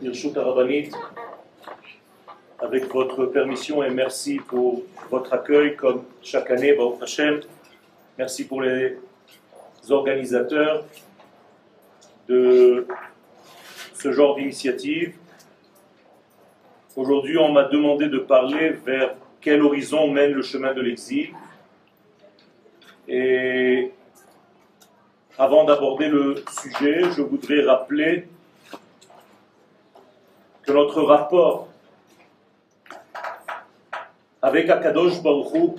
Birshut 0.00 0.36
Arabanit, 0.36 0.90
avec 2.60 2.84
votre 2.86 3.26
permission 3.26 3.82
et 3.82 3.90
merci 3.90 4.36
pour 4.36 4.82
votre 5.10 5.32
accueil 5.32 5.74
comme 5.74 6.04
chaque 6.22 6.52
année, 6.52 6.72
Baruch 6.74 7.02
Hashem. 7.02 7.40
Merci 8.16 8.46
pour 8.46 8.62
les 8.62 8.96
organisateurs 9.90 10.84
de 12.28 12.86
ce 13.94 14.12
genre 14.12 14.36
d'initiative. 14.36 15.14
Aujourd'hui, 16.94 17.36
on 17.36 17.50
m'a 17.50 17.64
demandé 17.64 18.08
de 18.08 18.18
parler 18.18 18.70
vers 18.86 19.16
quel 19.40 19.62
horizon 19.62 20.12
mène 20.12 20.30
le 20.30 20.42
chemin 20.42 20.74
de 20.74 20.80
l'exil. 20.80 21.30
Et 23.08 23.90
avant 25.36 25.64
d'aborder 25.64 26.06
le 26.06 26.36
sujet, 26.62 27.02
je 27.16 27.22
voudrais 27.22 27.62
rappeler 27.64 28.28
que 30.68 30.72
notre 30.74 31.00
rapport 31.00 31.68
avec 34.42 34.68
Akadosh 34.68 35.22
Baruch 35.22 35.76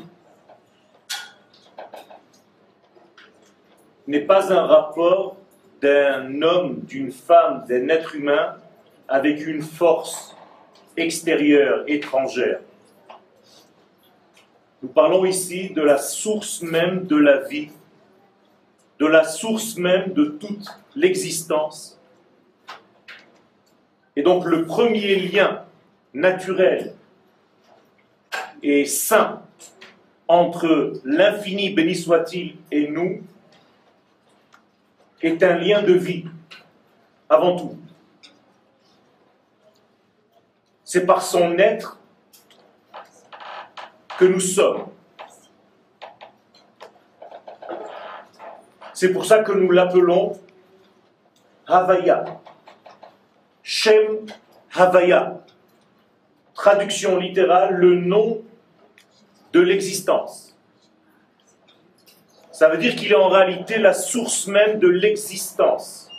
n'est 4.07 4.21
pas 4.21 4.51
un 4.51 4.65
rapport 4.65 5.37
d'un 5.79 6.41
homme, 6.41 6.79
d'une 6.87 7.11
femme, 7.11 7.65
d'un 7.69 7.87
être 7.89 8.15
humain 8.15 8.55
avec 9.07 9.45
une 9.45 9.61
force 9.61 10.35
extérieure, 10.97 11.83
étrangère. 11.85 12.59
Nous 14.81 14.89
parlons 14.89 15.23
ici 15.23 15.69
de 15.69 15.83
la 15.83 15.99
source 15.99 16.63
même 16.63 17.05
de 17.05 17.15
la 17.15 17.41
vie, 17.41 17.69
de 18.97 19.05
la 19.05 19.23
source 19.23 19.77
même 19.77 20.13
de 20.13 20.25
toute 20.25 20.67
l'existence. 20.95 21.98
Et 24.19 24.21
donc 24.21 24.43
le 24.43 24.65
premier 24.65 25.15
lien 25.15 25.63
naturel 26.13 26.93
et 28.61 28.83
saint 28.83 29.43
entre 30.27 30.99
l'infini, 31.05 31.69
béni 31.69 31.95
soit-il, 31.95 32.57
et 32.69 32.89
nous, 32.89 33.21
est 35.21 35.41
un 35.41 35.55
lien 35.55 35.83
de 35.83 35.93
vie, 35.93 36.25
avant 37.29 37.55
tout. 37.55 37.77
C'est 40.83 41.05
par 41.05 41.21
son 41.21 41.57
être 41.57 41.97
que 44.17 44.25
nous 44.25 44.41
sommes. 44.41 44.87
C'est 48.93 49.13
pour 49.13 49.23
ça 49.23 49.43
que 49.43 49.53
nous 49.53 49.71
l'appelons 49.71 50.37
Havaya. 51.65 52.25
Shem 53.81 54.25
Havaya. 54.75 55.41
Traduction 56.53 57.17
littérale, 57.17 57.75
le 57.75 57.95
nom 57.95 58.41
de 59.53 59.61
l'existence. 59.61 60.53
Ça 62.51 62.67
veut 62.67 62.77
dire 62.77 62.93
qu'il 62.97 63.09
est 63.09 63.15
en 63.15 63.29
réalité 63.29 63.77
la 63.77 63.93
source 63.93 64.47
même 64.47 64.79
de 64.79 64.89
l'existence. 64.89 66.09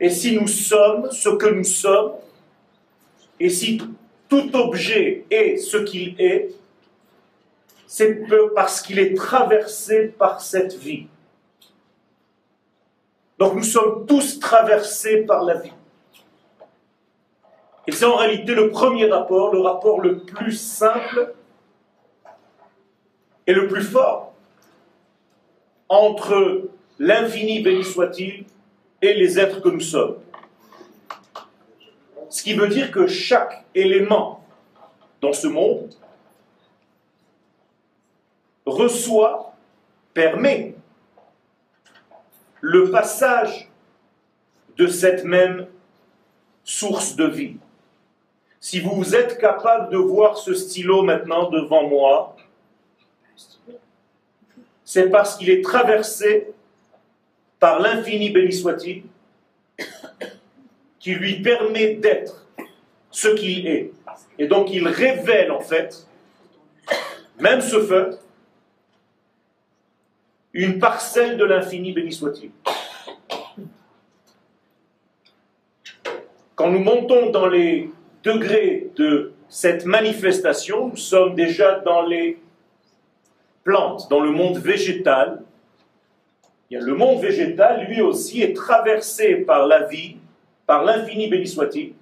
Et 0.00 0.08
si 0.08 0.34
nous 0.34 0.48
sommes 0.48 1.10
ce 1.10 1.28
que 1.28 1.48
nous 1.48 1.64
sommes, 1.64 2.12
et 3.38 3.50
si 3.50 3.78
tout 4.30 4.56
objet 4.56 5.26
est 5.30 5.58
ce 5.58 5.76
qu'il 5.76 6.18
est, 6.18 6.54
c'est 7.86 8.18
parce 8.54 8.80
qu'il 8.80 8.98
est 8.98 9.14
traversé 9.14 10.06
par 10.06 10.40
cette 10.40 10.74
vie. 10.74 11.06
Donc 13.38 13.56
nous 13.56 13.62
sommes 13.62 14.06
tous 14.06 14.40
traversés 14.40 15.18
par 15.26 15.44
la 15.44 15.56
vie. 15.56 15.72
Et 17.86 17.92
c'est 17.92 18.04
en 18.04 18.16
réalité 18.16 18.54
le 18.54 18.70
premier 18.70 19.06
rapport, 19.06 19.52
le 19.52 19.60
rapport 19.60 20.00
le 20.00 20.20
plus 20.20 20.56
simple 20.56 21.34
et 23.46 23.52
le 23.52 23.66
plus 23.66 23.82
fort 23.82 24.32
entre 25.88 26.68
l'infini, 26.98 27.60
béni 27.60 27.84
soit-il, 27.84 28.44
et 29.02 29.12
les 29.14 29.38
êtres 29.38 29.60
que 29.60 29.68
nous 29.68 29.80
sommes. 29.80 30.16
Ce 32.30 32.42
qui 32.42 32.54
veut 32.54 32.68
dire 32.68 32.90
que 32.90 33.06
chaque 33.06 33.64
élément 33.74 34.42
dans 35.20 35.34
ce 35.34 35.48
monde 35.48 35.94
reçoit, 38.64 39.54
permet 40.14 40.74
le 42.60 42.90
passage 42.90 43.68
de 44.78 44.86
cette 44.86 45.24
même 45.24 45.66
source 46.64 47.16
de 47.16 47.26
vie. 47.26 47.56
Si 48.62 48.78
vous 48.78 49.16
êtes 49.16 49.38
capable 49.38 49.90
de 49.90 49.96
voir 49.96 50.38
ce 50.38 50.54
stylo 50.54 51.02
maintenant 51.02 51.50
devant 51.50 51.88
moi, 51.88 52.36
c'est 54.84 55.10
parce 55.10 55.36
qu'il 55.36 55.50
est 55.50 55.64
traversé 55.64 56.46
par 57.58 57.80
l'infini 57.80 58.30
béni 58.30 58.52
soit-il, 58.52 59.02
qui 61.00 61.12
lui 61.16 61.42
permet 61.42 61.94
d'être 61.94 62.46
ce 63.10 63.26
qu'il 63.34 63.66
est. 63.66 63.90
Et 64.38 64.46
donc 64.46 64.70
il 64.70 64.86
révèle 64.86 65.50
en 65.50 65.60
fait, 65.60 66.06
même 67.40 67.60
ce 67.60 67.82
feu, 67.82 68.16
une 70.52 70.78
parcelle 70.78 71.36
de 71.36 71.44
l'infini 71.44 71.90
béni 71.90 72.12
soit-il. 72.12 72.52
Quand 76.54 76.70
nous 76.70 76.78
montons 76.78 77.30
dans 77.30 77.48
les 77.48 77.90
degrés 78.22 78.90
de 78.96 79.32
cette 79.48 79.84
manifestation, 79.84 80.88
nous 80.88 80.96
sommes 80.96 81.34
déjà 81.34 81.80
dans 81.80 82.06
les 82.06 82.38
plantes, 83.64 84.08
dans 84.10 84.20
le 84.20 84.30
monde 84.30 84.58
végétal, 84.58 85.42
le 86.80 86.94
monde 86.94 87.20
végétal, 87.20 87.86
lui 87.86 88.00
aussi, 88.00 88.42
est 88.42 88.56
traversé 88.56 89.36
par 89.36 89.66
la 89.66 89.82
vie, 89.82 90.16
par 90.66 90.84
l'infini 90.84 91.28
béni 91.28 91.46
soit-il, 91.46 91.92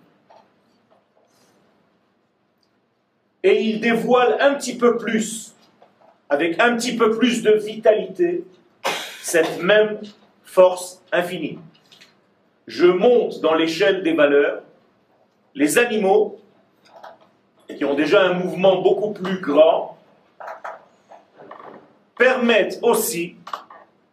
et 3.43 3.63
il 3.63 3.81
dévoile 3.81 4.37
un 4.41 4.55
petit 4.55 4.77
peu 4.77 4.97
plus, 4.97 5.55
avec 6.29 6.61
un 6.61 6.77
petit 6.77 6.97
peu 6.97 7.17
plus 7.17 7.43
de 7.43 7.53
vitalité, 7.53 8.45
cette 9.23 9.63
même 9.63 9.99
force 10.45 11.03
infinie. 11.11 11.59
Je 12.67 12.87
monte 12.87 13.41
dans 13.41 13.55
l'échelle 13.55 14.03
des 14.03 14.13
valeurs, 14.13 14.63
les 15.55 15.79
animaux, 15.79 16.39
qui 17.77 17.85
ont 17.85 17.95
déjà 17.95 18.23
un 18.23 18.35
mouvement 18.35 18.81
beaucoup 18.83 19.13
plus 19.13 19.41
grand, 19.41 19.99
permettent 22.17 22.79
aussi 22.83 23.37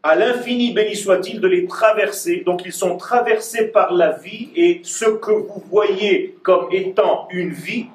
à 0.03 0.15
l'infini 0.15 0.71
béni 0.71 0.95
soit-il 0.95 1.41
de 1.41 1.47
les 1.47 1.65
traverser. 1.67 2.43
Donc 2.45 2.61
ils 2.65 2.71
sont 2.71 2.95
traversés 2.97 3.67
par 3.67 3.93
la 3.93 4.11
vie 4.11 4.49
et 4.55 4.79
ce 4.83 5.05
que 5.05 5.31
vous 5.31 5.63
voyez 5.69 6.37
comme 6.43 6.69
étant 6.71 7.27
une 7.31 7.51
vie 7.51 7.87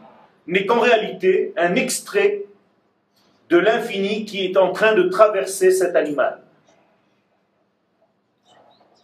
n'est 0.47 0.67
qu'en 0.67 0.81
réalité 0.81 1.55
un 1.57 1.75
extrait 1.77 2.43
de 3.49 3.57
l'infini 3.57 4.25
qui 4.25 4.45
est 4.45 4.57
en 4.57 4.73
train 4.73 4.95
de 4.95 5.05
traverser 5.05 5.71
cet 5.71 5.97
animal. 5.97 6.43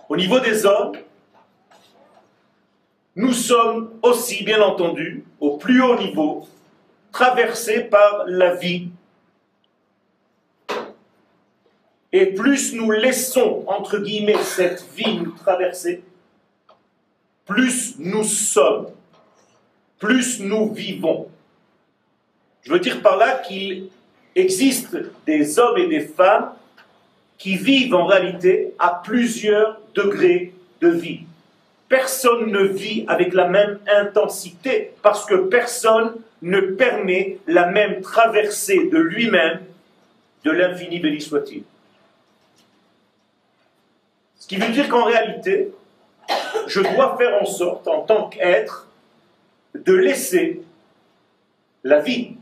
Au 0.08 0.16
niveau 0.16 0.40
des 0.40 0.66
hommes, 0.66 0.92
nous 3.18 3.34
sommes 3.34 3.90
aussi, 4.02 4.44
bien 4.44 4.62
entendu, 4.62 5.24
au 5.40 5.58
plus 5.58 5.82
haut 5.82 5.98
niveau, 5.98 6.48
traversés 7.12 7.80
par 7.80 8.24
la 8.26 8.54
vie 8.54 8.88
Et 12.12 12.26
plus 12.26 12.72
nous 12.72 12.90
laissons, 12.90 13.64
entre 13.66 13.98
guillemets, 13.98 14.42
cette 14.42 14.84
vie 14.96 15.18
nous 15.18 15.32
traverser, 15.32 16.02
plus 17.44 17.96
nous 17.98 18.24
sommes, 18.24 18.88
plus 19.98 20.40
nous 20.40 20.72
vivons. 20.72 21.28
Je 22.62 22.72
veux 22.72 22.80
dire 22.80 23.02
par 23.02 23.18
là 23.18 23.38
qu'il 23.38 23.88
existe 24.34 24.96
des 25.26 25.58
hommes 25.58 25.78
et 25.78 25.86
des 25.86 26.00
femmes 26.00 26.52
qui 27.36 27.56
vivent 27.56 27.94
en 27.94 28.06
réalité 28.06 28.74
à 28.78 29.02
plusieurs 29.04 29.80
degrés 29.94 30.54
de 30.80 30.88
vie. 30.88 31.27
Personne 31.88 32.50
ne 32.50 32.60
vit 32.60 33.04
avec 33.08 33.32
la 33.32 33.48
même 33.48 33.78
intensité 33.86 34.92
parce 35.02 35.24
que 35.24 35.34
personne 35.34 36.16
ne 36.42 36.60
permet 36.60 37.38
la 37.46 37.66
même 37.66 38.02
traversée 38.02 38.88
de 38.88 38.98
lui-même 38.98 39.60
de 40.44 40.50
l'infini 40.50 41.00
béni 41.00 41.20
soit-il. 41.20 41.64
Ce 44.38 44.46
qui 44.46 44.56
veut 44.56 44.72
dire 44.72 44.88
qu'en 44.88 45.04
réalité, 45.04 45.72
je 46.66 46.80
dois 46.80 47.16
faire 47.16 47.40
en 47.40 47.46
sorte, 47.46 47.88
en 47.88 48.02
tant 48.02 48.28
qu'être, 48.28 48.86
de 49.74 49.92
laisser 49.94 50.62
la 51.84 52.00
vie 52.00 52.36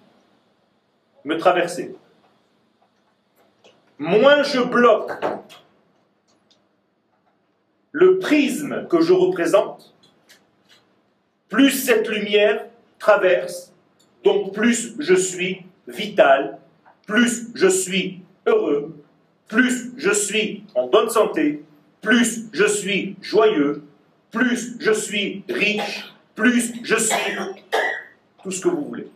me 1.25 1.37
traverser. 1.39 1.95
Moins 3.99 4.43
je 4.43 4.61
bloque 4.61 5.13
le 7.97 8.19
prisme 8.19 8.87
que 8.91 9.01
je 9.01 9.15
représente, 9.15 9.95
plus 11.49 11.71
cette 11.71 12.07
lumière 12.07 12.67
traverse, 12.99 13.73
donc 14.23 14.53
plus 14.53 14.93
je 14.99 15.15
suis 15.15 15.65
vital, 15.89 16.59
plus 17.07 17.49
je 17.55 17.69
suis 17.69 18.21
heureux, 18.45 18.95
plus 19.49 19.93
je 19.97 20.11
suis 20.11 20.65
en 20.75 20.89
bonne 20.89 21.09
santé, 21.09 21.63
plus 22.03 22.49
je 22.53 22.67
suis 22.67 23.17
joyeux, 23.23 23.83
plus 24.31 24.77
je 24.79 24.93
suis 24.93 25.43
riche, 25.49 26.15
plus 26.35 26.75
je 26.83 26.97
suis 26.97 27.33
tout 28.43 28.51
ce 28.51 28.61
que 28.61 28.69
vous 28.69 28.85
voulez. 28.85 29.09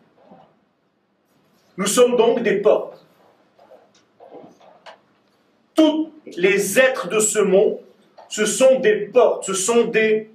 Nous 1.77 1.87
sommes 1.87 2.17
donc 2.17 2.43
des 2.43 2.63
portes. 2.63 3.05
Tous 5.75 6.11
les 6.35 6.79
êtres 6.79 7.11
de 7.11 7.21
ce 7.21 7.41
monde, 7.41 7.81
ce 8.31 8.47
sont 8.47 8.79
des 8.79 9.07
portes, 9.07 9.45
ce 9.45 9.55
sont 9.55 9.85
des 9.87 10.31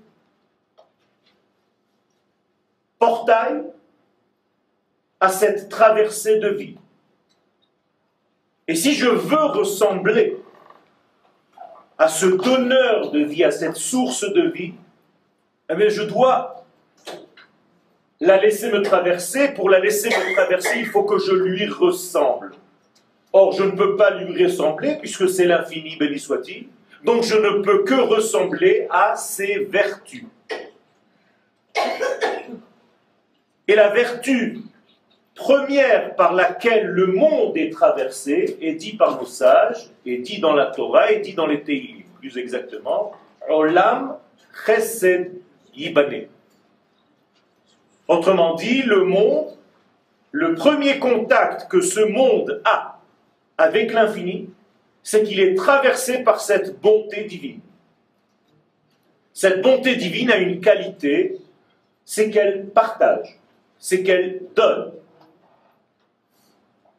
portails 2.99 3.63
à 5.19 5.29
cette 5.29 5.69
traversée 5.69 6.39
de 6.39 6.49
vie. 6.49 6.77
Et 8.67 8.75
si 8.75 8.93
je 8.93 9.07
veux 9.07 9.45
ressembler 9.45 10.37
à 11.97 12.09
ce 12.09 12.25
donneur 12.25 13.11
de 13.11 13.19
vie, 13.19 13.45
à 13.45 13.51
cette 13.51 13.77
source 13.77 14.29
de 14.29 14.49
vie, 14.49 14.73
eh 15.69 15.89
je 15.89 16.03
dois 16.03 16.65
la 18.19 18.37
laisser 18.41 18.71
me 18.71 18.81
traverser. 18.81 19.53
Pour 19.53 19.69
la 19.69 19.79
laisser 19.79 20.09
me 20.09 20.33
traverser, 20.33 20.79
il 20.79 20.87
faut 20.87 21.03
que 21.03 21.17
je 21.17 21.31
lui 21.31 21.65
ressemble. 21.67 22.51
Or, 23.31 23.53
je 23.53 23.63
ne 23.63 23.71
peux 23.71 23.95
pas 23.95 24.11
lui 24.11 24.43
ressembler 24.43 24.97
puisque 24.99 25.29
c'est 25.29 25.45
l'infini, 25.45 25.95
béni 25.95 26.19
soit-il. 26.19 26.67
Donc, 27.03 27.23
je 27.23 27.35
ne 27.35 27.61
peux 27.61 27.83
que 27.83 27.95
ressembler 27.95 28.87
à 28.89 29.15
ses 29.15 29.65
vertus. 29.65 30.25
Et 33.67 33.75
la 33.75 33.89
vertu 33.89 34.59
première 35.35 36.15
par 36.15 36.33
laquelle 36.33 36.87
le 36.87 37.07
monde 37.07 37.57
est 37.57 37.71
traversé 37.71 38.57
est 38.61 38.75
dit 38.75 38.95
par 38.95 39.19
nos 39.19 39.25
sages, 39.27 39.89
est 40.05 40.17
dit 40.17 40.39
dans 40.39 40.53
la 40.53 40.67
Torah, 40.67 41.11
est 41.11 41.19
dit 41.19 41.33
dans 41.33 41.47
les 41.47 41.61
Teilim, 41.61 42.03
plus 42.19 42.37
exactement, 42.37 43.11
Olam 43.49 44.17
Chesed 44.65 45.33
Yibane. 45.75 46.27
Autrement 48.07 48.55
dit, 48.55 48.83
le 48.83 49.03
monde, 49.03 49.57
le 50.31 50.53
premier 50.53 50.99
contact 50.99 51.69
que 51.69 51.81
ce 51.81 51.99
monde 52.01 52.61
a 52.63 52.99
avec 53.57 53.93
l'infini, 53.93 54.49
c'est 55.05 55.21
qu'il 55.21 55.39
est 55.39 55.53
traversé 55.53 56.23
par 56.23 56.41
cette 56.41 56.81
bonté 56.81 57.25
divine. 57.25 57.59
Cette 59.33 59.61
bonté 59.61 59.95
divine 59.95 60.31
a 60.31 60.37
une 60.37 60.59
qualité, 60.59 61.37
c'est 62.03 62.31
qu'elle 62.31 62.69
partage, 62.69 63.39
c'est 63.77 64.01
qu'elle 64.01 64.41
donne. 64.55 64.93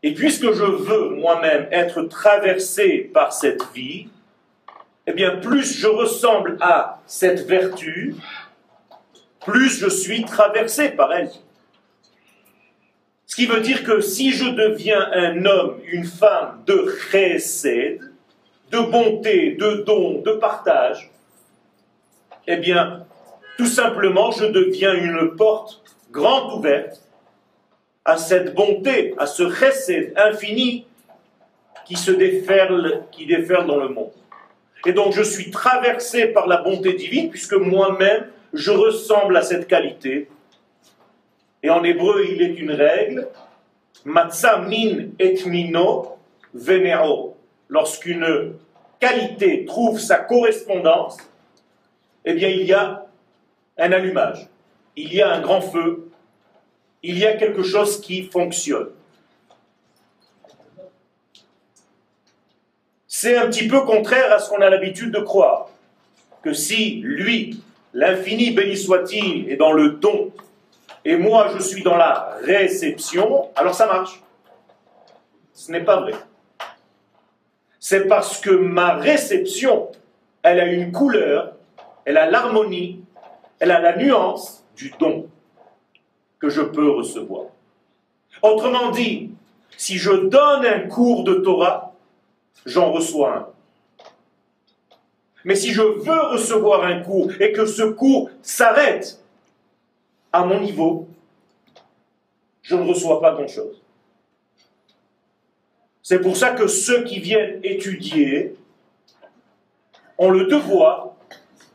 Et 0.04 0.14
puisque 0.14 0.52
je 0.52 0.62
veux 0.62 1.16
moi-même 1.16 1.66
être 1.72 2.02
traversé 2.02 3.10
par 3.12 3.32
cette 3.32 3.64
vie, 3.74 4.08
eh 5.08 5.12
bien 5.12 5.38
plus 5.38 5.76
je 5.76 5.88
ressemble 5.88 6.58
à 6.60 7.02
cette 7.06 7.40
vertu, 7.40 8.14
plus 9.44 9.80
je 9.80 9.88
suis 9.88 10.24
traversé 10.24 10.90
par 10.90 11.12
elle. 11.12 11.32
Ce 13.26 13.34
qui 13.34 13.46
veut 13.46 13.60
dire 13.60 13.82
que 13.82 14.00
si 14.00 14.30
je 14.30 14.48
deviens 14.48 15.10
un 15.12 15.44
homme, 15.44 15.80
une 15.90 16.04
femme 16.04 16.62
de 16.66 16.86
chesed, 17.10 18.00
de 18.70 18.78
bonté, 18.78 19.56
de 19.58 19.84
don, 19.84 20.22
de 20.22 20.32
partage, 20.32 21.10
eh 22.46 22.56
bien, 22.56 23.04
tout 23.58 23.66
simplement, 23.66 24.30
je 24.30 24.46
deviens 24.46 24.94
une 24.94 25.34
porte 25.36 25.82
grande 26.12 26.58
ouverte 26.58 27.02
à 28.04 28.16
cette 28.16 28.54
bonté, 28.54 29.14
à 29.18 29.26
ce 29.26 29.50
chesed 29.50 30.12
infini 30.16 30.86
qui 31.84 31.96
se 31.96 32.12
déferle, 32.12 33.02
qui 33.10 33.26
déferle 33.26 33.66
dans 33.66 33.78
le 33.78 33.88
monde. 33.88 34.12
Et 34.86 34.92
donc 34.92 35.12
je 35.12 35.22
suis 35.22 35.50
traversé 35.50 36.28
par 36.28 36.46
la 36.46 36.58
bonté 36.58 36.92
divine 36.92 37.28
puisque 37.28 37.54
moi-même 37.54 38.26
je 38.52 38.70
ressemble 38.70 39.36
à 39.36 39.42
cette 39.42 39.66
qualité. 39.66 40.28
Et 41.62 41.70
en 41.70 41.82
hébreu, 41.82 42.24
il 42.28 42.42
est 42.42 42.54
une 42.54 42.72
règle, 42.72 43.28
matza 44.04 44.58
min 44.58 45.08
et 45.18 45.36
mino 45.46 46.16
venero. 46.54 47.36
Lorsqu'une 47.68 48.54
qualité 49.00 49.64
trouve 49.64 49.98
sa 49.98 50.18
correspondance, 50.18 51.18
eh 52.24 52.34
bien 52.34 52.48
il 52.48 52.64
y 52.64 52.72
a 52.72 53.06
un 53.78 53.92
allumage, 53.92 54.48
il 54.96 55.12
y 55.12 55.20
a 55.20 55.32
un 55.32 55.40
grand 55.40 55.60
feu, 55.60 56.08
il 57.02 57.18
y 57.18 57.26
a 57.26 57.36
quelque 57.36 57.62
chose 57.62 58.00
qui 58.00 58.22
fonctionne. 58.22 58.88
C'est 63.06 63.36
un 63.36 63.46
petit 63.46 63.66
peu 63.66 63.80
contraire 63.82 64.32
à 64.32 64.38
ce 64.38 64.50
qu'on 64.50 64.60
a 64.60 64.68
l'habitude 64.68 65.10
de 65.10 65.20
croire, 65.20 65.70
que 66.42 66.52
si 66.52 67.00
lui, 67.02 67.60
l'infini 67.94 68.50
béni 68.50 68.76
soit-il, 68.76 69.50
est 69.50 69.56
dans 69.56 69.72
le 69.72 69.90
don, 69.90 70.32
et 71.06 71.16
moi 71.16 71.52
je 71.54 71.62
suis 71.62 71.84
dans 71.84 71.96
la 71.96 72.36
réception, 72.42 73.48
alors 73.54 73.74
ça 73.74 73.86
marche. 73.86 74.20
Ce 75.54 75.70
n'est 75.70 75.84
pas 75.84 76.00
vrai. 76.00 76.14
C'est 77.78 78.08
parce 78.08 78.40
que 78.40 78.50
ma 78.50 78.94
réception, 78.94 79.92
elle 80.42 80.58
a 80.58 80.66
une 80.66 80.90
couleur, 80.90 81.52
elle 82.04 82.16
a 82.16 82.28
l'harmonie, 82.28 83.04
elle 83.60 83.70
a 83.70 83.78
la 83.78 83.96
nuance 83.96 84.64
du 84.74 84.92
don 84.98 85.28
que 86.40 86.48
je 86.48 86.62
peux 86.62 86.90
recevoir. 86.90 87.44
Autrement 88.42 88.90
dit, 88.90 89.30
si 89.76 89.98
je 89.98 90.10
donne 90.10 90.66
un 90.66 90.88
cours 90.88 91.22
de 91.22 91.34
Torah, 91.34 91.94
j'en 92.64 92.90
reçois 92.90 93.36
un. 93.36 93.46
Mais 95.44 95.54
si 95.54 95.72
je 95.72 95.82
veux 95.82 96.20
recevoir 96.32 96.82
un 96.82 96.98
cours 96.98 97.30
et 97.38 97.52
que 97.52 97.64
ce 97.64 97.84
cours 97.84 98.28
s'arrête 98.42 99.22
à 100.36 100.44
mon 100.44 100.60
niveau, 100.60 101.08
je 102.60 102.76
ne 102.76 102.86
reçois 102.86 103.22
pas 103.22 103.32
grand-chose. 103.32 103.80
C'est 106.02 106.20
pour 106.20 106.36
ça 106.36 106.50
que 106.50 106.66
ceux 106.66 107.04
qui 107.04 107.20
viennent 107.20 107.58
étudier 107.62 108.54
ont 110.18 110.28
le 110.30 110.44
devoir 110.44 111.14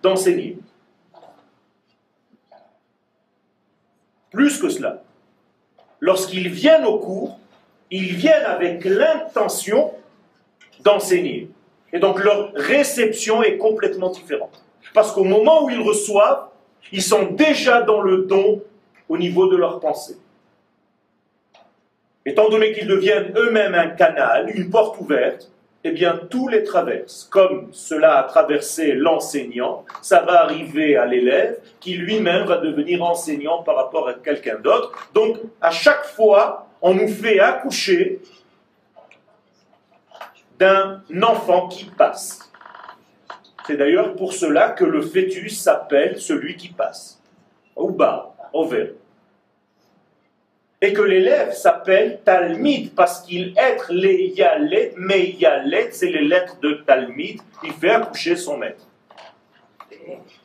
d'enseigner. 0.03 0.59
Plus 4.29 4.59
que 4.59 4.69
cela, 4.69 5.01
lorsqu'ils 5.99 6.49
viennent 6.49 6.85
au 6.85 6.99
cours, 6.99 7.39
ils 7.89 8.13
viennent 8.13 8.45
avec 8.45 8.85
l'intention 8.85 9.91
d'enseigner. 10.81 11.49
Et 11.91 11.99
donc 11.99 12.23
leur 12.23 12.53
réception 12.53 13.41
est 13.41 13.57
complètement 13.57 14.11
différente. 14.11 14.63
Parce 14.93 15.11
qu'au 15.11 15.23
moment 15.23 15.65
où 15.65 15.71
ils 15.71 15.81
reçoivent, 15.81 16.50
ils 16.91 17.01
sont 17.01 17.31
déjà 17.31 17.81
dans 17.81 18.01
le 18.01 18.23
don 18.23 18.61
au 19.09 19.17
niveau 19.17 19.47
de 19.47 19.57
leur 19.57 19.79
pensée. 19.79 20.17
Étant 22.25 22.49
donné 22.49 22.73
qu'ils 22.73 22.87
deviennent 22.87 23.33
eux-mêmes 23.35 23.73
un 23.73 23.89
canal, 23.89 24.51
une 24.55 24.69
porte 24.69 24.99
ouverte, 24.99 25.49
eh 25.83 25.91
bien, 25.91 26.19
tous 26.29 26.47
les 26.47 26.63
traversent. 26.63 27.27
Comme 27.31 27.69
cela 27.71 28.19
a 28.19 28.23
traversé 28.23 28.93
l'enseignant, 28.93 29.83
ça 30.01 30.21
va 30.21 30.43
arriver 30.43 30.95
à 30.95 31.05
l'élève 31.05 31.57
qui 31.79 31.95
lui-même 31.95 32.45
va 32.45 32.57
devenir 32.57 33.01
enseignant 33.03 33.63
par 33.63 33.75
rapport 33.75 34.07
à 34.07 34.13
quelqu'un 34.13 34.59
d'autre. 34.59 35.09
Donc, 35.15 35.37
à 35.59 35.71
chaque 35.71 36.05
fois, 36.05 36.67
on 36.81 36.93
nous 36.93 37.07
fait 37.07 37.39
accoucher 37.39 38.19
d'un 40.59 41.01
enfant 41.23 41.67
qui 41.67 41.85
passe. 41.85 42.50
C'est 43.67 43.77
d'ailleurs 43.77 44.15
pour 44.15 44.33
cela 44.33 44.69
que 44.69 44.85
le 44.85 45.01
fœtus 45.01 45.59
s'appelle 45.59 46.19
celui 46.19 46.55
qui 46.55 46.69
passe. 46.69 47.21
Ouba, 47.75 48.35
over 48.53 48.93
et 50.81 50.93
que 50.93 51.01
l'élève 51.01 51.53
s'appelle 51.53 52.21
Talmid 52.25 52.95
parce 52.95 53.21
qu'il 53.21 53.53
est 53.55 53.77
les 53.91 54.33
Yalet, 54.35 54.93
mais 54.97 55.29
Yalet, 55.29 55.91
c'est 55.91 56.09
les 56.09 56.23
lettres 56.23 56.59
de 56.59 56.73
Talmid, 56.85 57.39
il 57.63 57.71
fait 57.71 57.91
accoucher 57.91 58.35
son 58.35 58.57
maître. 58.57 58.83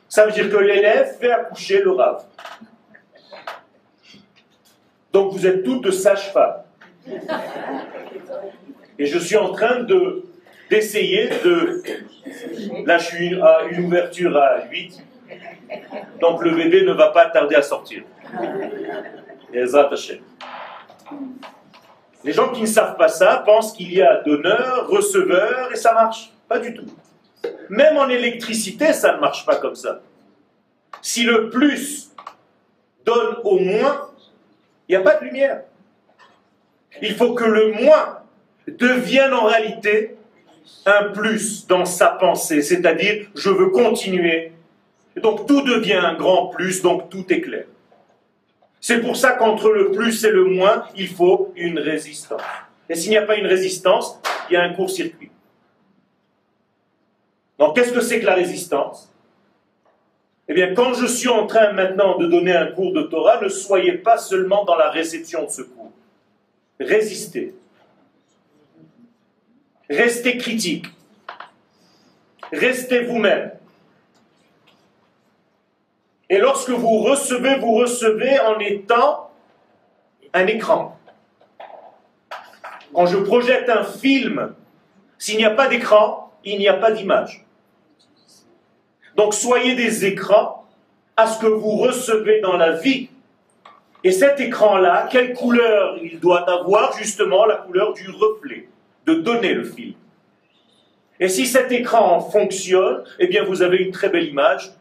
Ça 0.07 0.25
veut 0.25 0.31
dire 0.31 0.49
que 0.49 0.57
l'élève 0.57 1.17
fait 1.19 1.31
accoucher 1.31 1.81
le 1.81 1.91
Rav. 1.91 2.23
Donc 5.11 5.33
vous 5.33 5.47
êtes 5.47 5.63
toutes 5.63 5.89
sages-femmes. 5.89 6.61
Et 8.99 9.07
je 9.07 9.17
suis 9.17 9.37
en 9.37 9.51
train 9.51 9.81
de 9.83 10.26
d'essayer 10.69 11.29
de... 11.43 11.83
Là, 12.85 12.97
je 12.97 13.05
suis 13.05 13.41
à 13.41 13.63
une 13.71 13.85
ouverture 13.85 14.35
à 14.37 14.65
8. 14.69 15.03
Donc 16.19 16.43
le 16.43 16.51
bébé 16.55 16.83
ne 16.83 16.93
va 16.93 17.09
pas 17.09 17.29
tarder 17.29 17.55
à 17.55 17.61
sortir. 17.61 18.03
Les 22.23 22.33
gens 22.33 22.51
qui 22.51 22.61
ne 22.61 22.67
savent 22.67 22.97
pas 22.97 23.07
ça 23.07 23.43
pensent 23.45 23.73
qu'il 23.73 23.93
y 23.93 24.01
a 24.01 24.21
donneur, 24.23 24.87
receveur, 24.87 25.71
et 25.71 25.75
ça 25.75 25.93
marche. 25.93 26.31
Pas 26.47 26.59
du 26.59 26.73
tout. 26.73 26.85
Même 27.69 27.97
en 27.97 28.09
électricité, 28.09 28.93
ça 28.93 29.15
ne 29.15 29.19
marche 29.19 29.45
pas 29.45 29.57
comme 29.57 29.75
ça. 29.75 30.01
Si 31.01 31.23
le 31.23 31.49
plus 31.49 32.11
donne 33.05 33.37
au 33.43 33.59
moins, 33.59 34.09
il 34.87 34.95
n'y 34.95 35.01
a 35.01 35.01
pas 35.01 35.15
de 35.15 35.25
lumière. 35.25 35.61
Il 37.01 37.15
faut 37.15 37.33
que 37.33 37.43
le 37.43 37.73
moins 37.73 38.19
devienne 38.67 39.33
en 39.33 39.45
réalité 39.45 40.16
un 40.85 41.09
plus 41.09 41.67
dans 41.67 41.85
sa 41.85 42.07
pensée, 42.07 42.61
c'est-à-dire 42.61 43.27
je 43.35 43.49
veux 43.49 43.69
continuer. 43.69 44.51
Et 45.15 45.19
donc 45.19 45.47
tout 45.47 45.61
devient 45.61 45.93
un 45.93 46.15
grand 46.15 46.47
plus, 46.47 46.81
donc 46.81 47.09
tout 47.09 47.25
est 47.31 47.41
clair. 47.41 47.65
C'est 48.79 49.01
pour 49.01 49.17
ça 49.17 49.31
qu'entre 49.31 49.69
le 49.69 49.91
plus 49.91 50.23
et 50.23 50.31
le 50.31 50.45
moins, 50.45 50.85
il 50.95 51.07
faut 51.07 51.51
une 51.55 51.79
résistance. 51.79 52.41
Et 52.89 52.95
s'il 52.95 53.09
n'y 53.09 53.17
a 53.17 53.23
pas 53.23 53.35
une 53.35 53.47
résistance, 53.47 54.19
il 54.49 54.53
y 54.53 54.55
a 54.55 54.63
un 54.63 54.73
court-circuit. 54.73 55.31
Donc 57.59 57.75
qu'est-ce 57.75 57.91
que 57.91 58.01
c'est 58.01 58.19
que 58.19 58.25
la 58.25 58.35
résistance? 58.35 59.11
Eh 60.47 60.53
bien, 60.53 60.73
quand 60.73 60.93
je 60.93 61.05
suis 61.05 61.27
en 61.27 61.45
train 61.45 61.73
maintenant 61.73 62.17
de 62.17 62.27
donner 62.27 62.55
un 62.55 62.67
cours 62.67 62.93
de 62.93 63.01
Torah, 63.01 63.41
ne 63.41 63.49
soyez 63.49 63.93
pas 63.93 64.17
seulement 64.17 64.63
dans 64.63 64.75
la 64.75 64.89
réception 64.89 65.43
de 65.43 65.49
ce 65.49 65.63
cours. 65.63 65.91
Résistez. 66.79 67.53
Restez 69.89 70.37
critique. 70.37 70.87
Restez 72.51 73.03
vous-même. 73.05 73.51
Et 76.29 76.39
lorsque 76.39 76.69
vous 76.69 76.99
recevez, 76.99 77.57
vous 77.59 77.75
recevez 77.75 78.39
en 78.39 78.59
étant 78.59 79.31
un 80.33 80.47
écran. 80.47 80.97
Quand 82.93 83.05
je 83.05 83.17
projette 83.17 83.69
un 83.69 83.83
film, 83.83 84.53
s'il 85.17 85.37
n'y 85.37 85.45
a 85.45 85.51
pas 85.51 85.67
d'écran, 85.67 86.31
il 86.43 86.59
n'y 86.59 86.67
a 86.67 86.73
pas 86.73 86.91
d'image. 86.91 87.45
Donc 89.15 89.33
soyez 89.33 89.75
des 89.75 90.05
écrans 90.05 90.65
à 91.15 91.27
ce 91.27 91.39
que 91.39 91.47
vous 91.47 91.77
recevez 91.77 92.41
dans 92.41 92.57
la 92.57 92.73
vie. 92.73 93.09
Et 94.03 94.11
cet 94.11 94.39
écran-là, 94.39 95.07
quelle 95.11 95.33
couleur 95.33 95.97
il 96.03 96.19
doit 96.19 96.49
avoir 96.49 96.95
Justement 96.97 97.45
la 97.45 97.55
couleur 97.55 97.93
du 97.93 98.09
reflet, 98.09 98.69
de 99.07 99.15
donner 99.15 99.53
le 99.53 99.63
film. 99.63 99.93
Et 101.19 101.29
si 101.29 101.47
cet 101.47 101.71
écran 101.71 102.19
fonctionne, 102.19 103.03
eh 103.17 103.27
bien 103.27 103.43
vous 103.43 103.61
avez 103.61 103.77
une 103.77 103.91
très 103.91 104.09
belle 104.09 104.27
image 104.27 104.71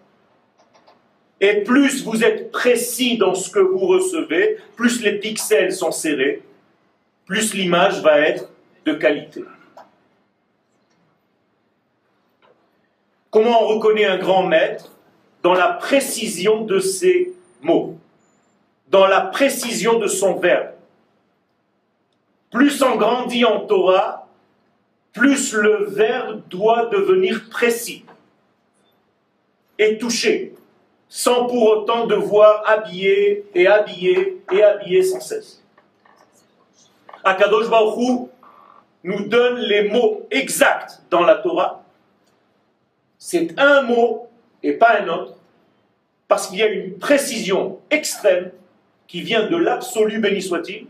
et 1.40 1.62
plus 1.62 2.02
vous 2.04 2.24
êtes 2.24 2.50
précis 2.50 3.16
dans 3.16 3.34
ce 3.34 3.50
que 3.50 3.58
vous 3.58 3.78
recevez, 3.78 4.58
plus 4.74 5.02
les 5.02 5.18
pixels 5.18 5.72
sont 5.72 5.92
serrés, 5.92 6.42
plus 7.24 7.54
l'image 7.54 8.02
va 8.02 8.20
être 8.20 8.50
de 8.84 8.92
qualité. 8.94 9.44
Comment 13.30 13.62
on 13.62 13.66
reconnaît 13.66 14.06
un 14.06 14.18
grand 14.18 14.46
maître? 14.46 14.92
Dans 15.42 15.54
la 15.54 15.68
précision 15.68 16.64
de 16.64 16.80
ses 16.80 17.34
mots, 17.60 17.98
dans 18.88 19.06
la 19.06 19.20
précision 19.20 19.98
de 19.98 20.06
son 20.06 20.36
verbe. 20.36 20.75
Plus 22.50 22.82
on 22.82 22.96
grandit 22.96 23.44
en 23.44 23.60
Torah, 23.66 24.28
plus 25.12 25.52
le 25.52 25.86
verbe 25.86 26.42
doit 26.48 26.86
devenir 26.86 27.48
précis 27.50 28.04
et 29.78 29.98
touché 29.98 30.54
sans 31.08 31.46
pour 31.46 31.62
autant 31.68 32.06
devoir 32.06 32.62
habiller 32.68 33.46
et 33.54 33.66
habiller 33.66 34.42
et 34.52 34.62
habiller 34.62 35.02
sans 35.02 35.20
cesse. 35.20 35.62
Akadosh 37.24 37.68
Baruch 37.68 38.28
nous 39.04 39.24
donne 39.26 39.58
les 39.58 39.88
mots 39.88 40.26
exacts 40.30 41.02
dans 41.10 41.22
la 41.22 41.36
Torah. 41.36 41.84
C'est 43.18 43.58
un 43.58 43.82
mot 43.82 44.28
et 44.62 44.72
pas 44.72 45.00
un 45.00 45.08
autre, 45.08 45.34
parce 46.28 46.48
qu'il 46.48 46.58
y 46.58 46.62
a 46.62 46.68
une 46.68 46.98
précision 46.98 47.78
extrême 47.90 48.50
qui 49.06 49.22
vient 49.22 49.46
de 49.46 49.56
l'absolu, 49.56 50.18
béni 50.18 50.42
soit-il, 50.42 50.86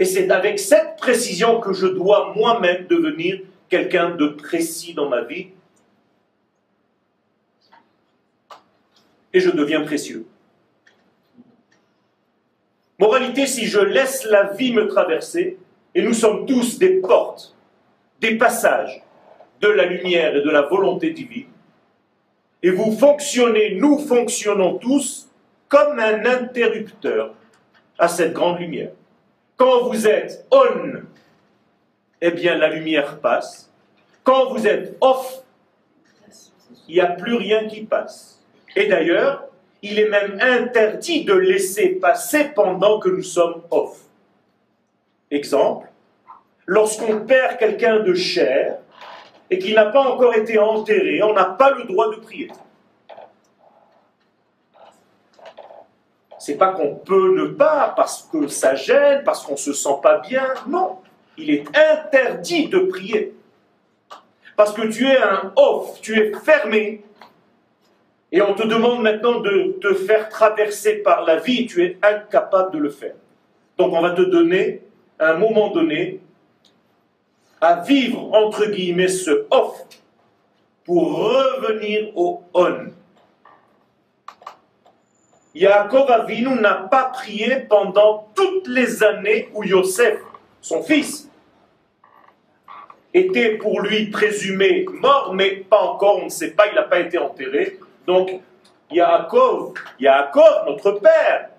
et 0.00 0.06
c'est 0.06 0.30
avec 0.30 0.58
cette 0.58 0.96
précision 0.96 1.60
que 1.60 1.74
je 1.74 1.86
dois 1.86 2.32
moi-même 2.34 2.86
devenir 2.86 3.40
quelqu'un 3.68 4.16
de 4.16 4.28
précis 4.28 4.94
dans 4.94 5.10
ma 5.10 5.20
vie 5.20 5.48
et 9.34 9.40
je 9.40 9.50
deviens 9.50 9.82
précieux. 9.82 10.24
Moralité, 12.98 13.46
si 13.46 13.66
je 13.66 13.78
laisse 13.78 14.24
la 14.24 14.44
vie 14.54 14.72
me 14.72 14.88
traverser, 14.88 15.58
et 15.94 16.02
nous 16.02 16.14
sommes 16.14 16.46
tous 16.46 16.78
des 16.78 17.00
portes, 17.00 17.54
des 18.20 18.36
passages 18.36 19.02
de 19.60 19.68
la 19.68 19.84
lumière 19.84 20.34
et 20.34 20.40
de 20.40 20.50
la 20.50 20.62
volonté 20.62 21.10
divine, 21.10 21.48
et 22.62 22.70
vous 22.70 22.92
fonctionnez, 22.92 23.74
nous 23.74 23.98
fonctionnons 23.98 24.78
tous 24.78 25.28
comme 25.68 25.98
un 25.98 26.24
interrupteur 26.24 27.34
à 27.98 28.08
cette 28.08 28.32
grande 28.32 28.60
lumière. 28.60 28.92
Quand 29.60 29.82
vous 29.82 30.08
êtes 30.08 30.46
on, 30.50 31.02
eh 32.22 32.30
bien 32.30 32.56
la 32.56 32.70
lumière 32.70 33.20
passe. 33.20 33.70
Quand 34.24 34.54
vous 34.54 34.66
êtes 34.66 34.96
off, 35.02 35.42
il 36.88 36.94
n'y 36.94 37.00
a 37.02 37.08
plus 37.08 37.34
rien 37.34 37.68
qui 37.68 37.82
passe. 37.82 38.40
Et 38.74 38.86
d'ailleurs, 38.86 39.44
il 39.82 39.98
est 39.98 40.08
même 40.08 40.38
interdit 40.40 41.26
de 41.26 41.34
laisser 41.34 41.90
passer 41.90 42.52
pendant 42.54 42.98
que 43.00 43.10
nous 43.10 43.22
sommes 43.22 43.60
off. 43.70 44.00
Exemple, 45.30 45.88
lorsqu'on 46.64 47.26
perd 47.26 47.58
quelqu'un 47.58 48.00
de 48.00 48.14
cher 48.14 48.78
et 49.50 49.58
qu'il 49.58 49.74
n'a 49.74 49.84
pas 49.84 50.00
encore 50.00 50.34
été 50.34 50.58
enterré, 50.58 51.22
on 51.22 51.34
n'a 51.34 51.44
pas 51.44 51.72
le 51.72 51.84
droit 51.84 52.10
de 52.10 52.16
prier. 52.16 52.50
C'est 56.40 56.56
pas 56.56 56.68
qu'on 56.68 56.94
peut 56.94 57.34
ne 57.36 57.48
pas 57.48 57.92
parce 57.94 58.26
que 58.32 58.48
ça 58.48 58.74
gêne, 58.74 59.22
parce 59.24 59.44
qu'on 59.44 59.58
se 59.58 59.74
sent 59.74 59.96
pas 60.02 60.18
bien. 60.18 60.46
Non, 60.66 60.96
il 61.36 61.50
est 61.50 61.64
interdit 61.76 62.68
de 62.68 62.78
prier. 62.78 63.34
Parce 64.56 64.72
que 64.72 64.86
tu 64.88 65.06
es 65.06 65.18
un 65.18 65.52
off, 65.54 66.00
tu 66.00 66.18
es 66.18 66.32
fermé 66.40 67.04
et 68.32 68.40
on 68.40 68.54
te 68.54 68.66
demande 68.66 69.02
maintenant 69.02 69.40
de 69.40 69.76
te 69.82 69.92
faire 69.92 70.30
traverser 70.30 71.02
par 71.02 71.26
la 71.26 71.36
vie, 71.36 71.66
tu 71.66 71.84
es 71.84 71.98
incapable 72.02 72.72
de 72.72 72.78
le 72.78 72.90
faire. 72.90 73.14
Donc 73.76 73.92
on 73.92 74.00
va 74.00 74.12
te 74.12 74.22
donner, 74.22 74.82
un 75.18 75.34
moment 75.34 75.68
donné, 75.68 76.20
à 77.60 77.82
vivre, 77.82 78.32
entre 78.32 78.64
guillemets, 78.66 79.08
ce 79.08 79.46
off 79.50 79.84
pour 80.84 81.18
revenir 81.18 82.16
au 82.16 82.42
on. 82.54 82.92
Yaakov 85.54 86.10
Avinu 86.10 86.60
n'a 86.60 86.74
pas 86.74 87.04
prié 87.04 87.60
pendant 87.68 88.28
toutes 88.34 88.68
les 88.68 89.02
années 89.02 89.48
où 89.54 89.64
Yosef, 89.64 90.20
son 90.60 90.82
fils, 90.82 91.28
était 93.12 93.56
pour 93.56 93.80
lui 93.80 94.10
présumé 94.10 94.86
mort, 94.92 95.34
mais 95.34 95.56
pas 95.56 95.80
encore, 95.80 96.18
on 96.18 96.26
ne 96.26 96.30
sait 96.30 96.52
pas, 96.52 96.68
il 96.68 96.74
n'a 96.74 96.84
pas 96.84 97.00
été 97.00 97.18
enterré. 97.18 97.78
Donc, 98.06 98.30
Yaakov, 98.90 99.74
Yaakov, 99.98 100.66
notre 100.66 100.92
père, 100.92 101.50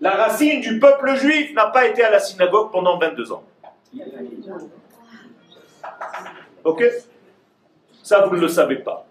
la 0.00 0.10
racine 0.10 0.60
du 0.60 0.78
peuple 0.78 1.16
juif, 1.16 1.54
n'a 1.54 1.66
pas 1.66 1.86
été 1.86 2.02
à 2.04 2.10
la 2.10 2.20
synagogue 2.20 2.70
pendant 2.70 2.98
22 2.98 3.32
ans. 3.32 3.44
Ok? 6.64 6.84
Ça, 8.02 8.26
vous 8.26 8.36
ne 8.36 8.40
le 8.42 8.48
savez 8.48 8.76
pas. 8.76 9.06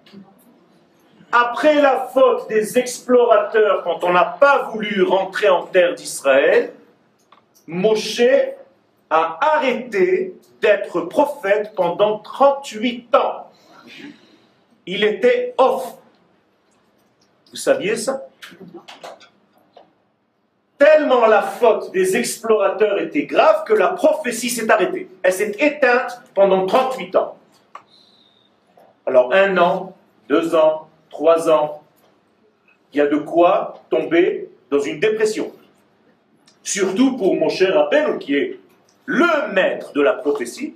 Après 1.31 1.81
la 1.81 2.07
faute 2.13 2.47
des 2.47 2.77
explorateurs, 2.77 3.83
quand 3.83 4.03
on 4.03 4.13
n'a 4.13 4.23
pas 4.23 4.69
voulu 4.71 5.03
rentrer 5.03 5.49
en 5.49 5.63
terre 5.63 5.93
d'Israël, 5.93 6.73
Moshe 7.67 8.21
a 9.09 9.37
arrêté 9.55 10.35
d'être 10.61 11.01
prophète 11.01 11.73
pendant 11.75 12.19
38 12.19 13.13
ans. 13.15 13.51
Il 14.85 15.03
était 15.03 15.53
off. 15.57 15.95
Vous 17.51 17.57
saviez 17.57 17.97
ça? 17.97 18.23
Tellement 20.77 21.25
la 21.25 21.41
faute 21.41 21.91
des 21.91 22.15
explorateurs 22.15 22.99
était 22.99 23.25
grave 23.25 23.63
que 23.65 23.73
la 23.73 23.89
prophétie 23.89 24.49
s'est 24.49 24.69
arrêtée. 24.69 25.09
Elle 25.23 25.33
s'est 25.33 25.55
éteinte 25.59 26.21
pendant 26.33 26.65
38 26.65 27.15
ans. 27.15 27.37
Alors 29.05 29.33
un 29.33 29.57
an, 29.57 29.95
deux 30.29 30.55
ans, 30.55 30.86
trois 31.09 31.49
ans, 31.49 31.83
il 32.93 32.97
y 32.97 33.01
a 33.01 33.07
de 33.07 33.17
quoi 33.17 33.83
tomber 33.89 34.49
dans 34.69 34.79
une 34.79 34.99
dépression. 34.99 35.51
Surtout 36.63 37.17
pour 37.17 37.35
mon 37.35 37.49
cher 37.49 37.73
Rabbeinu, 37.75 38.19
qui 38.19 38.35
est 38.35 38.59
le 39.05 39.53
maître 39.53 39.93
de 39.93 40.01
la 40.01 40.13
prophétie, 40.13 40.75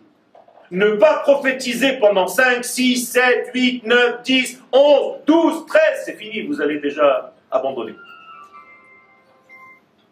ne 0.71 0.91
pas 0.91 1.19
prophétiser 1.19 1.93
pendant 1.99 2.27
5, 2.27 2.63
6, 2.63 3.11
7, 3.11 3.51
8, 3.53 3.85
9, 3.85 4.21
10, 4.23 4.61
11, 4.71 5.17
12, 5.25 5.65
13, 5.65 5.81
c'est 6.05 6.15
fini, 6.15 6.47
vous 6.47 6.61
allez 6.61 6.79
déjà 6.79 7.33
abandonner. 7.51 7.95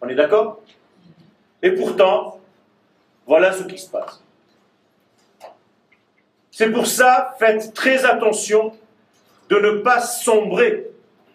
On 0.02 0.08
est 0.08 0.14
d'accord? 0.14 0.60
Et 1.62 1.72
pourtant, 1.72 2.40
voilà 3.26 3.52
ce 3.52 3.64
qui 3.64 3.78
se 3.78 3.88
passe. 3.88 4.22
C'est 6.50 6.70
pour 6.70 6.86
ça, 6.86 7.34
faites 7.38 7.72
très 7.72 8.04
attention 8.04 8.74
de 9.50 9.56
ne 9.56 9.70
pas 9.82 10.00
sombrer 10.00 10.86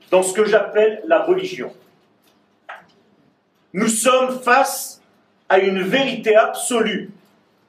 dans 0.10 0.24
ce 0.24 0.34
que 0.34 0.46
j'appelle 0.46 1.02
la 1.06 1.24
religion. 1.24 1.72
nous 3.74 3.90
sommes 3.90 4.40
face 4.40 5.02
à 5.50 5.60
une 5.60 5.82
vérité 5.82 6.34
absolue 6.36 7.10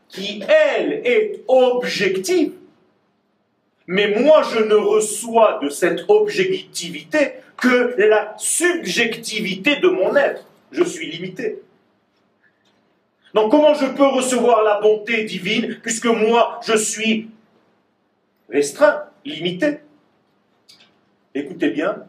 qui, 0.08 0.40
elle, 0.48 1.02
est 1.04 1.42
objective, 1.48 2.52
mais 3.88 4.20
moi 4.20 4.42
je 4.54 4.60
ne 4.60 4.74
reçois 4.74 5.58
de 5.62 5.68
cette 5.68 6.04
objectivité 6.08 7.32
que 7.56 7.96
la 7.98 8.34
subjectivité 8.38 9.76
de 9.76 9.88
mon 9.88 10.14
être. 10.14 10.44
Je 10.70 10.84
suis 10.84 11.10
limité. 11.10 11.60
Donc 13.34 13.50
comment 13.50 13.74
je 13.74 13.86
peux 13.86 14.06
recevoir 14.06 14.62
la 14.62 14.80
bonté 14.80 15.24
divine 15.24 15.78
puisque 15.82 16.06
moi 16.06 16.60
je 16.64 16.76
suis 16.76 17.28
restreint, 18.48 19.04
limité? 19.24 19.80
Écoutez 21.36 21.68
bien, 21.68 22.06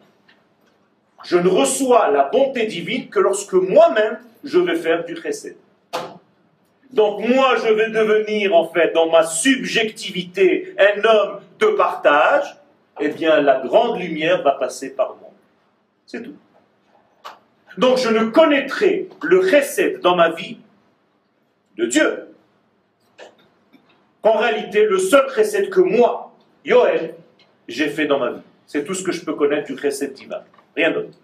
je 1.22 1.36
ne 1.36 1.48
reçois 1.50 2.10
la 2.10 2.30
bonté 2.30 2.64
divine 2.64 3.10
que 3.10 3.20
lorsque 3.20 3.52
moi-même 3.52 4.20
je 4.42 4.58
vais 4.58 4.76
faire 4.76 5.04
du 5.04 5.16
chesed. 5.16 5.54
Donc 6.90 7.28
moi, 7.28 7.56
je 7.56 7.70
vais 7.70 7.90
devenir 7.90 8.56
en 8.56 8.66
fait, 8.70 8.94
dans 8.94 9.10
ma 9.10 9.24
subjectivité, 9.24 10.74
un 10.78 11.04
homme 11.04 11.40
de 11.60 11.66
partage, 11.66 12.56
eh 13.00 13.08
bien 13.08 13.42
la 13.42 13.60
grande 13.60 14.00
lumière 14.00 14.42
va 14.42 14.52
passer 14.52 14.96
par 14.96 15.08
moi. 15.20 15.30
C'est 16.06 16.22
tout. 16.22 16.36
Donc 17.76 17.98
je 17.98 18.08
ne 18.08 18.30
connaîtrai 18.30 19.10
le 19.20 19.40
recette 19.40 20.00
dans 20.00 20.16
ma 20.16 20.30
vie 20.30 20.56
de 21.76 21.84
Dieu 21.84 22.28
qu'en 24.22 24.38
réalité 24.38 24.86
le 24.86 24.98
seul 24.98 25.26
recette 25.26 25.68
que 25.68 25.80
moi, 25.80 26.32
Yoel, 26.64 27.14
j'ai 27.68 27.90
fait 27.90 28.06
dans 28.06 28.18
ma 28.18 28.30
vie. 28.30 28.47
C'est 28.68 28.84
tout 28.84 28.92
ce 28.92 29.02
que 29.02 29.12
je 29.12 29.24
peux 29.24 29.34
connaître 29.34 29.66
du 29.66 29.74
recette 29.74 30.12
divin. 30.12 30.42
Rien 30.76 30.90
d'autre. 30.90 31.16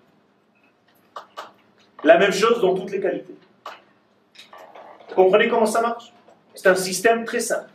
La 2.02 2.16
même 2.16 2.32
chose 2.32 2.58
dans 2.62 2.74
toutes 2.74 2.90
les 2.90 3.00
qualités. 3.00 3.34
Vous 5.10 5.14
comprenez 5.14 5.48
comment 5.48 5.66
ça 5.66 5.82
marche? 5.82 6.10
C'est 6.54 6.68
un 6.68 6.74
système 6.74 7.26
très 7.26 7.40
simple. 7.40 7.70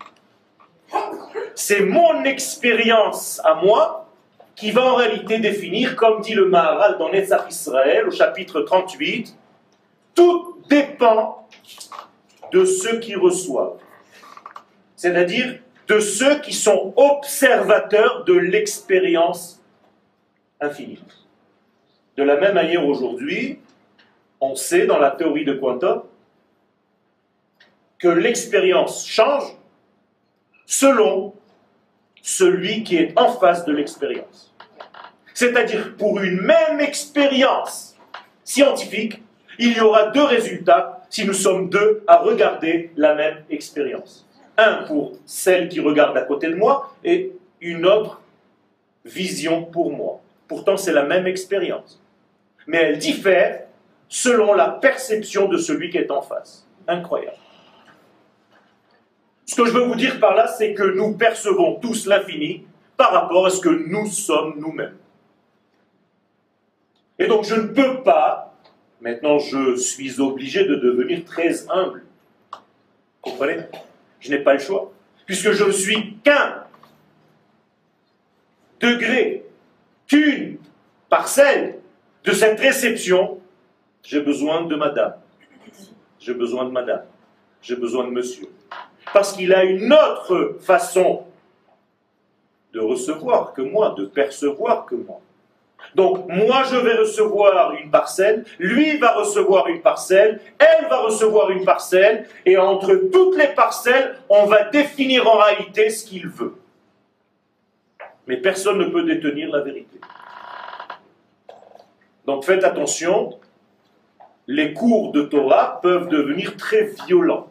C'est 1.53 1.81
mon 1.81 2.23
expérience 2.23 3.39
à 3.45 3.53
moi 3.53 4.09
qui 4.55 4.71
va 4.71 4.85
en 4.85 4.95
réalité 4.95 5.37
définir, 5.37 5.95
comme 5.95 6.21
dit 6.21 6.33
le 6.33 6.49
Maharal 6.49 6.97
dans 6.97 7.11
Netzach 7.11 7.45
Israël 7.49 8.07
au 8.07 8.11
chapitre 8.11 8.61
38, 8.61 9.35
tout 10.15 10.57
dépend 10.67 11.47
de 12.51 12.65
ceux 12.65 12.99
qui 12.99 13.13
reçoivent. 13.15 13.77
C'est-à-dire 14.95 15.59
de 15.87 15.99
ceux 15.99 16.39
qui 16.41 16.53
sont 16.53 16.91
observateurs 16.95 18.23
de 18.25 18.33
l'expérience 18.33 19.58
De 20.61 22.23
la 22.23 22.35
même 22.37 22.53
manière 22.53 22.85
aujourd'hui, 22.85 23.59
on 24.41 24.55
sait 24.55 24.85
dans 24.85 24.99
la 24.99 25.11
théorie 25.11 25.45
de 25.45 25.53
quantum 25.53 26.03
que 27.97 28.07
l'expérience 28.07 29.07
change 29.07 29.55
selon 30.65 31.33
celui 32.21 32.83
qui 32.83 32.97
est 32.97 33.17
en 33.17 33.31
face 33.31 33.65
de 33.65 33.71
l'expérience. 33.71 34.53
C'est-à-dire 35.33 35.95
pour 35.97 36.19
une 36.19 36.41
même 36.41 36.81
expérience 36.81 37.95
scientifique, 38.43 39.21
il 39.57 39.77
y 39.77 39.79
aura 39.79 40.07
deux 40.07 40.23
résultats 40.23 41.05
si 41.09 41.25
nous 41.25 41.33
sommes 41.33 41.69
deux 41.69 42.03
à 42.07 42.17
regarder 42.17 42.91
la 42.97 43.15
même 43.15 43.43
expérience. 43.49 44.27
Un 44.57 44.83
pour 44.83 45.13
celle 45.25 45.69
qui 45.69 45.79
regarde 45.79 46.17
à 46.17 46.21
côté 46.21 46.47
de 46.47 46.55
moi 46.55 46.93
et 47.03 47.31
une 47.61 47.85
autre 47.85 48.21
vision 49.05 49.63
pour 49.63 49.91
moi. 49.91 50.21
Pourtant, 50.49 50.75
c'est 50.75 50.91
la 50.91 51.03
même 51.03 51.27
expérience. 51.27 52.01
Mais 52.67 52.79
elle 52.79 52.97
diffère 52.97 53.67
selon 54.09 54.53
la 54.53 54.67
perception 54.67 55.47
de 55.47 55.57
celui 55.57 55.91
qui 55.91 55.99
est 55.99 56.11
en 56.11 56.21
face. 56.21 56.67
Incroyable. 56.87 57.37
Ce 59.45 59.55
que 59.55 59.65
je 59.65 59.71
veux 59.71 59.83
vous 59.83 59.95
dire 59.95 60.19
par 60.19 60.35
là, 60.35 60.47
c'est 60.47 60.73
que 60.73 60.83
nous 60.83 61.13
percevons 61.13 61.75
tous 61.75 62.07
l'infini 62.07 62.65
par 62.97 63.11
rapport 63.13 63.45
à 63.45 63.49
ce 63.51 63.61
que 63.61 63.69
nous 63.69 64.07
sommes 64.07 64.55
nous-mêmes. 64.59 64.97
Et 67.19 67.27
donc 67.27 67.45
je 67.45 67.55
ne 67.55 67.67
peux 67.67 68.01
pas, 68.01 68.53
maintenant 69.01 69.39
je 69.39 69.75
suis 69.75 70.19
obligé 70.19 70.65
de 70.65 70.75
devenir 70.75 71.25
très 71.25 71.69
humble. 71.69 72.05
Vous 72.51 73.31
comprenez? 73.31 73.57
Je 74.19 74.31
n'ai 74.31 74.39
pas 74.39 74.53
le 74.53 74.59
choix. 74.59 74.91
Puisque 75.25 75.51
je 75.51 75.63
ne 75.63 75.71
suis 75.71 76.17
qu'un 76.23 76.63
degré, 78.79 79.45
qu'une 80.09 80.57
parcelle 81.09 81.79
de 82.25 82.31
cette 82.33 82.59
réception, 82.59 83.39
j'ai 84.03 84.19
besoin 84.19 84.63
de 84.63 84.75
madame. 84.75 85.13
J'ai 86.19 86.33
besoin 86.33 86.65
de 86.65 86.71
madame. 86.71 87.03
J'ai 87.61 87.75
besoin 87.75 88.05
de 88.05 88.11
monsieur 88.11 88.49
parce 89.13 89.33
qu'il 89.33 89.53
a 89.53 89.63
une 89.63 89.91
autre 89.91 90.57
façon 90.61 91.23
de 92.73 92.79
recevoir 92.79 93.53
que 93.53 93.61
moi, 93.61 93.95
de 93.97 94.05
percevoir 94.05 94.85
que 94.85 94.95
moi. 94.95 95.21
Donc 95.95 96.27
moi 96.27 96.63
je 96.69 96.75
vais 96.75 96.95
recevoir 96.95 97.73
une 97.73 97.89
parcelle, 97.89 98.45
lui 98.59 98.97
va 98.97 99.13
recevoir 99.13 99.67
une 99.67 99.81
parcelle, 99.81 100.39
elle 100.59 100.87
va 100.87 101.01
recevoir 101.01 101.49
une 101.49 101.65
parcelle, 101.65 102.27
et 102.45 102.57
entre 102.57 102.93
toutes 103.11 103.37
les 103.37 103.47
parcelles, 103.47 104.15
on 104.29 104.45
va 104.45 104.65
définir 104.65 105.27
en 105.27 105.37
réalité 105.37 105.89
ce 105.89 106.05
qu'il 106.05 106.27
veut. 106.27 106.53
Mais 108.29 108.37
personne 108.37 108.77
ne 108.77 108.85
peut 108.85 109.01
détenir 109.01 109.49
la 109.49 109.61
vérité. 109.61 109.99
Donc 112.27 112.45
faites 112.45 112.63
attention, 112.63 113.39
les 114.45 114.71
cours 114.71 115.11
de 115.11 115.23
Torah 115.23 115.79
peuvent 115.81 116.09
devenir 116.09 116.55
très 116.55 116.91
violents. 117.07 117.47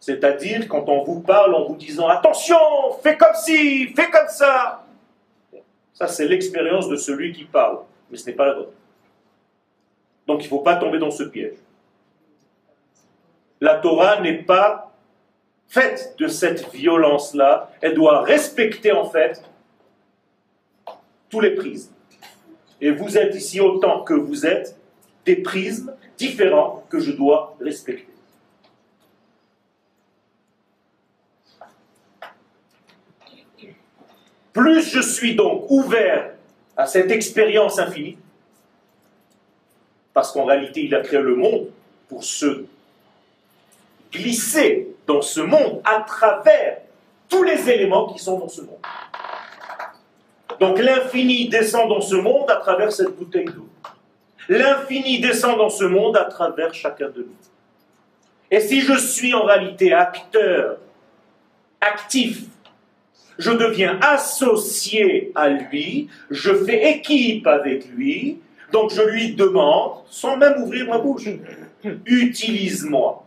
C'est-à-dire 0.00 0.66
quand 0.66 0.88
on 0.88 1.04
vous 1.04 1.20
parle 1.20 1.54
en 1.54 1.64
vous 1.64 1.76
disant 1.76 2.08
attention, 2.08 2.56
fais 3.04 3.16
comme 3.16 3.36
ci, 3.36 3.94
fais 3.94 4.10
comme 4.10 4.26
ça. 4.26 4.84
Ça, 5.94 6.08
c'est 6.08 6.26
l'expérience 6.26 6.88
de 6.88 6.96
celui 6.96 7.32
qui 7.32 7.44
parle, 7.44 7.78
mais 8.10 8.16
ce 8.16 8.26
n'est 8.26 8.36
pas 8.36 8.46
la 8.46 8.54
vôtre. 8.54 8.72
Donc 10.26 10.40
il 10.40 10.46
ne 10.46 10.48
faut 10.48 10.58
pas 10.58 10.74
tomber 10.74 10.98
dans 10.98 11.12
ce 11.12 11.22
piège. 11.22 11.54
La 13.60 13.76
Torah 13.76 14.20
n'est 14.22 14.42
pas 14.42 14.89
faite 15.70 16.16
de 16.18 16.26
cette 16.26 16.70
violence-là. 16.74 17.70
Elle 17.80 17.94
doit 17.94 18.22
respecter 18.22 18.92
en 18.92 19.08
fait 19.08 19.42
tous 21.30 21.40
les 21.40 21.54
prismes. 21.54 21.92
Et 22.80 22.90
vous 22.90 23.16
êtes 23.16 23.34
ici 23.34 23.60
autant 23.60 24.02
que 24.02 24.14
vous 24.14 24.44
êtes 24.44 24.76
des 25.24 25.36
prismes 25.36 25.94
différents 26.18 26.84
que 26.90 26.98
je 26.98 27.12
dois 27.12 27.56
respecter. 27.60 28.06
Plus 34.52 34.82
je 34.82 35.00
suis 35.00 35.36
donc 35.36 35.70
ouvert 35.70 36.34
à 36.76 36.86
cette 36.86 37.12
expérience 37.12 37.78
infinie, 37.78 38.18
parce 40.12 40.32
qu'en 40.32 40.44
réalité 40.44 40.84
il 40.84 40.94
a 40.94 41.00
créé 41.00 41.20
le 41.20 41.36
monde 41.36 41.70
pour 42.08 42.24
se 42.24 42.64
glisser 44.10 44.89
dans 45.10 45.22
ce 45.22 45.40
monde 45.40 45.80
à 45.84 46.00
travers 46.02 46.78
tous 47.28 47.42
les 47.42 47.68
éléments 47.68 48.06
qui 48.12 48.18
sont 48.18 48.38
dans 48.38 48.48
ce 48.48 48.60
monde. 48.62 48.78
Donc 50.60 50.78
l'infini 50.78 51.48
descend 51.48 51.88
dans 51.88 52.00
ce 52.00 52.14
monde 52.14 52.48
à 52.50 52.56
travers 52.56 52.92
cette 52.92 53.16
bouteille 53.16 53.46
d'eau. 53.46 53.68
L'infini 54.48 55.20
descend 55.20 55.58
dans 55.58 55.70
ce 55.70 55.84
monde 55.84 56.16
à 56.16 56.24
travers 56.24 56.72
chacun 56.74 57.08
de 57.08 57.22
nous. 57.22 57.40
Et 58.50 58.60
si 58.60 58.80
je 58.80 58.94
suis 58.94 59.34
en 59.34 59.44
réalité 59.44 59.92
acteur, 59.92 60.76
actif 61.80 62.42
je 63.38 63.52
deviens 63.52 63.98
associé 64.02 65.32
à 65.34 65.48
lui, 65.48 66.08
je 66.30 66.52
fais 66.52 66.90
équipe 66.90 67.46
avec 67.46 67.88
lui, 67.88 68.38
donc 68.70 68.92
je 68.92 69.00
lui 69.00 69.34
demande, 69.34 69.92
sans 70.10 70.36
même 70.36 70.62
ouvrir 70.62 70.86
ma 70.88 70.98
bouche, 70.98 71.24
utilise-moi. 72.04 73.24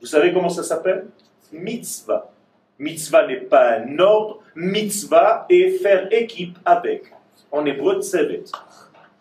Vous 0.00 0.06
savez 0.06 0.32
comment 0.32 0.48
ça 0.48 0.62
s'appelle? 0.62 1.06
Mitzvah. 1.52 2.30
Mitzvah 2.78 3.26
n'est 3.26 3.36
pas 3.36 3.78
un 3.78 3.98
ordre, 3.98 4.40
mitzvah 4.54 5.46
est 5.50 5.78
faire 5.82 6.08
équipe 6.10 6.58
avec. 6.64 7.04
En 7.52 7.66
hébreu, 7.66 8.00
tsevet. 8.00 8.44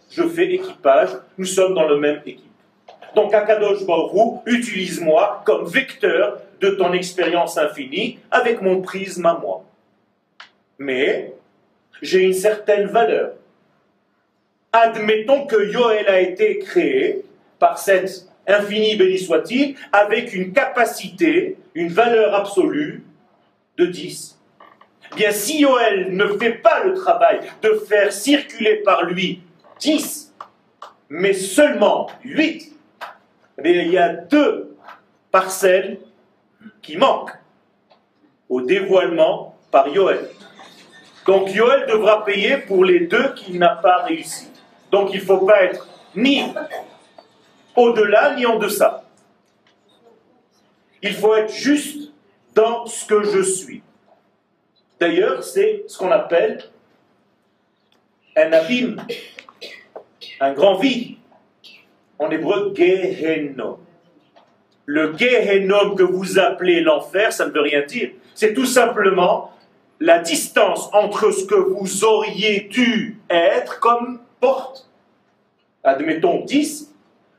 Je 0.09 0.23
fais 0.23 0.53
équipage, 0.53 1.09
nous 1.37 1.45
sommes 1.45 1.73
dans 1.73 1.87
le 1.87 1.97
même 1.97 2.21
équipe. 2.25 2.45
Donc 3.15 3.33
Akadosh 3.33 3.85
Baruch 3.85 4.41
utilise-moi 4.45 5.41
comme 5.45 5.65
vecteur 5.65 6.39
de 6.61 6.69
ton 6.69 6.93
expérience 6.93 7.57
infinie 7.57 8.19
avec 8.31 8.61
mon 8.61 8.81
prisme 8.81 9.25
à 9.25 9.33
moi. 9.33 9.63
Mais 10.77 11.33
j'ai 12.01 12.21
une 12.21 12.33
certaine 12.33 12.87
valeur. 12.87 13.31
Admettons 14.71 15.45
que 15.45 15.71
Yoel 15.71 16.07
a 16.07 16.21
été 16.21 16.59
créé 16.59 17.25
par 17.57 17.77
cet 17.77 18.28
infini 18.49 18.95
béni 18.95 19.17
soit-il, 19.17 19.75
avec 19.91 20.33
une 20.33 20.51
capacité, 20.51 21.57
une 21.75 21.89
valeur 21.89 22.33
absolue 22.33 23.03
de 23.77 23.85
10. 23.85 24.37
Bien, 25.15 25.31
si 25.31 25.61
Yoel 25.61 26.15
ne 26.15 26.27
fait 26.37 26.53
pas 26.53 26.83
le 26.83 26.93
travail 26.93 27.39
de 27.61 27.73
faire 27.87 28.11
circuler 28.11 28.77
par 28.77 29.03
lui 29.05 29.41
10, 29.79 30.33
mais 31.09 31.33
seulement 31.33 32.09
8, 32.23 32.73
mais 33.63 33.85
il 33.85 33.91
y 33.91 33.97
a 33.97 34.09
deux 34.09 34.75
parcelles 35.31 35.99
qui 36.81 36.97
manquent 36.97 37.37
au 38.47 38.61
dévoilement 38.61 39.55
par 39.71 39.87
Yoel. 39.87 40.29
Donc 41.25 41.53
Yoel 41.53 41.85
devra 41.87 42.25
payer 42.25 42.57
pour 42.57 42.83
les 42.83 43.01
deux 43.01 43.33
qu'il 43.33 43.59
n'a 43.59 43.75
pas 43.75 44.03
réussi. 44.03 44.47
Donc 44.91 45.09
il 45.13 45.19
ne 45.19 45.25
faut 45.25 45.45
pas 45.45 45.63
être 45.63 45.87
ni 46.15 46.43
au-delà 47.75 48.35
ni 48.35 48.45
en 48.45 48.57
deçà. 48.57 49.03
Il 51.01 51.13
faut 51.13 51.33
être 51.35 51.53
juste 51.53 52.11
dans 52.53 52.85
ce 52.85 53.05
que 53.05 53.23
je 53.23 53.41
suis. 53.41 53.81
D'ailleurs, 54.99 55.43
c'est 55.43 55.85
ce 55.87 55.97
qu'on 55.97 56.11
appelle 56.11 56.61
un 58.35 58.51
abîme, 58.51 59.01
un 60.39 60.53
grand 60.53 60.75
vide. 60.75 61.15
En 62.17 62.29
hébreu, 62.29 62.73
Gehenom. 62.75 63.79
Le 64.85 65.15
Gehenom 65.17 65.95
que 65.95 66.03
vous 66.03 66.37
appelez 66.37 66.81
l'enfer, 66.81 67.31
ça 67.31 67.45
ne 67.45 67.51
veut 67.51 67.61
rien 67.61 67.83
dire. 67.83 68.11
C'est 68.35 68.53
tout 68.53 68.65
simplement 68.65 69.51
la 70.01 70.19
distance 70.19 70.89
entre 70.93 71.31
ce 71.31 71.45
que 71.45 71.55
vous 71.55 72.03
auriez 72.03 72.61
dû 72.61 73.19
être 73.29 73.79
comme 73.79 74.19
porte, 74.39 74.89
admettons 75.83 76.43
10, 76.43 76.88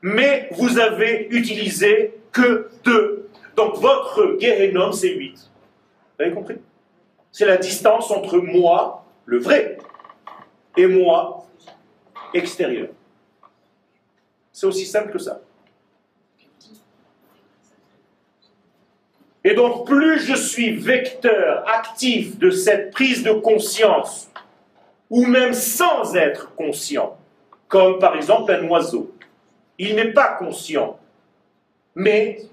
mais 0.01 0.49
vous 0.51 0.79
avez 0.79 1.27
utilisé 1.29 2.13
que 2.31 2.69
2. 2.83 3.29
Donc 3.55 3.75
votre 3.77 4.37
Gehenom, 4.39 4.91
c'est 4.91 5.13
8. 5.13 5.33
Vous 5.35 6.23
avez 6.23 6.33
compris? 6.33 6.55
C'est 7.31 7.45
la 7.45 7.57
distance 7.57 8.11
entre 8.11 8.37
moi, 8.37 9.05
le 9.25 9.39
vrai, 9.39 9.77
et 10.75 10.87
moi, 10.87 11.45
extérieur. 12.33 12.89
C'est 14.51 14.65
aussi 14.65 14.85
simple 14.85 15.11
que 15.11 15.19
ça. 15.19 15.41
Et 19.43 19.55
donc, 19.55 19.87
plus 19.87 20.19
je 20.19 20.35
suis 20.35 20.75
vecteur 20.75 21.67
actif 21.67 22.37
de 22.37 22.51
cette 22.51 22.91
prise 22.91 23.23
de 23.23 23.31
conscience, 23.31 24.29
ou 25.09 25.25
même 25.25 25.53
sans 25.53 26.15
être 26.15 26.53
conscient, 26.55 27.17
comme 27.67 27.97
par 27.97 28.15
exemple 28.15 28.51
un 28.51 28.67
oiseau, 28.67 29.11
il 29.81 29.95
n'est 29.95 30.13
pas 30.13 30.35
conscient, 30.35 30.99
mais 31.95 32.43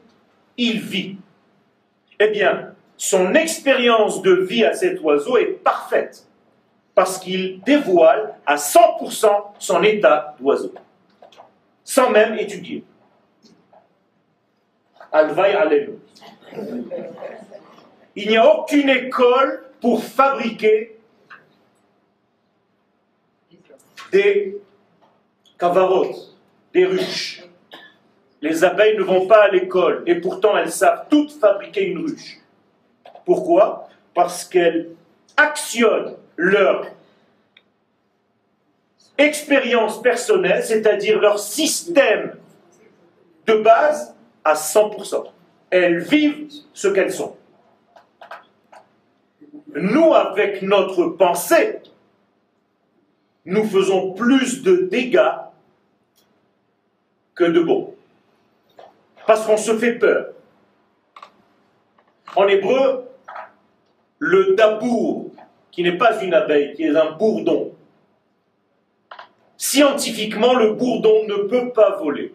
il 0.57 0.81
vit. 0.81 1.19
Eh 2.19 2.29
bien, 2.29 2.75
son 2.97 3.35
expérience 3.35 4.23
de 4.23 4.33
vie 4.33 4.65
à 4.65 4.73
cet 4.73 5.03
oiseau 5.03 5.37
est 5.37 5.63
parfaite, 5.63 6.27
parce 6.95 7.19
qu'il 7.19 7.61
dévoile 7.61 8.35
à 8.47 8.57
100% 8.57 9.29
son 9.59 9.83
état 9.83 10.37
d'oiseau, 10.41 10.73
sans 11.85 12.09
même 12.09 12.39
étudier. 12.39 12.83
Alvaï 15.13 15.53
Alléluia. 15.53 15.97
Il 18.17 18.29
n'y 18.31 18.39
a 18.39 18.57
aucune 18.57 18.89
école 18.89 19.67
pour 19.83 20.03
fabriquer 20.03 20.99
des 24.13 24.57
cavarotes, 25.59 26.38
des 26.73 26.85
ruches. 26.85 27.43
Les 28.41 28.65
abeilles 28.65 28.97
ne 28.97 29.03
vont 29.03 29.27
pas 29.27 29.45
à 29.45 29.49
l'école 29.49 30.05
et 30.07 30.17
pourtant 30.17 30.57
elles 30.57 30.71
savent 30.71 31.07
toutes 31.11 31.33
fabriquer 31.33 31.87
une 31.87 31.99
ruche. 31.99 32.39
Pourquoi? 33.25 33.89
Parce 34.15 34.45
qu'elles 34.45 34.91
actionnent 35.37 36.15
leur 36.37 36.87
expérience 39.17 40.01
personnelle, 40.01 40.63
c'est-à-dire 40.65 41.21
leur 41.21 41.39
système 41.39 42.37
de 43.47 43.55
base 43.55 44.15
à 44.45 44.55
100% 44.55 45.33
elles 45.71 45.99
vivent 45.99 46.49
ce 46.73 46.89
qu'elles 46.89 47.13
sont. 47.13 47.37
Nous, 49.75 50.15
avec 50.15 50.63
notre 50.63 51.09
pensée, 51.09 51.81
nous 53.45 53.65
faisons 53.65 54.13
plus 54.13 54.63
de 54.63 54.89
dégâts 54.91 55.33
que 57.39 57.45
de 57.45 57.61
bon. 57.61 57.95
Parce 59.27 59.47
qu'on 59.47 59.57
se 59.57 59.77
fait 59.79 59.93
peur. 59.93 60.33
En 62.37 62.47
hébreu, 62.49 63.05
le 64.19 64.55
dabour, 64.55 65.31
qui 65.71 65.83
n'est 65.83 65.97
pas 65.97 66.23
une 66.23 66.35
abeille, 66.35 66.75
qui 66.75 66.85
est 66.85 66.97
un 66.97 67.13
bourdon, 67.13 67.73
scientifiquement, 69.57 70.55
le 70.55 70.73
bourdon 70.73 71.27
ne 71.27 71.37
peut 71.49 71.71
pas 71.71 71.97
voler 71.97 72.35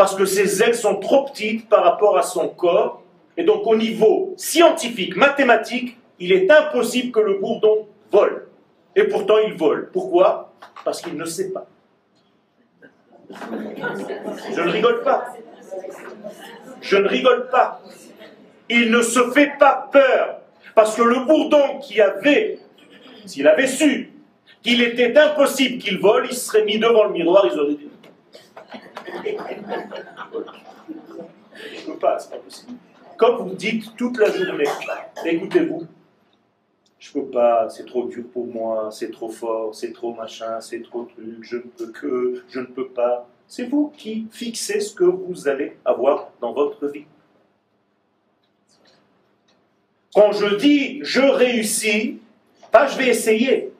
parce 0.00 0.14
que 0.14 0.24
ses 0.24 0.62
ailes 0.62 0.74
sont 0.74 0.96
trop 0.96 1.26
petites 1.26 1.68
par 1.68 1.84
rapport 1.84 2.16
à 2.16 2.22
son 2.22 2.48
corps. 2.48 3.02
Et 3.36 3.44
donc 3.44 3.66
au 3.66 3.76
niveau 3.76 4.32
scientifique, 4.38 5.14
mathématique, 5.14 5.98
il 6.18 6.32
est 6.32 6.50
impossible 6.50 7.12
que 7.12 7.20
le 7.20 7.34
bourdon 7.34 7.86
vole. 8.10 8.48
Et 8.96 9.04
pourtant 9.04 9.36
il 9.46 9.52
vole. 9.52 9.90
Pourquoi? 9.92 10.54
Parce 10.86 11.02
qu'il 11.02 11.18
ne 11.18 11.26
sait 11.26 11.52
pas. 11.52 11.66
Je 13.30 14.60
ne 14.60 14.70
rigole 14.70 15.02
pas. 15.02 15.34
Je 16.80 16.96
ne 16.96 17.08
rigole 17.08 17.48
pas. 17.50 17.80
Il 18.68 18.90
ne 18.90 19.02
se 19.02 19.30
fait 19.30 19.52
pas 19.58 19.88
peur. 19.92 20.40
Parce 20.74 20.96
que 20.96 21.02
le 21.02 21.24
bourdon 21.24 21.78
qui 21.80 22.00
avait, 22.00 22.58
s'il 23.26 23.46
avait 23.46 23.66
su 23.66 24.12
qu'il 24.62 24.82
était 24.82 25.16
impossible 25.16 25.78
qu'il 25.78 25.98
vole, 25.98 26.26
il 26.30 26.36
serait 26.36 26.64
mis 26.64 26.78
devant 26.78 27.04
le 27.04 27.12
miroir, 27.12 27.48
il 27.50 27.58
aurait 27.58 27.74
dit 27.74 27.88
je 31.76 31.86
peux 31.86 31.98
pas, 31.98 32.18
c'est 32.18 32.30
pas 32.30 32.36
possible. 32.36 32.72
Comme 33.16 33.48
vous 33.48 33.54
dites 33.54 33.96
toute 33.96 34.18
la 34.18 34.30
journée, 34.30 34.64
écoutez-vous, 35.24 35.86
je 37.00 37.12
peux 37.12 37.24
pas, 37.24 37.68
c'est 37.70 37.86
trop 37.86 38.06
dur 38.06 38.24
pour 38.30 38.46
moi, 38.46 38.90
c'est 38.92 39.10
trop 39.10 39.30
fort, 39.30 39.74
c'est 39.74 39.92
trop 39.92 40.14
machin, 40.14 40.60
c'est 40.60 40.82
trop 40.82 41.04
truc, 41.04 41.38
je 41.40 41.56
ne 41.56 41.62
peux 41.62 41.90
que, 41.90 42.44
je 42.50 42.60
ne 42.60 42.66
peux 42.66 42.88
pas. 42.88 43.26
C'est 43.48 43.64
vous 43.64 43.92
qui 43.96 44.28
fixez 44.30 44.80
ce 44.80 44.94
que 44.94 45.04
vous 45.04 45.48
allez 45.48 45.78
avoir 45.84 46.30
dans 46.42 46.52
votre 46.52 46.86
vie. 46.88 47.06
Quand 50.14 50.32
je 50.32 50.56
dis 50.56 51.00
je 51.02 51.22
réussis, 51.22 52.20
pas 52.70 52.86
je 52.86 52.98
vais 52.98 53.08
essayer. 53.08 53.72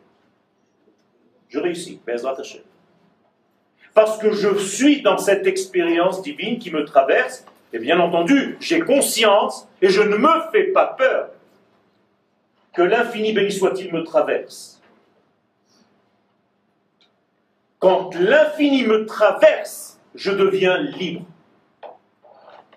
Je 1.50 1.58
réussis, 1.58 2.00
parce 3.92 4.18
que 4.18 4.30
je 4.30 4.56
suis 4.56 5.02
dans 5.02 5.18
cette 5.18 5.46
expérience 5.46 6.22
divine 6.22 6.58
qui 6.58 6.70
me 6.70 6.84
traverse, 6.84 7.44
et 7.72 7.78
bien 7.78 8.00
entendu, 8.00 8.56
j'ai 8.60 8.80
conscience 8.80 9.68
et 9.82 9.88
je 9.88 10.00
ne 10.00 10.16
me 10.16 10.50
fais 10.52 10.64
pas 10.64 10.86
peur 10.86 11.28
que 12.72 12.82
l'infini 12.82 13.32
béni 13.32 13.52
soit-il 13.52 13.92
me 13.92 14.02
traverse. 14.04 14.80
Quand 17.78 18.14
l'infini 18.14 18.84
me 18.84 19.06
traverse, 19.06 19.98
je 20.14 20.30
deviens 20.30 20.78
libre. 20.78 21.24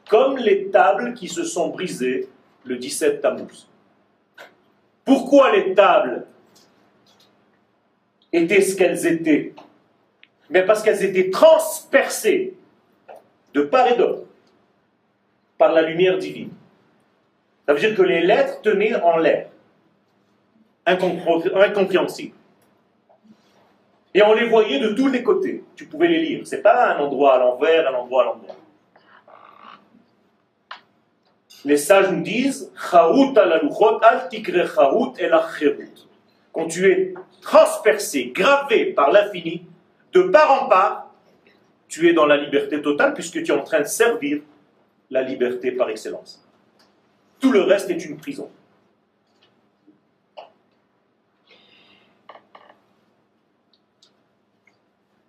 Comme 0.10 0.38
les 0.38 0.70
tables 0.70 1.14
qui 1.14 1.28
se 1.28 1.44
sont 1.44 1.70
brisées 1.70 2.30
le 2.64 2.78
17 2.78 3.22
Tammuz. 3.22 3.68
Pourquoi 5.06 5.56
les 5.56 5.74
tables 5.74 6.26
étaient 8.32 8.62
ce 8.62 8.76
qu'elles 8.76 9.06
étaient? 9.06 9.54
Mais 10.50 10.66
parce 10.66 10.82
qu'elles 10.82 11.04
étaient 11.04 11.30
transpercées 11.30 12.54
de 13.54 13.62
part 13.64 13.88
et 13.88 13.98
d'autre 13.98 14.28
par 15.58 15.74
la 15.74 15.82
lumière 15.82 16.18
divine. 16.18 16.52
Ça 17.66 17.74
veut 17.74 17.80
dire 17.80 17.96
que 17.96 18.02
les 18.02 18.22
lettres 18.22 18.62
tenaient 18.62 18.96
en 18.96 19.18
l'air, 19.18 19.50
incompréhensibles. 20.86 22.36
Et 24.14 24.22
on 24.22 24.34
les 24.34 24.48
voyait 24.48 24.80
de 24.80 24.90
tous 24.90 25.08
les 25.08 25.24
côtés. 25.24 25.64
Tu 25.76 25.86
pouvais 25.86 26.08
les 26.08 26.20
lire. 26.20 26.42
C'est 26.46 26.62
pas 26.62 26.94
un 26.94 27.00
endroit 27.00 27.36
à 27.36 27.40
l'envers, 27.40 27.90
un 27.90 27.98
endroit 27.98 28.24
à 28.24 28.26
l'envers. 28.26 28.56
Les 31.66 31.78
sages 31.78 32.12
nous 32.12 32.22
disent 32.22 32.72
Quand 36.52 36.68
tu 36.68 36.92
es 36.92 37.14
transpercé, 37.42 38.32
gravé 38.36 38.86
par 38.88 39.12
l'infini, 39.12 39.66
de 40.12 40.24
part 40.24 40.64
en 40.64 40.68
part, 40.68 41.12
tu 41.88 42.10
es 42.10 42.14
dans 42.14 42.26
la 42.26 42.38
liberté 42.38 42.82
totale 42.82 43.14
puisque 43.14 43.42
tu 43.44 43.52
es 43.52 43.56
en 43.56 43.64
train 43.64 43.80
de 43.80 43.86
servir 43.86 44.42
la 45.10 45.22
liberté 45.22 45.72
par 45.72 45.90
excellence. 45.90 46.44
Tout 47.40 47.52
le 47.52 47.62
reste 47.62 47.90
est 47.90 48.06
une 48.06 48.18
prison. 48.18 48.50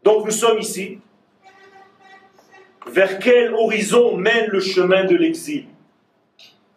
Donc 0.04 0.26
nous 0.26 0.30
sommes 0.30 0.58
ici. 0.58 1.00
Vers 2.86 3.18
quel 3.18 3.54
horizon 3.54 4.16
mène 4.16 4.50
le 4.50 4.60
chemin 4.60 5.04
de 5.04 5.16
l'exil? 5.16 5.66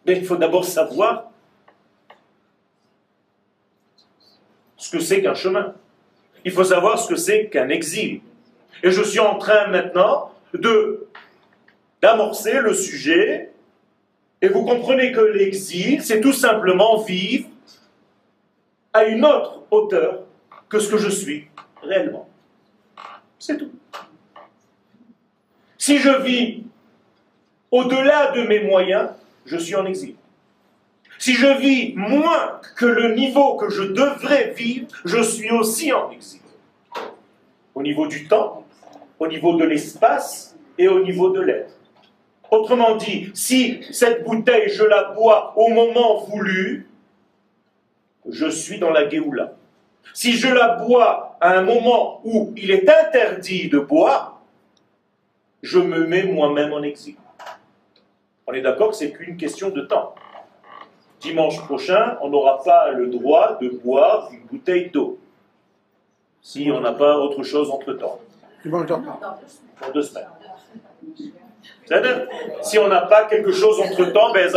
Il 0.06 0.24
faut 0.24 0.36
d'abord 0.36 0.64
savoir 0.64 1.30
ce 4.78 4.90
que 4.96 5.02
c'est 5.02 5.20
qu'un 5.20 5.34
chemin. 5.34 5.74
Il 6.46 6.52
faut 6.52 6.64
savoir 6.64 6.98
ce 6.98 7.08
que 7.08 7.16
c'est 7.16 7.48
qu'un 7.48 7.68
exil. 7.68 8.22
Et 8.82 8.90
je 8.90 9.02
suis 9.02 9.20
en 9.20 9.36
train 9.36 9.66
maintenant 9.66 10.32
d'amorcer 12.00 12.60
le 12.60 12.72
sujet. 12.72 13.52
Et 14.40 14.48
vous 14.48 14.64
comprenez 14.64 15.12
que 15.12 15.20
l'exil, 15.20 16.02
c'est 16.02 16.20
tout 16.20 16.32
simplement 16.32 17.02
vivre 17.02 17.48
à 18.94 19.04
une 19.04 19.24
autre 19.26 19.64
hauteur 19.70 20.22
que 20.68 20.78
ce 20.78 20.88
que 20.88 20.96
je 20.96 21.10
suis 21.10 21.48
réellement. 21.82 22.27
C'est 23.38 23.56
tout. 23.56 23.70
Si 25.76 25.98
je 25.98 26.22
vis 26.22 26.62
au-delà 27.70 28.32
de 28.32 28.42
mes 28.42 28.60
moyens, 28.60 29.10
je 29.46 29.56
suis 29.56 29.74
en 29.74 29.86
exil. 29.86 30.14
Si 31.18 31.34
je 31.34 31.58
vis 31.58 31.94
moins 31.96 32.60
que 32.76 32.86
le 32.86 33.14
niveau 33.14 33.56
que 33.56 33.70
je 33.70 33.82
devrais 33.82 34.50
vivre, 34.50 34.88
je 35.04 35.20
suis 35.22 35.50
aussi 35.50 35.92
en 35.92 36.10
exil. 36.10 36.40
Au 37.74 37.82
niveau 37.82 38.06
du 38.06 38.28
temps, 38.28 38.64
au 39.18 39.26
niveau 39.26 39.56
de 39.56 39.64
l'espace 39.64 40.56
et 40.78 40.88
au 40.88 41.02
niveau 41.02 41.30
de 41.30 41.40
l'être. 41.40 41.74
Autrement 42.50 42.96
dit, 42.96 43.30
si 43.34 43.80
cette 43.90 44.24
bouteille, 44.24 44.68
je 44.68 44.84
la 44.84 45.12
bois 45.12 45.52
au 45.56 45.68
moment 45.68 46.24
voulu, 46.24 46.88
je 48.28 48.48
suis 48.48 48.78
dans 48.78 48.90
la 48.90 49.08
Géoula. 49.08 49.54
Si 50.14 50.32
je 50.32 50.48
la 50.48 50.76
bois 50.76 51.36
à 51.40 51.54
un 51.58 51.62
moment 51.62 52.20
où 52.24 52.52
il 52.56 52.70
est 52.70 52.88
interdit 52.88 53.68
de 53.68 53.78
boire, 53.78 54.40
je 55.62 55.78
me 55.78 56.06
mets 56.06 56.24
moi-même 56.24 56.72
en 56.72 56.82
exil. 56.82 57.16
On 58.46 58.52
est 58.52 58.62
d'accord 58.62 58.90
que 58.90 58.96
c'est 58.96 59.12
qu'une 59.12 59.36
question 59.36 59.70
de 59.70 59.82
temps. 59.82 60.14
Dimanche 61.20 61.60
prochain, 61.64 62.16
on 62.22 62.28
n'aura 62.28 62.62
pas 62.62 62.90
le 62.92 63.08
droit 63.08 63.58
de 63.60 63.68
boire 63.68 64.30
une 64.32 64.40
bouteille 64.46 64.90
d'eau. 64.90 65.18
Si 66.40 66.70
on 66.72 66.80
n'a 66.80 66.92
pas 66.92 67.18
autre 67.18 67.42
chose 67.42 67.70
entre-temps. 67.70 68.20
Dans 68.64 69.90
deux 69.92 70.02
semaines. 70.02 70.28
Si 72.62 72.78
on 72.78 72.88
n'a 72.88 73.02
pas 73.02 73.24
quelque 73.24 73.52
chose 73.52 73.80
entre-temps, 73.80 74.32
ben 74.32 74.48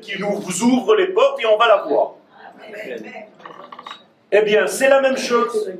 qui 0.00 0.20
nous 0.20 0.62
ouvre 0.62 0.96
les 0.96 1.08
portes 1.08 1.40
et 1.40 1.46
on 1.46 1.56
va 1.56 1.68
la 1.68 1.82
voir. 1.82 2.14
Eh 4.36 4.42
bien, 4.42 4.66
c'est 4.66 4.88
la 4.88 5.00
même 5.00 5.16
chose. 5.16 5.70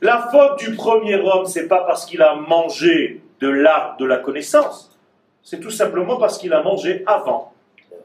La 0.00 0.30
faute 0.32 0.60
du 0.60 0.74
premier 0.74 1.16
homme, 1.16 1.44
c'est 1.44 1.68
pas 1.68 1.84
parce 1.84 2.06
qu'il 2.06 2.22
a 2.22 2.34
mangé 2.34 3.22
de 3.38 3.48
l'arbre 3.50 3.98
de 3.98 4.06
la 4.06 4.16
connaissance. 4.16 4.98
C'est 5.42 5.60
tout 5.60 5.70
simplement 5.70 6.16
parce 6.16 6.38
qu'il 6.38 6.54
a 6.54 6.62
mangé 6.62 7.04
avant 7.06 7.52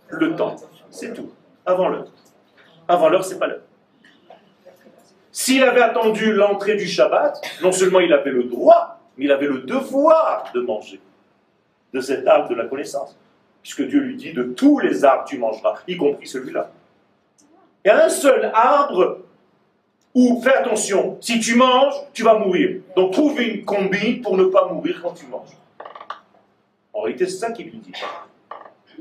le 0.09 0.35
temps. 0.35 0.57
C'est 0.89 1.13
tout. 1.13 1.31
Avant 1.65 1.87
l'heure. 1.87 2.07
Avant 2.89 3.07
l'heure, 3.07 3.23
c'est 3.23 3.39
pas 3.39 3.47
l'heure. 3.47 3.61
S'il 5.31 5.63
avait 5.63 5.81
attendu 5.81 6.33
l'entrée 6.33 6.75
du 6.75 6.85
Shabbat, 6.85 7.41
non 7.63 7.71
seulement 7.71 8.01
il 8.01 8.11
avait 8.11 8.31
le 8.31 8.43
droit, 8.43 8.99
mais 9.17 9.23
il 9.23 9.31
avait 9.31 9.47
le 9.47 9.59
devoir 9.59 10.51
de 10.53 10.59
manger 10.59 10.99
de 11.93 12.01
cet 12.01 12.27
arbre 12.27 12.49
de 12.49 12.55
la 12.55 12.65
connaissance. 12.65 13.17
Puisque 13.61 13.87
Dieu 13.87 14.01
lui 14.01 14.17
dit 14.17 14.33
de 14.33 14.43
tous 14.43 14.79
les 14.79 15.05
arbres 15.05 15.23
tu 15.25 15.37
mangeras, 15.37 15.75
y 15.87 15.95
compris 15.95 16.27
celui-là. 16.27 16.71
A 17.87 18.03
un 18.03 18.09
seul 18.09 18.51
arbre 18.53 19.19
où, 20.15 20.41
fais 20.41 20.56
attention, 20.56 21.17
si 21.19 21.39
tu 21.41 21.56
manges, 21.56 21.93
tu 22.13 22.23
vas 22.23 22.39
mourir. 22.39 22.80
Donc 22.95 23.12
trouve 23.12 23.39
une 23.41 23.65
combine 23.65 24.21
pour 24.21 24.38
ne 24.38 24.45
pas 24.45 24.67
mourir 24.71 25.01
quand 25.04 25.12
tu 25.12 25.25
manges. 25.28 25.49
En 26.93 27.01
réalité, 27.01 27.28
c'est 27.28 27.38
ça 27.38 27.51
qu'il 27.51 27.65
lui 27.65 27.80
dit. 27.80 27.91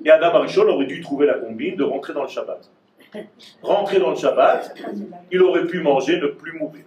Et 0.05 0.11
Adam 0.11 0.35
Arishon 0.35 0.66
aurait 0.66 0.87
dû 0.87 1.00
trouver 1.00 1.27
la 1.27 1.35
combine 1.35 1.77
de 1.77 1.85
rentrer 1.85 2.12
dans 2.12 2.24
le 2.24 2.29
Shabbat. 2.29 2.68
Rentrer 3.62 4.00
dans 4.00 4.11
le 4.11 4.16
Shabbat, 4.16 4.74
il 5.31 5.40
aurait 5.40 5.66
pu 5.68 5.81
manger, 5.81 6.18
ne 6.20 6.27
plus 6.27 6.59
mourir. 6.59 6.83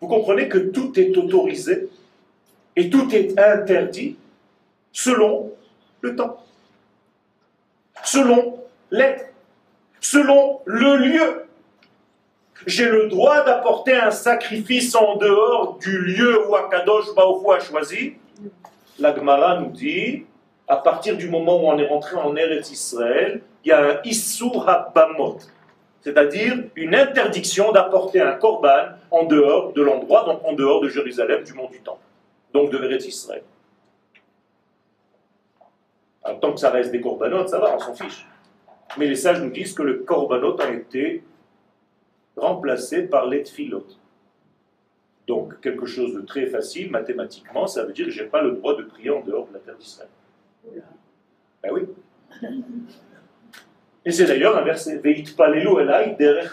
Vous 0.00 0.08
comprenez 0.08 0.48
que 0.48 0.58
tout 0.58 0.98
est 0.98 1.16
autorisé 1.16 1.88
et 2.74 2.90
tout 2.90 3.08
est 3.14 3.38
interdit 3.38 4.16
selon 4.92 5.52
le 6.00 6.16
temps, 6.16 6.44
selon 8.04 8.58
l'être, 8.90 9.27
selon 10.10 10.60
le 10.64 10.96
lieu. 10.96 11.44
J'ai 12.66 12.88
le 12.88 13.08
droit 13.08 13.44
d'apporter 13.44 13.94
un 13.94 14.10
sacrifice 14.10 14.94
en 14.94 15.16
dehors 15.16 15.78
du 15.78 15.98
lieu 15.98 16.48
où 16.48 16.56
Akadosh 16.56 17.14
Baruch 17.14 17.46
a 17.56 17.60
choisi, 17.60 18.14
la 18.98 19.14
Gemara 19.14 19.60
nous 19.60 19.70
dit, 19.70 20.24
à 20.66 20.76
partir 20.76 21.16
du 21.16 21.28
moment 21.28 21.62
où 21.62 21.66
on 21.68 21.78
est 21.78 21.86
rentré 21.86 22.16
en 22.16 22.34
Eretz 22.36 22.70
Israël, 22.70 23.42
il 23.64 23.68
y 23.68 23.72
a 23.72 23.80
un 23.80 24.02
Issur 24.04 24.68
HaBamot, 24.68 25.38
c'est-à-dire 26.00 26.54
une 26.74 26.94
interdiction 26.94 27.70
d'apporter 27.72 28.20
un 28.20 28.32
korban 28.32 28.96
en 29.10 29.24
dehors 29.24 29.72
de 29.72 29.82
l'endroit, 29.82 30.24
donc 30.24 30.40
en 30.44 30.54
dehors 30.54 30.80
de 30.80 30.88
Jérusalem, 30.88 31.44
du 31.44 31.52
mont 31.52 31.68
du 31.68 31.80
Temple, 31.80 32.00
donc 32.52 32.70
de 32.70 32.82
Eretz 32.82 33.06
Israël. 33.06 33.42
Tant 36.40 36.52
que 36.52 36.60
ça 36.60 36.70
reste 36.70 36.92
des 36.92 37.00
corbanotes, 37.00 37.48
ça 37.50 37.58
va, 37.58 37.76
on 37.76 37.78
s'en 37.78 37.94
fiche. 37.94 38.27
Mais 38.96 39.06
les 39.06 39.16
sages 39.16 39.42
nous 39.42 39.50
disent 39.50 39.74
que 39.74 39.82
le 39.82 39.98
korbanot 39.98 40.60
a 40.60 40.70
été 40.70 41.22
remplacé 42.36 43.02
par 43.02 43.26
les 43.26 43.44
donc, 45.28 45.60
quelque 45.60 45.84
chose 45.84 46.14
de 46.14 46.22
très 46.22 46.46
facile, 46.46 46.90
mathématiquement, 46.90 47.66
ça 47.66 47.84
veut 47.84 47.92
dire 47.92 48.06
que 48.06 48.10
je 48.10 48.22
n'ai 48.22 48.28
pas 48.30 48.40
le 48.40 48.52
droit 48.52 48.74
de 48.74 48.82
prier 48.82 49.10
en 49.10 49.20
dehors 49.20 49.46
de 49.46 49.52
la 49.52 49.58
terre 49.58 49.76
d'Israël. 49.76 50.08
Ben 51.62 51.70
oui. 51.70 51.82
Et 54.06 54.10
c'est 54.10 54.24
d'ailleurs 54.24 54.56
un 54.56 54.62
verset, 54.62 54.96
Veit 54.96 55.22
elai 55.38 56.16
derech 56.18 56.50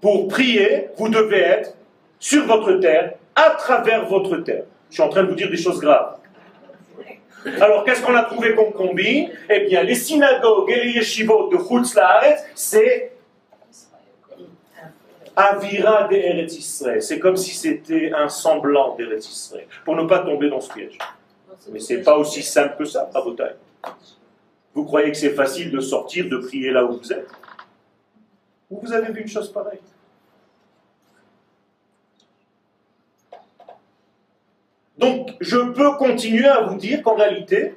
Pour 0.00 0.28
prier, 0.28 0.88
vous 0.96 1.10
devez 1.10 1.40
être 1.40 1.76
sur 2.18 2.46
votre 2.46 2.72
terre, 2.80 3.12
à 3.34 3.50
travers 3.50 4.08
votre 4.08 4.38
terre. 4.38 4.64
Je 4.88 4.94
suis 4.94 5.02
en 5.02 5.10
train 5.10 5.24
de 5.24 5.28
vous 5.28 5.34
dire 5.34 5.50
des 5.50 5.56
choses 5.58 5.80
graves. 5.80 6.16
Alors, 7.60 7.84
qu'est-ce 7.84 8.02
qu'on 8.02 8.14
a 8.14 8.22
trouvé 8.22 8.54
comme 8.54 8.72
combine 8.72 9.30
Eh 9.50 9.60
bien, 9.60 9.82
les 9.82 9.94
synagogues 9.94 10.70
et 10.70 10.84
les 10.84 10.90
yeshivot 10.92 11.48
de 11.48 11.58
Chutz 11.58 11.98
c'est 12.54 13.12
Avira 15.34 16.08
Israël. 16.12 17.02
C'est 17.02 17.18
comme 17.18 17.36
si 17.36 17.54
c'était 17.54 18.12
un 18.12 18.28
semblant 18.28 18.94
d'Eretz 18.96 19.54
pour 19.84 19.96
ne 19.96 20.04
pas 20.06 20.20
tomber 20.20 20.50
dans 20.50 20.60
ce 20.60 20.72
piège. 20.72 20.98
Mais 21.70 21.80
c'est 21.80 22.02
pas 22.02 22.16
aussi 22.16 22.42
simple 22.42 22.76
que 22.78 22.84
ça, 22.84 23.08
Rabotai. 23.12 23.54
Vous 24.74 24.84
croyez 24.84 25.10
que 25.10 25.16
c'est 25.16 25.34
facile 25.34 25.70
de 25.70 25.80
sortir, 25.80 26.28
de 26.28 26.38
prier 26.38 26.70
là 26.70 26.84
où 26.84 26.98
vous 26.98 27.12
êtes? 27.12 27.28
Ou 28.70 28.80
vous 28.82 28.92
avez 28.92 29.12
vu 29.12 29.22
une 29.22 29.28
chose 29.28 29.52
pareille? 29.52 29.80
Donc, 35.02 35.30
je 35.40 35.58
peux 35.58 35.96
continuer 35.96 36.46
à 36.46 36.60
vous 36.60 36.76
dire 36.76 37.02
qu'en 37.02 37.16
réalité, 37.16 37.74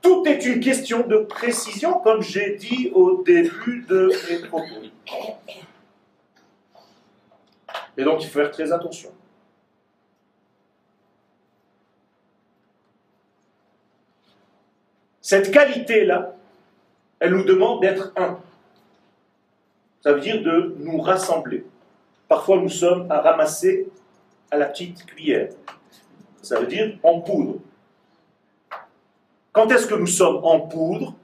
tout 0.00 0.24
est 0.26 0.46
une 0.46 0.60
question 0.60 1.04
de 1.04 1.16
précision, 1.16 1.98
comme 1.98 2.22
j'ai 2.22 2.54
dit 2.54 2.92
au 2.94 3.20
début 3.24 3.84
de 3.88 4.12
mes 4.30 4.46
propos. 4.46 4.76
Et 7.96 8.04
donc, 8.04 8.22
il 8.22 8.28
faut 8.28 8.38
faire 8.38 8.52
très 8.52 8.70
attention. 8.70 9.10
Cette 15.20 15.50
qualité-là, 15.50 16.32
elle 17.18 17.32
nous 17.32 17.42
demande 17.42 17.80
d'être 17.80 18.12
un. 18.14 18.38
Ça 20.00 20.12
veut 20.12 20.20
dire 20.20 20.40
de 20.44 20.76
nous 20.78 21.00
rassembler. 21.00 21.66
Parfois, 22.28 22.58
nous 22.58 22.68
sommes 22.68 23.10
à 23.10 23.20
ramasser 23.20 23.88
à 24.52 24.56
la 24.56 24.66
petite 24.66 25.04
cuillère. 25.06 25.48
Ça 26.42 26.60
veut 26.60 26.66
dire 26.66 26.98
en 27.02 27.20
poudre. 27.20 27.60
Quand 29.52 29.70
est-ce 29.70 29.86
que 29.86 29.94
nous 29.94 30.06
sommes 30.06 30.44
en 30.44 30.60
poudre? 30.60 31.14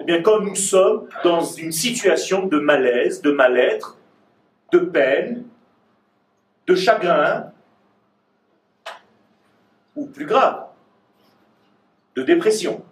Eh 0.00 0.04
bien, 0.04 0.22
quand 0.22 0.40
nous 0.40 0.54
sommes 0.54 1.08
dans 1.24 1.42
une 1.42 1.72
situation 1.72 2.46
de 2.46 2.58
malaise, 2.58 3.22
de 3.22 3.30
mal-être, 3.30 3.96
de 4.72 4.78
peine, 4.78 5.44
de 6.66 6.74
chagrin, 6.74 7.52
ou 9.94 10.06
plus 10.06 10.26
grave, 10.26 10.66
de 12.14 12.22
dépression, 12.22 12.84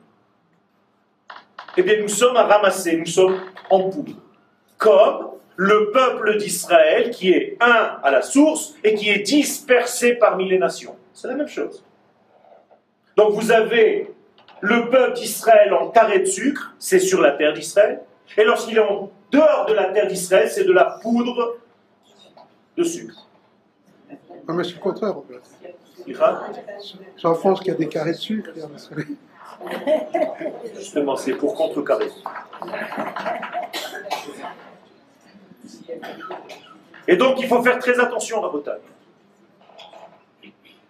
eh 1.77 1.83
bien 1.83 2.01
nous 2.01 2.09
sommes 2.09 2.37
à 2.37 2.45
ramasser, 2.45 2.97
nous 2.97 3.07
sommes 3.07 3.39
en 3.69 3.91
poudre. 3.91 4.15
Comme 4.79 5.31
le 5.57 5.91
peuple 5.93 6.39
d'Israël 6.39 7.11
qui 7.11 7.31
est 7.31 7.57
un 7.61 7.99
à 8.03 8.11
la 8.11 8.23
source 8.23 8.75
et 8.83 8.95
qui 8.95 9.11
est 9.11 9.21
dispersé 9.21 10.15
parmi 10.15 10.49
les 10.49 10.59
nations. 10.59 10.97
C'est 11.15 11.29
la 11.29 11.35
même 11.35 11.49
chose. 11.49 11.85
Donc 13.17 13.35
vous 13.35 13.53
avez 13.53 14.13
le 14.61 14.91
peuple 14.91 15.15
d'Israël 15.15 15.73
en 15.73 15.91
carré 15.91 16.19
de 16.19 16.25
sucre, 16.25 16.75
c'est 16.79 16.99
sur 16.99 17.21
la 17.21 17.33
terre 17.33 17.53
d'Israël, 17.53 18.01
et 18.37 18.45
lorsqu'il 18.45 18.77
est 18.77 18.81
en 18.81 19.11
dehors 19.31 19.67
de 19.67 19.75
la 19.75 19.93
terre 19.93 20.09
d'Israël, 20.09 20.51
c'est 20.51 20.65
de 20.65 20.73
la 20.73 20.99
poudre 21.03 21.59
de 22.77 22.85
sucre. 22.85 23.29
Non, 24.49 24.55
mais 24.55 24.65
c'est 24.65 24.75
le 24.75 24.81
contraire, 24.81 25.17
en 25.17 25.23
fait. 25.23 25.41
C'est 27.17 27.27
en 27.27 27.35
France 27.35 27.61
qu'il 27.61 27.69
y 27.69 27.75
a 27.75 27.79
des 27.79 27.89
carrés 27.89 28.13
de 28.13 28.17
sucre. 28.17 28.51
Justement, 30.75 31.17
c'est 31.17 31.35
pour 31.35 31.55
contrecarrer. 31.55 32.11
Et 37.07 37.17
donc, 37.17 37.41
il 37.41 37.47
faut 37.47 37.63
faire 37.63 37.79
très 37.79 37.99
attention 37.99 38.43
à 38.43 38.47
la 38.47 38.53
bataille. 38.53 38.81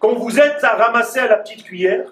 Quand 0.05 0.13
vous 0.13 0.39
êtes 0.39 0.63
à 0.63 0.75
ramasser 0.75 1.17
à 1.17 1.27
la 1.27 1.37
petite 1.37 1.63
cuillère, 1.63 2.05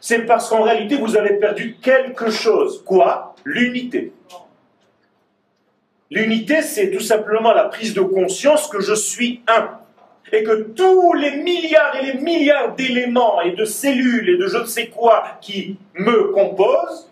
c'est 0.00 0.26
parce 0.26 0.48
qu'en 0.48 0.62
réalité 0.62 0.96
vous 0.96 1.16
avez 1.16 1.34
perdu 1.34 1.76
quelque 1.80 2.32
chose. 2.32 2.82
Quoi? 2.84 3.36
L'unité. 3.44 4.12
L'unité, 6.10 6.62
c'est 6.62 6.90
tout 6.90 6.98
simplement 6.98 7.52
la 7.52 7.66
prise 7.66 7.94
de 7.94 8.00
conscience 8.00 8.66
que 8.66 8.80
je 8.80 8.94
suis 8.94 9.40
un. 9.46 9.70
Et 10.32 10.42
que 10.42 10.62
tous 10.74 11.12
les 11.12 11.36
milliards 11.36 11.94
et 11.94 12.06
les 12.06 12.14
milliards 12.14 12.74
d'éléments 12.74 13.40
et 13.40 13.52
de 13.52 13.66
cellules 13.66 14.28
et 14.28 14.36
de 14.36 14.48
je 14.48 14.58
ne 14.58 14.64
sais 14.64 14.88
quoi 14.88 15.22
qui 15.40 15.76
me 15.94 16.32
composent 16.32 17.08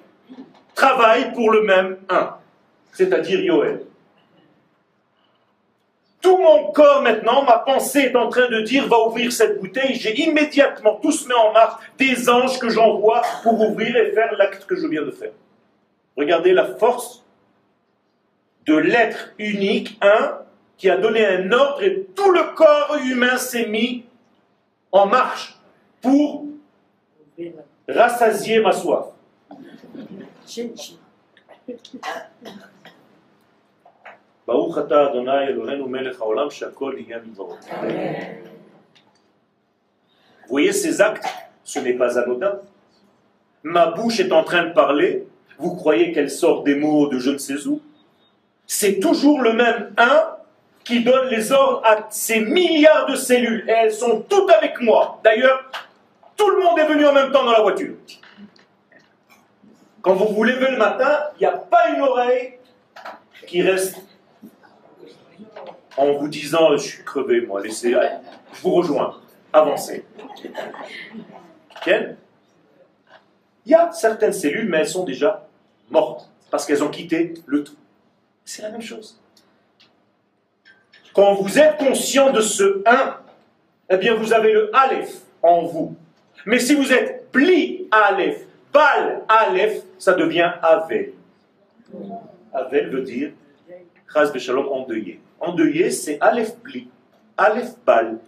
travaillent 0.74 1.32
pour 1.34 1.52
le 1.52 1.62
même 1.62 1.98
un, 2.08 2.34
c'est-à-dire 2.92 3.38
Yoel. 3.38 3.82
Tout 6.20 6.36
mon 6.36 6.70
corps 6.72 7.02
maintenant, 7.02 7.44
ma 7.44 7.58
pensée 7.58 8.00
est 8.00 8.16
en 8.16 8.28
train 8.28 8.48
de 8.48 8.60
dire 8.60 8.86
va 8.88 9.06
ouvrir 9.06 9.32
cette 9.32 9.58
bouteille. 9.58 9.94
J'ai 9.94 10.18
immédiatement, 10.20 10.96
tout 10.96 11.12
se 11.12 11.26
met 11.26 11.34
en 11.34 11.52
marche, 11.52 11.82
des 11.98 12.28
anges 12.28 12.58
que 12.58 12.68
j'envoie 12.68 13.22
pour 13.42 13.60
ouvrir 13.60 13.96
et 13.96 14.12
faire 14.12 14.32
l'acte 14.36 14.66
que 14.66 14.76
je 14.76 14.86
viens 14.86 15.02
de 15.02 15.10
faire. 15.10 15.32
Regardez 16.16 16.52
la 16.52 16.66
force 16.66 17.24
de 18.66 18.76
l'être 18.76 19.32
unique, 19.38 19.98
un, 20.02 20.38
qui 20.76 20.90
a 20.90 20.96
donné 20.96 21.26
un 21.26 21.50
ordre 21.52 21.82
et 21.82 22.06
tout 22.14 22.30
le 22.30 22.54
corps 22.54 22.96
humain 23.04 23.36
s'est 23.36 23.66
mis 23.66 24.04
en 24.92 25.06
marche 25.06 25.58
pour 26.00 26.46
rassasier 27.88 28.60
ma 28.60 28.72
soif. 28.72 29.06
Vous 40.42 40.48
voyez 40.48 40.72
ces 40.72 41.00
actes, 41.00 41.26
ce 41.62 41.78
n'est 41.78 41.94
pas 41.94 42.18
anodin. 42.18 42.60
Ma 43.62 43.86
bouche 43.86 44.20
est 44.20 44.32
en 44.32 44.42
train 44.42 44.64
de 44.64 44.72
parler, 44.72 45.26
vous 45.58 45.76
croyez 45.76 46.12
qu'elle 46.12 46.30
sort 46.30 46.62
des 46.62 46.74
mots 46.74 47.08
de 47.08 47.18
je 47.18 47.30
ne 47.30 47.38
sais 47.38 47.66
où 47.66 47.80
c'est 48.72 49.00
toujours 49.00 49.40
le 49.40 49.52
même 49.52 49.92
un 49.96 50.36
qui 50.84 51.02
donne 51.02 51.28
les 51.28 51.50
ordres 51.50 51.82
à 51.84 52.06
ces 52.08 52.38
milliards 52.38 53.06
de 53.06 53.16
cellules. 53.16 53.64
Et 53.68 53.72
elles 53.72 53.92
sont 53.92 54.24
toutes 54.28 54.48
avec 54.48 54.80
moi. 54.80 55.20
D'ailleurs, 55.24 55.68
tout 56.36 56.48
le 56.48 56.62
monde 56.62 56.78
est 56.78 56.86
venu 56.86 57.04
en 57.04 57.12
même 57.12 57.32
temps 57.32 57.44
dans 57.44 57.50
la 57.50 57.62
voiture. 57.62 57.96
Quand 60.00 60.14
vous 60.14 60.32
vous 60.32 60.44
levez 60.44 60.70
le 60.70 60.76
matin, 60.76 61.18
il 61.34 61.40
n'y 61.40 61.46
a 61.46 61.56
pas 61.56 61.88
une 61.88 62.00
oreille 62.00 62.58
qui 63.48 63.60
reste 63.60 63.96
en 66.00 66.12
vous 66.14 66.28
disant 66.28 66.72
Je 66.72 66.78
suis 66.78 67.04
crevé, 67.04 67.42
moi, 67.42 67.60
laissez, 67.62 67.92
je 67.92 68.60
vous 68.62 68.72
rejoins, 68.72 69.20
avancez. 69.52 70.04
Quelle 71.84 72.16
Il 73.66 73.72
y 73.72 73.74
a 73.74 73.92
certaines 73.92 74.32
cellules, 74.32 74.68
mais 74.68 74.78
elles 74.78 74.88
sont 74.88 75.04
déjà 75.04 75.46
mortes 75.90 76.28
parce 76.50 76.66
qu'elles 76.66 76.82
ont 76.82 76.90
quitté 76.90 77.34
le 77.46 77.62
tout. 77.62 77.76
C'est 78.44 78.62
la 78.62 78.70
même 78.70 78.82
chose. 78.82 79.20
Quand 81.14 81.34
vous 81.34 81.58
êtes 81.58 81.76
conscient 81.76 82.32
de 82.32 82.40
ce 82.40 82.82
1, 82.86 83.16
eh 83.90 83.96
bien 83.96 84.14
vous 84.14 84.32
avez 84.32 84.52
le 84.52 84.70
Aleph 84.74 85.22
en 85.42 85.62
vous. 85.62 85.96
Mais 86.46 86.58
si 86.58 86.74
vous 86.74 86.92
êtes 86.92 87.30
Bli 87.32 87.88
Aleph, 87.90 88.46
Bal 88.72 89.22
Aleph, 89.28 89.82
ça 89.98 90.14
devient 90.14 90.52
Avel. 90.62 91.12
Avel 92.52 92.90
veut 92.90 93.02
dire 93.02 93.32
Chaz 94.12 94.32
Beshalom 94.32 94.68
endeuillé. 94.68 95.20
Endeuillé, 95.40 95.90
c'est 95.90 96.18
Aleph 96.20 96.58
Bli, 96.58 96.88
Aleph 97.36 97.74
Bal. 97.84 98.18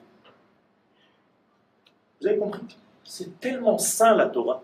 Vous 2.20 2.26
avez 2.26 2.38
compris? 2.38 2.62
C'est 3.04 3.38
tellement 3.40 3.78
sain 3.78 4.14
la 4.14 4.26
Torah. 4.26 4.62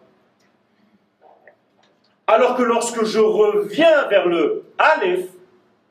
Alors 2.27 2.57
que 2.57 2.63
lorsque 2.63 3.05
je 3.05 3.19
reviens 3.19 4.07
vers 4.09 4.27
le 4.27 4.65
Aleph, 4.79 5.29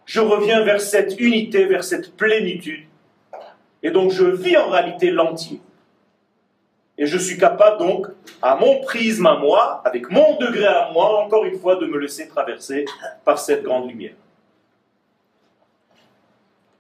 je 0.06 0.20
reviens 0.20 0.64
vers 0.64 0.82
cette 0.82 1.20
unité, 1.20 1.66
vers 1.66 1.84
cette 1.84 2.16
plénitude. 2.16 2.86
Et 3.84 3.92
donc 3.92 4.12
je 4.12 4.26
vis 4.26 4.58
en 4.58 4.70
réalité 4.70 5.12
l'entier. 5.12 5.62
Et 6.98 7.06
je 7.06 7.18
suis 7.18 7.38
capable 7.38 7.78
donc, 7.78 8.08
à 8.42 8.56
mon 8.56 8.82
prisme 8.82 9.28
à 9.28 9.38
moi, 9.38 9.82
avec 9.86 10.10
mon 10.10 10.38
degré 10.38 10.66
à 10.66 10.90
moi, 10.92 11.24
encore 11.24 11.46
une 11.46 11.60
fois, 11.60 11.76
de 11.76 11.86
me 11.86 12.00
laisser 12.00 12.28
traverser 12.28 12.86
par 13.24 13.38
cette 13.38 13.64
grande 13.64 13.88
lumière. 13.88 14.16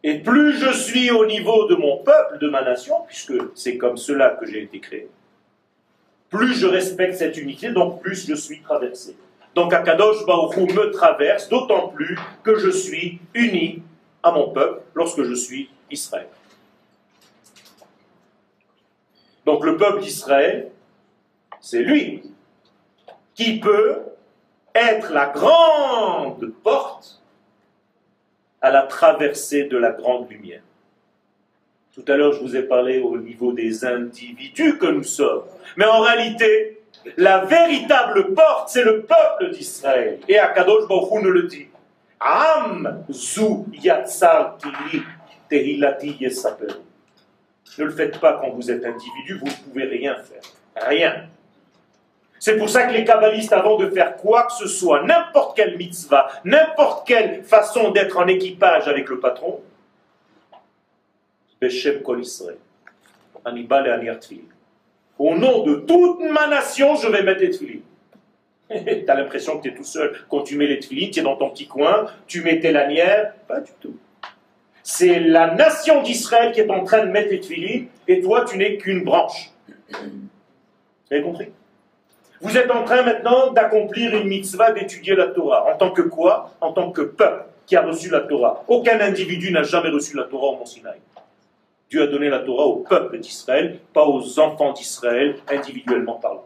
Et 0.07 0.19
plus 0.19 0.57
je 0.57 0.71
suis 0.71 1.11
au 1.11 1.25
niveau 1.25 1.67
de 1.67 1.75
mon 1.75 1.97
peuple, 1.97 2.37
de 2.39 2.47
ma 2.47 2.61
nation, 2.61 2.95
puisque 3.05 3.33
c'est 3.55 3.77
comme 3.77 3.97
cela 3.97 4.29
que 4.39 4.45
j'ai 4.45 4.63
été 4.63 4.79
créé, 4.79 5.09
plus 6.29 6.53
je 6.53 6.65
respecte 6.65 7.15
cette 7.15 7.35
unité, 7.35 7.71
donc 7.71 8.01
plus 8.01 8.25
je 8.25 8.33
suis 8.33 8.61
traversé. 8.61 9.17
Donc 9.53 9.73
Akadosh 9.73 10.25
Baruchou 10.25 10.65
me 10.65 10.91
traverse, 10.91 11.49
d'autant 11.49 11.89
plus 11.89 12.17
que 12.41 12.57
je 12.57 12.69
suis 12.69 13.19
uni 13.33 13.83
à 14.23 14.31
mon 14.31 14.51
peuple 14.51 14.79
lorsque 14.95 15.23
je 15.23 15.33
suis 15.33 15.69
Israël. 15.91 16.29
Donc 19.45 19.65
le 19.65 19.75
peuple 19.75 19.99
d'Israël, 19.99 20.71
c'est 21.59 21.83
lui 21.83 22.23
qui 23.35 23.59
peut 23.59 24.03
être 24.73 25.11
la 25.11 25.25
grande 25.25 26.53
porte 26.63 27.16
à 28.61 28.71
la 28.71 28.83
traversée 28.83 29.65
de 29.65 29.77
la 29.77 29.91
grande 29.91 30.29
lumière. 30.29 30.61
Tout 31.93 32.05
à 32.11 32.15
l'heure, 32.15 32.33
je 32.33 32.41
vous 32.41 32.55
ai 32.55 32.63
parlé 32.63 32.99
au 32.99 33.17
niveau 33.17 33.53
des 33.53 33.83
individus 33.83 34.77
que 34.77 34.85
nous 34.85 35.03
sommes. 35.03 35.43
Mais 35.77 35.85
en 35.85 36.01
réalité, 36.01 36.81
la 37.17 37.45
véritable 37.45 38.33
porte, 38.33 38.69
c'est 38.69 38.83
le 38.83 39.01
peuple 39.01 39.51
d'Israël. 39.51 40.19
Et 40.27 40.37
Akadosh 40.37 40.87
Baruch 40.87 41.23
nous 41.23 41.31
le 41.31 41.43
dit. 41.43 41.67
Am 42.19 43.03
zu 43.09 43.65
yatsar 43.73 44.57
tehilati 45.49 46.17
Ne 47.77 47.83
le 47.83 47.91
faites 47.91 48.19
pas 48.19 48.39
quand 48.41 48.49
vous 48.51 48.71
êtes 48.71 48.83
individu, 48.85 49.39
vous 49.39 49.47
ne 49.47 49.69
pouvez 49.69 49.85
rien 49.85 50.15
faire. 50.15 50.41
Rien. 50.75 51.27
C'est 52.39 52.57
pour 52.57 52.69
ça 52.69 52.83
que 52.83 52.93
les 52.93 53.03
kabbalistes, 53.03 53.53
avant 53.53 53.77
de 53.77 53.89
faire 53.89 54.15
quoi 54.17 54.43
que 54.43 54.53
ce 54.53 54.67
soit, 54.67 55.03
n'importe 55.03 55.55
quelle 55.55 55.77
mitzvah, 55.77 56.27
n'importe 56.43 57.07
quelle 57.07 57.43
façon 57.43 57.91
d'être 57.91 58.17
en 58.17 58.27
équipage 58.27 58.87
avec 58.87 59.09
le 59.09 59.19
patron, 59.19 59.61
au 65.19 65.35
nom 65.35 65.63
de 65.63 65.75
toute 65.75 66.19
ma 66.19 66.47
nation, 66.47 66.95
je 66.95 67.07
vais 67.07 67.23
mettre 67.23 67.41
les 67.41 67.49
tefilines. 67.49 67.81
tu 68.69 69.05
as 69.07 69.15
l'impression 69.15 69.57
que 69.57 69.63
tu 69.63 69.69
es 69.69 69.75
tout 69.75 69.83
seul. 69.83 70.13
Quand 70.29 70.41
tu 70.41 70.57
mets 70.57 70.67
les 70.67 70.79
tefilines, 70.79 71.09
tu 71.09 71.19
es 71.19 71.23
dans 71.23 71.35
ton 71.35 71.49
petit 71.49 71.67
coin, 71.67 72.05
tu 72.27 72.41
mets 72.41 72.59
tes 72.59 72.71
lanières. 72.71 73.33
Pas 73.47 73.61
du 73.61 73.71
tout. 73.79 73.97
C'est 74.83 75.19
la 75.19 75.53
nation 75.55 76.03
d'Israël 76.03 76.51
qui 76.51 76.59
est 76.59 76.69
en 76.69 76.83
train 76.83 77.05
de 77.05 77.11
mettre 77.11 77.31
les 77.31 77.39
tefilines, 77.39 77.87
et 78.07 78.21
toi, 78.21 78.45
tu 78.45 78.57
n'es 78.57 78.77
qu'une 78.77 79.03
branche. 79.03 79.51
Vous 79.89 81.11
avez 81.11 81.21
compris? 81.21 81.47
Vous 82.41 82.57
êtes 82.57 82.69
en 82.69 82.83
train 82.83 83.01
maintenant 83.01 83.51
d'accomplir 83.51 84.15
une 84.15 84.27
mitzvah 84.27 84.71
d'étudier 84.71 85.15
la 85.15 85.27
Torah. 85.27 85.73
En 85.73 85.77
tant 85.77 85.91
que 85.91 86.03
quoi? 86.03 86.51
En 86.61 86.71
tant 86.71 86.91
que 86.91 87.01
peuple 87.01 87.45
qui 87.65 87.75
a 87.75 87.81
reçu 87.81 88.09
la 88.09 88.21
Torah. 88.21 88.63
Aucun 88.67 88.99
individu 88.99 89.51
n'a 89.51 89.63
jamais 89.63 89.89
reçu 89.89 90.15
la 90.15 90.23
Torah 90.23 90.47
au 90.47 90.57
Mont 90.57 90.65
Sinaï. 90.65 90.99
Dieu 91.89 92.01
a 92.01 92.07
donné 92.07 92.29
la 92.29 92.39
Torah 92.39 92.65
au 92.65 92.77
peuple 92.77 93.19
d'Israël, 93.19 93.79
pas 93.93 94.05
aux 94.05 94.39
enfants 94.39 94.73
d'Israël, 94.73 95.37
individuellement 95.49 96.15
parlant. 96.15 96.45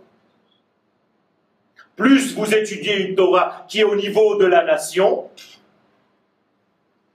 Plus 1.96 2.36
vous 2.36 2.54
étudiez 2.54 3.08
une 3.08 3.16
Torah 3.16 3.66
qui 3.68 3.80
est 3.80 3.84
au 3.84 3.96
niveau 3.96 4.36
de 4.38 4.46
la 4.46 4.64
nation, 4.64 5.30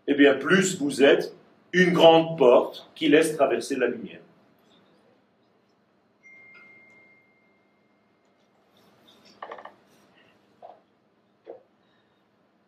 eh 0.07 0.15
bien 0.15 0.35
plus 0.35 0.79
vous 0.79 1.03
êtes 1.03 1.35
une 1.73 1.93
grande 1.93 2.39
porte 2.39 2.89
qui 2.95 3.09
laisse 3.09 3.37
traverser 3.37 3.77
la 3.77 3.89
lumière. 3.89 4.21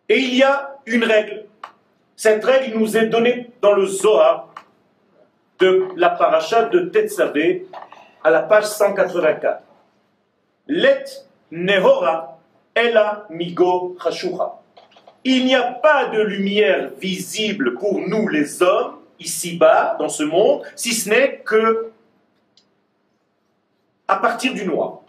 Et 0.08 0.18
il 0.18 0.34
y 0.36 0.42
a 0.42 0.76
une 0.86 1.04
règle. 1.04 1.44
Cette 2.16 2.44
règle 2.44 2.78
nous 2.78 2.96
est 2.96 3.06
donnée 3.06 3.50
dans 3.60 3.72
le 3.72 3.86
Zohar, 3.86 4.48
de 5.58 5.88
la 5.96 6.10
paracha 6.10 6.64
de 6.64 6.80
Tetzavé 6.80 7.66
à 8.22 8.30
la 8.30 8.42
page 8.42 8.64
184. 8.64 9.62
Let 10.68 11.04
Nehora 11.50 12.38
Ela 12.74 13.26
Migo. 13.30 13.96
Il 15.24 15.46
n'y 15.46 15.54
a 15.54 15.62
pas 15.62 16.06
de 16.06 16.22
lumière 16.22 16.90
visible 16.98 17.74
pour 17.74 18.00
nous 18.00 18.28
les 18.28 18.62
hommes, 18.62 18.98
ici-bas, 19.18 19.96
dans 19.98 20.08
ce 20.08 20.22
monde, 20.22 20.62
si 20.76 20.94
ce 20.94 21.08
n'est 21.08 21.38
que 21.44 21.90
à 24.06 24.16
partir 24.16 24.54
du 24.54 24.64
noir. 24.64 25.00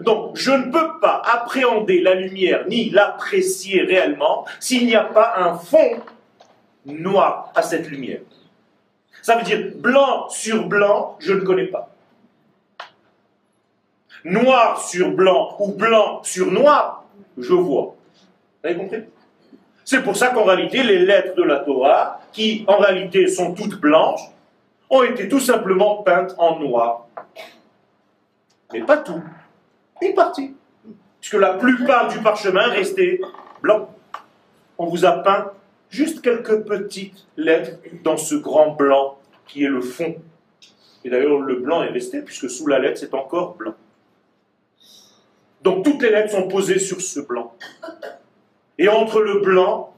Donc, 0.00 0.36
je 0.36 0.50
ne 0.50 0.70
peux 0.70 0.98
pas 1.00 1.22
appréhender 1.24 2.00
la 2.00 2.14
lumière 2.14 2.64
ni 2.68 2.90
l'apprécier 2.90 3.82
réellement 3.82 4.46
s'il 4.58 4.86
n'y 4.86 4.96
a 4.96 5.04
pas 5.04 5.34
un 5.36 5.54
fond 5.54 6.00
noir 6.84 7.52
à 7.54 7.62
cette 7.62 7.88
lumière. 7.88 8.20
Ça 9.22 9.36
veut 9.36 9.44
dire 9.44 9.72
blanc 9.76 10.28
sur 10.28 10.66
blanc, 10.66 11.16
je 11.20 11.32
ne 11.32 11.40
connais 11.40 11.66
pas. 11.66 11.90
Noir 14.24 14.80
sur 14.80 15.10
blanc 15.12 15.56
ou 15.58 15.72
blanc 15.72 16.22
sur 16.22 16.50
noir, 16.50 17.04
je 17.38 17.54
vois. 17.54 17.94
Vous 18.62 18.68
avez 18.68 18.76
compris? 18.76 19.04
C'est 19.84 20.02
pour 20.02 20.16
ça 20.16 20.28
qu'en 20.28 20.44
réalité, 20.44 20.82
les 20.82 21.00
lettres 21.00 21.34
de 21.34 21.42
la 21.42 21.58
Torah, 21.60 22.20
qui 22.32 22.64
en 22.68 22.78
réalité 22.78 23.26
sont 23.26 23.52
toutes 23.54 23.80
blanches, 23.80 24.22
ont 24.90 25.02
été 25.02 25.28
tout 25.28 25.40
simplement 25.40 26.02
peintes 26.02 26.34
en 26.38 26.58
noir. 26.58 27.06
Mais 28.72 28.80
pas 28.80 28.98
tout. 28.98 29.22
Une 30.02 30.14
partie. 30.14 30.54
Puisque 31.20 31.34
la 31.34 31.54
plupart 31.54 32.08
du 32.08 32.18
parchemin 32.18 32.66
restait 32.68 33.20
blanc. 33.62 33.94
On 34.76 34.86
vous 34.86 35.04
a 35.04 35.12
peint 35.12 35.52
juste 35.90 36.22
quelques 36.22 36.64
petites 36.64 37.26
lettres 37.36 37.78
dans 38.02 38.16
ce 38.16 38.34
grand 38.34 38.72
blanc 38.72 39.18
qui 39.46 39.62
est 39.62 39.68
le 39.68 39.80
fond. 39.80 40.16
Et 41.04 41.10
d'ailleurs, 41.10 41.40
le 41.40 41.56
blanc 41.56 41.82
est 41.82 41.90
resté, 41.90 42.22
puisque 42.22 42.50
sous 42.50 42.66
la 42.66 42.78
lettre, 42.78 42.98
c'est 42.98 43.14
encore 43.14 43.54
blanc. 43.54 43.74
Donc 45.62 45.84
toutes 45.84 46.02
les 46.02 46.10
lettres 46.10 46.32
sont 46.32 46.48
posées 46.48 46.80
sur 46.80 47.00
ce 47.00 47.20
blanc. 47.20 47.54
Et 48.78 48.88
entre 48.88 49.20
le 49.20 49.38
blanc, 49.40 49.94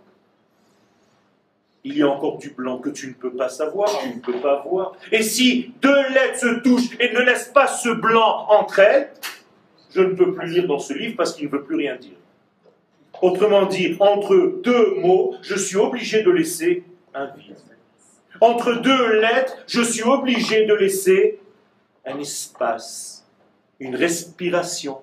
il 1.85 1.97
y 1.97 2.03
a 2.03 2.09
encore 2.09 2.37
du 2.39 2.51
blanc 2.51 2.79
que 2.79 2.91
tu 2.91 3.09
ne 3.09 3.15
peux 3.15 3.33
pas 3.33 3.49
savoir, 3.49 3.89
tu 4.03 4.09
ne 4.09 4.21
peux 4.21 4.41
pas 4.41 4.63
voir. 4.67 4.93
Et 5.13 5.23
si 5.23 5.73
deux 5.81 6.09
lettres 6.11 6.41
se 6.41 6.61
touchent 6.61 6.99
et 7.01 7.13
ne 7.13 7.21
laissent 7.21 7.49
pas 7.49 7.67
ce 7.67 7.89
blanc 7.89 8.47
entre 8.49 8.81
elles, 8.81 9.11
je 9.95 10.01
ne 10.01 10.15
peux 10.15 10.35
plus 10.35 10.49
lire 10.49 10.67
dans 10.67 10.79
ce 10.79 10.93
livre 10.93 11.17
parce 11.17 11.35
qu'il 11.35 11.47
ne 11.47 11.51
veut 11.51 11.63
plus 11.63 11.77
rien 11.77 11.97
dire. 11.97 12.17
Autrement 13.23 13.67
dit, 13.67 13.97
entre 14.01 14.61
deux 14.63 14.97
mots, 14.97 15.37
je 15.43 15.55
suis 15.55 15.77
obligé 15.77 16.23
de 16.23 16.31
laisser 16.31 16.85
un 17.15 17.27
vide. 17.27 17.57
Entre 18.41 18.75
deux 18.75 19.21
lettres, 19.21 19.57
je 19.69 19.83
suis 19.83 20.03
obligé 20.03 20.67
de 20.67 20.75
laisser 20.75 21.39
un 22.05 22.19
espace, 22.19 23.25
une 23.79 23.95
respiration. 23.95 24.99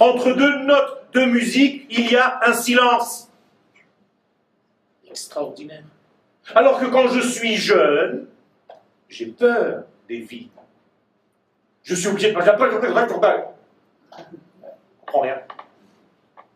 Entre 0.00 0.32
deux 0.32 0.64
notes 0.64 1.06
de 1.14 1.24
musique, 1.24 1.86
il 1.90 2.10
y 2.10 2.16
a 2.16 2.40
un 2.44 2.52
silence. 2.52 3.30
Extraordinaire. 5.08 5.84
Alors 6.54 6.80
que 6.80 6.86
quand 6.86 7.08
je 7.08 7.20
suis 7.20 7.54
jeune, 7.54 8.26
j'ai 9.08 9.26
peur 9.26 9.84
des 10.08 10.20
vies. 10.20 10.48
Je 11.84 11.94
suis 11.94 12.08
obligé 12.08 12.32
de... 12.32 12.38
Je 14.18 14.22
comprends 15.00 15.20
rien. 15.20 15.40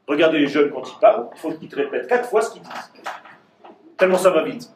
Regardez 0.06 0.38
les 0.38 0.46
jeunes 0.46 0.70
quand 0.70 0.88
ils 0.88 0.98
parlent, 1.00 1.28
il 1.34 1.38
faut 1.38 1.52
qu'ils 1.52 1.68
te 1.68 1.76
répètent 1.76 2.06
quatre 2.06 2.28
fois 2.28 2.42
ce 2.42 2.52
qu'ils 2.52 2.62
disent. 2.62 2.92
Tellement 3.96 4.18
ça 4.18 4.30
va 4.30 4.44
vite. 4.44 4.70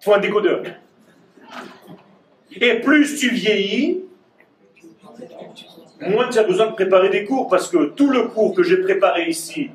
Il 0.00 0.04
faut 0.04 0.14
un 0.14 0.18
décodeur. 0.18 0.62
Et 2.52 2.80
plus 2.80 3.18
tu 3.18 3.30
vieillis, 3.30 4.04
moins 6.00 6.28
tu 6.28 6.38
as 6.38 6.44
besoin 6.44 6.66
de 6.66 6.72
préparer 6.72 7.10
des 7.10 7.24
cours, 7.24 7.48
parce 7.48 7.68
que 7.68 7.90
tout 7.90 8.10
le 8.10 8.28
cours 8.28 8.54
que 8.54 8.62
j'ai 8.62 8.78
préparé 8.78 9.28
ici, 9.28 9.70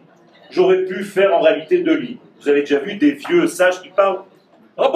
j'aurais 0.50 0.84
pu 0.84 1.04
faire 1.04 1.34
en 1.34 1.42
réalité 1.42 1.82
deux 1.84 1.96
livres. 1.96 2.22
Vous 2.42 2.50
avez 2.50 2.62
déjà 2.62 2.80
vu 2.80 2.96
des 2.96 3.12
vieux 3.12 3.48
sages 3.48 3.82
qui 3.82 3.90
parlent 3.90 4.24
A 4.78 4.92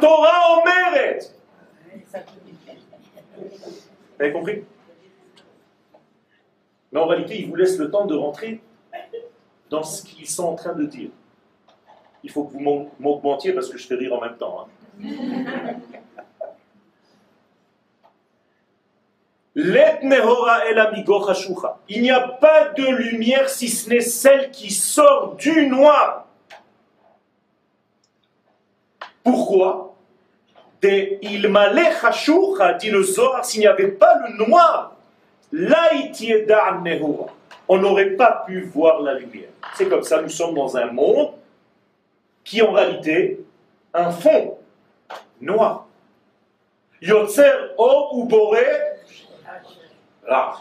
Torah 0.00 0.58
Omeret 0.58 1.18
Vous 3.36 4.24
avez 4.24 4.32
compris? 4.32 4.64
Mais 6.90 7.00
en 7.00 7.06
réalité, 7.06 7.40
il 7.40 7.48
vous 7.48 7.56
laisse 7.56 7.78
le 7.78 7.90
temps 7.90 8.06
de 8.06 8.16
rentrer 8.16 8.60
dans 9.70 9.82
ce 9.82 10.02
qu'ils 10.02 10.28
sont 10.28 10.44
en 10.44 10.54
train 10.54 10.72
de 10.72 10.84
dire. 10.84 11.10
Il 12.24 12.30
faut 12.30 12.44
que 12.44 12.52
vous 12.52 12.88
m'augmentiez 12.98 13.52
parce 13.52 13.68
que 13.68 13.78
je 13.78 13.86
fais 13.86 13.94
rire 13.94 14.14
en 14.14 14.20
même 14.20 14.36
temps. 14.36 14.66
Hein. 15.00 15.08
Il 21.88 22.02
n'y 22.02 22.12
a 22.12 22.20
pas 22.20 22.68
de 22.68 22.86
lumière 22.86 23.48
si 23.48 23.68
ce 23.68 23.90
n'est 23.90 24.00
celle 24.00 24.52
qui 24.52 24.70
sort 24.70 25.34
du 25.34 25.66
noir. 25.66 26.27
Pourquoi? 29.30 29.94
Des 30.80 31.18
ilmale 31.20 31.80
dit 32.80 32.90
s'il 33.42 33.60
n'y 33.60 33.66
avait 33.66 33.88
pas 33.88 34.14
le 34.24 34.46
noir, 34.46 34.96
on 37.68 37.78
n'aurait 37.78 38.10
pas 38.10 38.44
pu 38.46 38.62
voir 38.62 39.02
la 39.02 39.14
lumière. 39.14 39.50
C'est 39.74 39.86
comme 39.86 40.02
ça, 40.02 40.22
nous 40.22 40.30
sommes 40.30 40.54
dans 40.54 40.76
un 40.78 40.90
monde 40.92 41.32
qui 42.42 42.62
en 42.62 42.72
réalité 42.72 43.44
un 43.92 44.10
fond 44.10 44.56
noir. 45.42 45.86
Yotzer 47.02 47.52
ou 48.12 48.24
boré 48.24 48.66
Ra. 50.26 50.58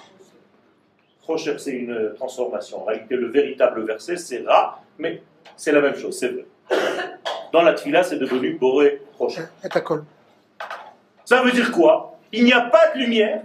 Rocher, 1.25 1.57
c'est 1.57 1.71
une 1.71 2.13
transformation. 2.15 2.81
En 2.81 2.85
réalité, 2.85 3.15
le 3.15 3.27
véritable 3.27 3.85
verset, 3.85 4.17
c'est 4.17 4.43
Ra, 4.45 4.81
mais 4.97 5.21
c'est 5.55 5.71
la 5.71 5.79
même 5.79 5.95
chose, 5.95 6.17
c'est 6.19 6.29
vrai. 6.29 6.45
Dans 7.57 7.63
la 7.63 7.73
Tfila, 7.73 8.03
c'est 8.03 8.19
devenu 8.19 8.53
Boré 8.53 9.01
Rocher. 9.17 9.45
Ça 11.25 11.41
veut 11.41 11.51
dire 11.51 11.71
quoi? 11.71 12.15
Il 12.31 12.45
n'y 12.45 12.53
a 12.53 12.61
pas 12.61 12.91
de 12.93 12.99
lumière, 12.99 13.41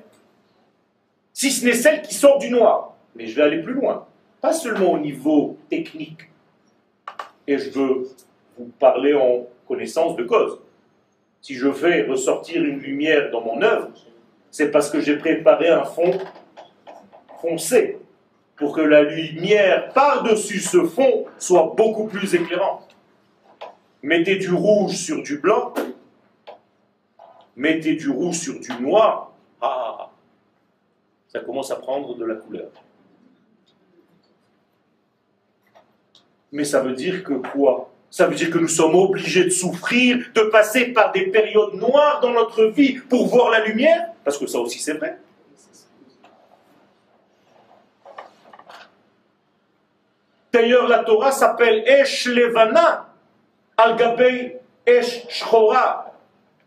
si 1.32 1.50
ce 1.50 1.64
n'est 1.64 1.72
celle 1.72 2.02
qui 2.02 2.12
sort 2.14 2.36
du 2.36 2.50
noir. 2.50 2.94
Mais 3.16 3.26
je 3.26 3.34
vais 3.34 3.40
aller 3.40 3.62
plus 3.62 3.72
loin. 3.72 4.06
Pas 4.42 4.52
seulement 4.52 4.92
au 4.92 4.98
niveau 4.98 5.56
technique. 5.70 6.28
Et 7.46 7.56
je 7.56 7.70
veux 7.70 8.06
vous 8.58 8.70
parler 8.78 9.14
en 9.14 9.46
connaissance 9.66 10.14
de 10.16 10.24
cause. 10.24 10.60
Si 11.40 11.54
je 11.54 11.72
fais 11.72 12.02
ressortir 12.02 12.62
une 12.62 12.80
lumière 12.80 13.30
dans 13.30 13.40
mon 13.40 13.62
œuvre, 13.62 13.88
c'est 14.50 14.70
parce 14.70 14.90
que 14.90 15.00
j'ai 15.00 15.16
préparé 15.16 15.70
un 15.70 15.84
fond 15.84 16.18
foncé 17.40 17.96
pour 18.56 18.74
que 18.74 18.82
la 18.82 19.04
lumière 19.04 19.90
par-dessus 19.94 20.60
ce 20.60 20.84
fond 20.84 21.24
soit 21.38 21.72
beaucoup 21.74 22.08
plus 22.08 22.34
éclairante. 22.34 22.91
Mettez 24.02 24.36
du 24.36 24.52
rouge 24.52 24.96
sur 24.96 25.22
du 25.22 25.38
blanc, 25.38 25.74
mettez 27.54 27.94
du 27.94 28.10
rouge 28.10 28.36
sur 28.36 28.58
du 28.58 28.72
noir, 28.80 29.32
ah, 29.60 30.10
ça 31.28 31.40
commence 31.40 31.70
à 31.70 31.76
prendre 31.76 32.16
de 32.16 32.24
la 32.24 32.34
couleur. 32.34 32.70
Mais 36.50 36.64
ça 36.64 36.80
veut 36.80 36.94
dire 36.94 37.22
que 37.22 37.34
quoi? 37.34 37.90
Ça 38.10 38.26
veut 38.26 38.34
dire 38.34 38.50
que 38.50 38.58
nous 38.58 38.68
sommes 38.68 38.94
obligés 38.94 39.44
de 39.44 39.50
souffrir, 39.50 40.18
de 40.34 40.42
passer 40.42 40.86
par 40.92 41.12
des 41.12 41.28
périodes 41.28 41.74
noires 41.74 42.20
dans 42.20 42.32
notre 42.32 42.64
vie 42.64 42.98
pour 42.98 43.28
voir 43.28 43.50
la 43.50 43.64
lumière? 43.64 44.08
Parce 44.24 44.36
que 44.36 44.46
ça 44.46 44.58
aussi 44.58 44.78
c'est 44.78 44.94
vrai. 44.94 45.18
D'ailleurs, 50.52 50.86
la 50.86 50.98
Torah 50.98 51.32
s'appelle 51.32 51.82
Esh 51.86 52.26
Levana, 52.26 53.11
al 53.82 53.96
Esh 54.86 55.26
Shchora, 55.28 56.12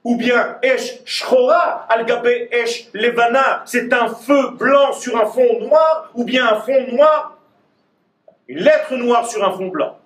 ou 0.04 0.16
bien 0.18 0.58
Esh 0.62 1.04
Shchora, 1.06 1.88
al 1.90 2.06
Esh 2.52 2.90
Levana. 2.94 3.64
C'est 3.66 3.92
un 3.94 4.08
feu 4.08 4.52
blanc 4.52 4.94
sur 4.94 5.18
un 5.18 5.26
fond 5.26 5.60
noir, 5.60 6.12
ou 6.14 6.24
bien 6.24 6.46
un 6.48 6.60
fond 6.60 6.92
noir, 6.92 7.38
une 8.48 8.60
lettre 8.60 8.96
noire 8.96 9.28
sur 9.28 9.44
un 9.44 9.52
fond 9.52 9.68
blanc. 9.68 9.98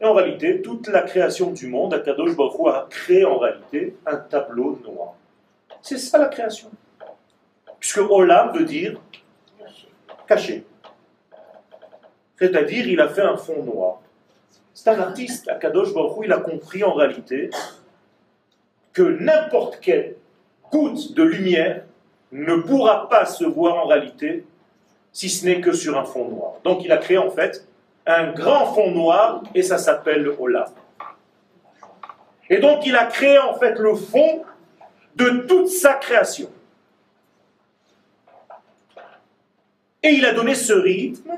Et 0.00 0.04
en 0.04 0.14
réalité, 0.14 0.62
toute 0.62 0.86
la 0.88 1.02
création 1.02 1.50
du 1.50 1.66
monde, 1.66 1.92
Akadosh 1.92 2.36
Baruch 2.36 2.68
a 2.68 2.86
créé 2.88 3.24
en 3.24 3.38
réalité 3.38 3.96
un 4.06 4.16
tableau 4.16 4.80
noir. 4.84 5.14
C'est 5.82 5.98
ça 5.98 6.18
la 6.18 6.26
création. 6.26 6.70
Puisque 7.80 7.98
Olam 7.98 8.56
veut 8.56 8.64
dire 8.64 9.00
caché. 10.28 10.64
C'est-à-dire, 12.38 12.86
il 12.86 13.00
a 13.00 13.08
fait 13.08 13.22
un 13.22 13.36
fond 13.36 13.62
noir. 13.64 14.00
C'est 14.80 14.90
un 14.90 15.00
artiste. 15.00 15.48
Akadosh 15.48 15.92
Baruch 15.92 16.24
il 16.24 16.32
a 16.32 16.38
compris 16.38 16.84
en 16.84 16.92
réalité 16.92 17.50
que 18.92 19.02
n'importe 19.02 19.80
quelle 19.80 20.14
goutte 20.70 21.14
de 21.14 21.24
lumière 21.24 21.82
ne 22.30 22.54
pourra 22.54 23.08
pas 23.08 23.26
se 23.26 23.44
voir 23.44 23.74
en 23.74 23.86
réalité 23.88 24.46
si 25.10 25.28
ce 25.30 25.44
n'est 25.46 25.60
que 25.60 25.72
sur 25.72 25.98
un 25.98 26.04
fond 26.04 26.28
noir. 26.28 26.52
Donc 26.62 26.84
il 26.84 26.92
a 26.92 26.98
créé 26.98 27.18
en 27.18 27.28
fait 27.28 27.66
un 28.06 28.30
grand 28.30 28.72
fond 28.72 28.92
noir 28.92 29.42
et 29.52 29.62
ça 29.62 29.78
s'appelle 29.78 30.22
le. 30.22 30.36
Et 32.48 32.58
donc 32.58 32.86
il 32.86 32.94
a 32.94 33.06
créé 33.06 33.36
en 33.36 33.54
fait 33.54 33.76
le 33.80 33.96
fond 33.96 34.44
de 35.16 35.44
toute 35.48 35.70
sa 35.70 35.94
création. 35.94 36.48
Et 40.04 40.10
il 40.10 40.24
a 40.24 40.32
donné 40.32 40.54
ce 40.54 40.72
rythme 40.72 41.32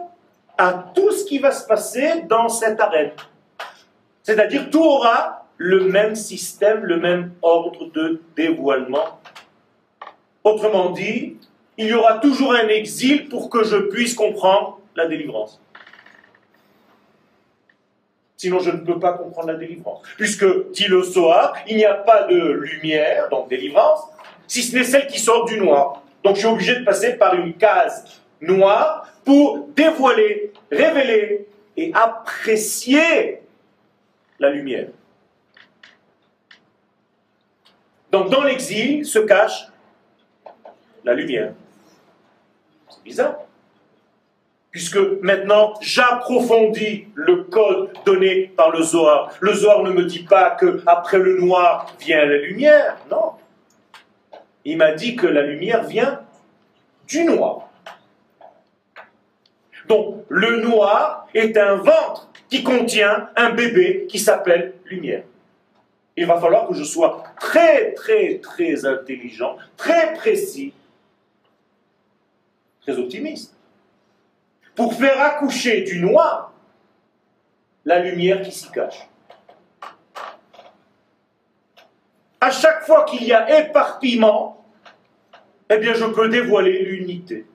à 0.58 0.92
tout 0.94 1.10
ce 1.10 1.24
qui 1.24 1.38
va 1.38 1.52
se 1.52 1.66
passer 1.66 2.20
dans 2.28 2.50
cette 2.50 2.78
arène. 2.78 3.12
C'est-à-dire 4.22 4.70
tout 4.70 4.84
aura 4.84 5.46
le 5.56 5.84
même 5.84 6.14
système, 6.14 6.84
le 6.84 6.98
même 6.98 7.32
ordre 7.42 7.90
de 7.90 8.22
dévoilement. 8.36 9.20
Autrement 10.42 10.90
dit, 10.90 11.36
il 11.76 11.86
y 11.86 11.94
aura 11.94 12.18
toujours 12.18 12.54
un 12.54 12.68
exil 12.68 13.28
pour 13.28 13.50
que 13.50 13.64
je 13.64 13.76
puisse 13.76 14.14
comprendre 14.14 14.80
la 14.96 15.06
délivrance. 15.06 15.60
Sinon, 18.36 18.58
je 18.60 18.70
ne 18.70 18.78
peux 18.78 18.98
pas 18.98 19.12
comprendre 19.12 19.48
la 19.48 19.54
délivrance. 19.54 20.00
Puisque, 20.16 20.46
dit 20.72 20.86
le 20.86 21.02
il 21.68 21.76
n'y 21.76 21.84
a 21.84 21.92
pas 21.92 22.22
de 22.22 22.38
lumière, 22.52 23.28
donc 23.28 23.50
délivrance, 23.50 24.00
si 24.46 24.62
ce 24.62 24.76
n'est 24.76 24.84
celle 24.84 25.06
qui 25.08 25.18
sort 25.18 25.44
du 25.44 25.58
noir. 25.58 26.02
Donc, 26.24 26.36
je 26.36 26.40
suis 26.40 26.48
obligé 26.48 26.76
de 26.76 26.84
passer 26.84 27.18
par 27.18 27.34
une 27.34 27.52
case 27.54 28.22
noire 28.40 29.06
pour 29.26 29.68
dévoiler, 29.76 30.52
révéler 30.70 31.46
et 31.76 31.92
apprécier 31.94 33.42
la 34.40 34.50
lumière. 34.50 34.88
Donc, 38.10 38.30
dans 38.30 38.42
l'exil 38.42 39.06
se 39.06 39.20
cache 39.20 39.68
la 41.04 41.14
lumière. 41.14 41.52
C'est 42.88 43.04
bizarre. 43.04 43.36
Puisque 44.70 44.98
maintenant 45.20 45.74
j'approfondis 45.80 47.08
le 47.14 47.44
code 47.44 47.92
donné 48.06 48.52
par 48.56 48.70
le 48.70 48.82
Zohar. 48.82 49.32
Le 49.40 49.52
Zohar 49.52 49.82
ne 49.82 49.90
me 49.90 50.04
dit 50.04 50.22
pas 50.22 50.50
que 50.50 50.82
après 50.86 51.18
le 51.18 51.38
noir 51.38 51.92
vient 51.98 52.24
la 52.24 52.36
lumière, 52.36 52.96
non. 53.10 53.32
Il 54.64 54.76
m'a 54.76 54.92
dit 54.92 55.16
que 55.16 55.26
la 55.26 55.42
lumière 55.42 55.84
vient 55.84 56.20
du 57.08 57.24
noir. 57.24 57.68
Donc 59.88 60.24
le 60.28 60.60
noir 60.60 61.26
est 61.34 61.56
un 61.56 61.76
ventre 61.76 62.29
qui 62.50 62.64
contient 62.64 63.30
un 63.36 63.50
bébé 63.50 64.06
qui 64.08 64.18
s'appelle 64.18 64.74
lumière. 64.84 65.22
Il 66.16 66.26
va 66.26 66.38
falloir 66.40 66.68
que 66.68 66.74
je 66.74 66.82
sois 66.82 67.22
très 67.38 67.94
très 67.94 68.38
très 68.38 68.84
intelligent, 68.84 69.56
très 69.76 70.14
précis, 70.14 70.74
très 72.82 72.98
optimiste 72.98 73.56
pour 74.74 74.94
faire 74.94 75.20
accoucher 75.22 75.82
du 75.82 76.00
noir 76.00 76.52
la 77.84 78.00
lumière 78.00 78.42
qui 78.42 78.52
s'y 78.52 78.70
cache. 78.70 79.08
À 82.40 82.50
chaque 82.50 82.84
fois 82.84 83.04
qu'il 83.04 83.24
y 83.24 83.32
a 83.32 83.60
éparpillement, 83.60 84.64
eh 85.70 85.78
bien 85.78 85.94
je 85.94 86.04
peux 86.06 86.28
dévoiler 86.28 86.82
l'unité. 86.82 87.46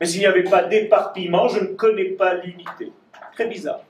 Mais 0.00 0.06
s'il 0.06 0.20
n'y 0.20 0.26
avait 0.26 0.44
pas 0.44 0.64
d'éparpillement, 0.64 1.48
je 1.48 1.60
ne 1.60 1.66
connais 1.66 2.06
pas 2.06 2.34
l'unité. 2.34 2.92
Très 3.34 3.46
bizarre. 3.46 3.80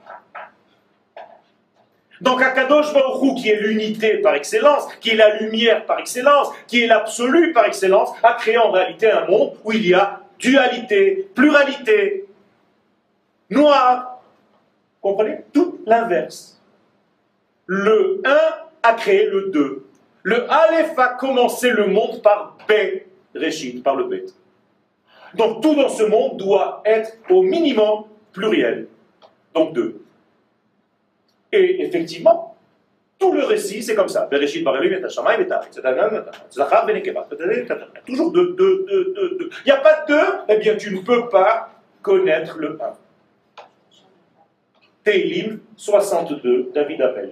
Donc 2.20 2.40
Akadosh 2.40 2.94
Baruch 2.94 3.36
qui 3.36 3.50
est 3.50 3.60
l'unité 3.60 4.18
par 4.18 4.34
excellence, 4.34 4.86
qui 5.00 5.10
est 5.10 5.16
la 5.16 5.36
lumière 5.36 5.84
par 5.84 5.98
excellence, 5.98 6.48
qui 6.66 6.82
est 6.82 6.86
l'absolu 6.86 7.52
par 7.52 7.66
excellence, 7.66 8.10
a 8.22 8.34
créé 8.34 8.56
en 8.56 8.70
réalité 8.70 9.10
un 9.10 9.26
monde 9.26 9.54
où 9.64 9.72
il 9.72 9.86
y 9.86 9.94
a 9.94 10.20
dualité, 10.38 11.28
pluralité, 11.34 12.26
noir. 13.50 14.22
Comprenez? 15.02 15.40
Tout 15.52 15.80
l'inverse. 15.84 16.60
Le 17.66 18.22
1 18.24 18.38
a 18.82 18.92
créé 18.94 19.26
le 19.26 19.50
2. 19.50 19.86
Le 20.22 20.50
Aleph 20.50 20.98
a 20.98 21.08
commencé 21.08 21.70
le 21.70 21.88
monde 21.88 22.22
par 22.22 22.56
B, 22.66 22.72
Réchid, 23.34 23.82
par 23.82 23.96
le 23.96 24.04
Bet. 24.04 24.24
Donc 25.34 25.60
tout 25.60 25.74
dans 25.74 25.88
ce 25.88 26.04
monde 26.04 26.38
doit 26.38 26.80
être 26.86 27.12
au 27.28 27.42
minimum 27.42 28.04
pluriel. 28.32 28.88
Donc 29.54 29.72
2. 29.74 30.00
Et 31.52 31.84
effectivement, 31.84 32.56
tout 33.18 33.32
le 33.32 33.44
récit, 33.44 33.82
c'est 33.82 33.94
comme 33.94 34.08
ça. 34.08 34.28
Toujours 38.06 38.32
deux, 38.32 38.54
deux, 38.54 38.86
deux, 38.86 39.14
deux, 39.14 39.38
deux. 39.38 39.50
Il 39.64 39.66
n'y 39.66 39.72
a 39.72 39.76
pas 39.76 40.02
de 40.02 40.12
deux, 40.12 40.26
eh 40.48 40.56
bien 40.56 40.76
tu 40.76 40.94
ne 40.94 41.00
peux 41.00 41.28
pas 41.28 41.70
connaître 42.02 42.58
le 42.58 42.78
1. 42.80 42.92
Teilim 45.04 45.60
62, 45.76 46.70
David 46.74 47.02
appelle. 47.02 47.30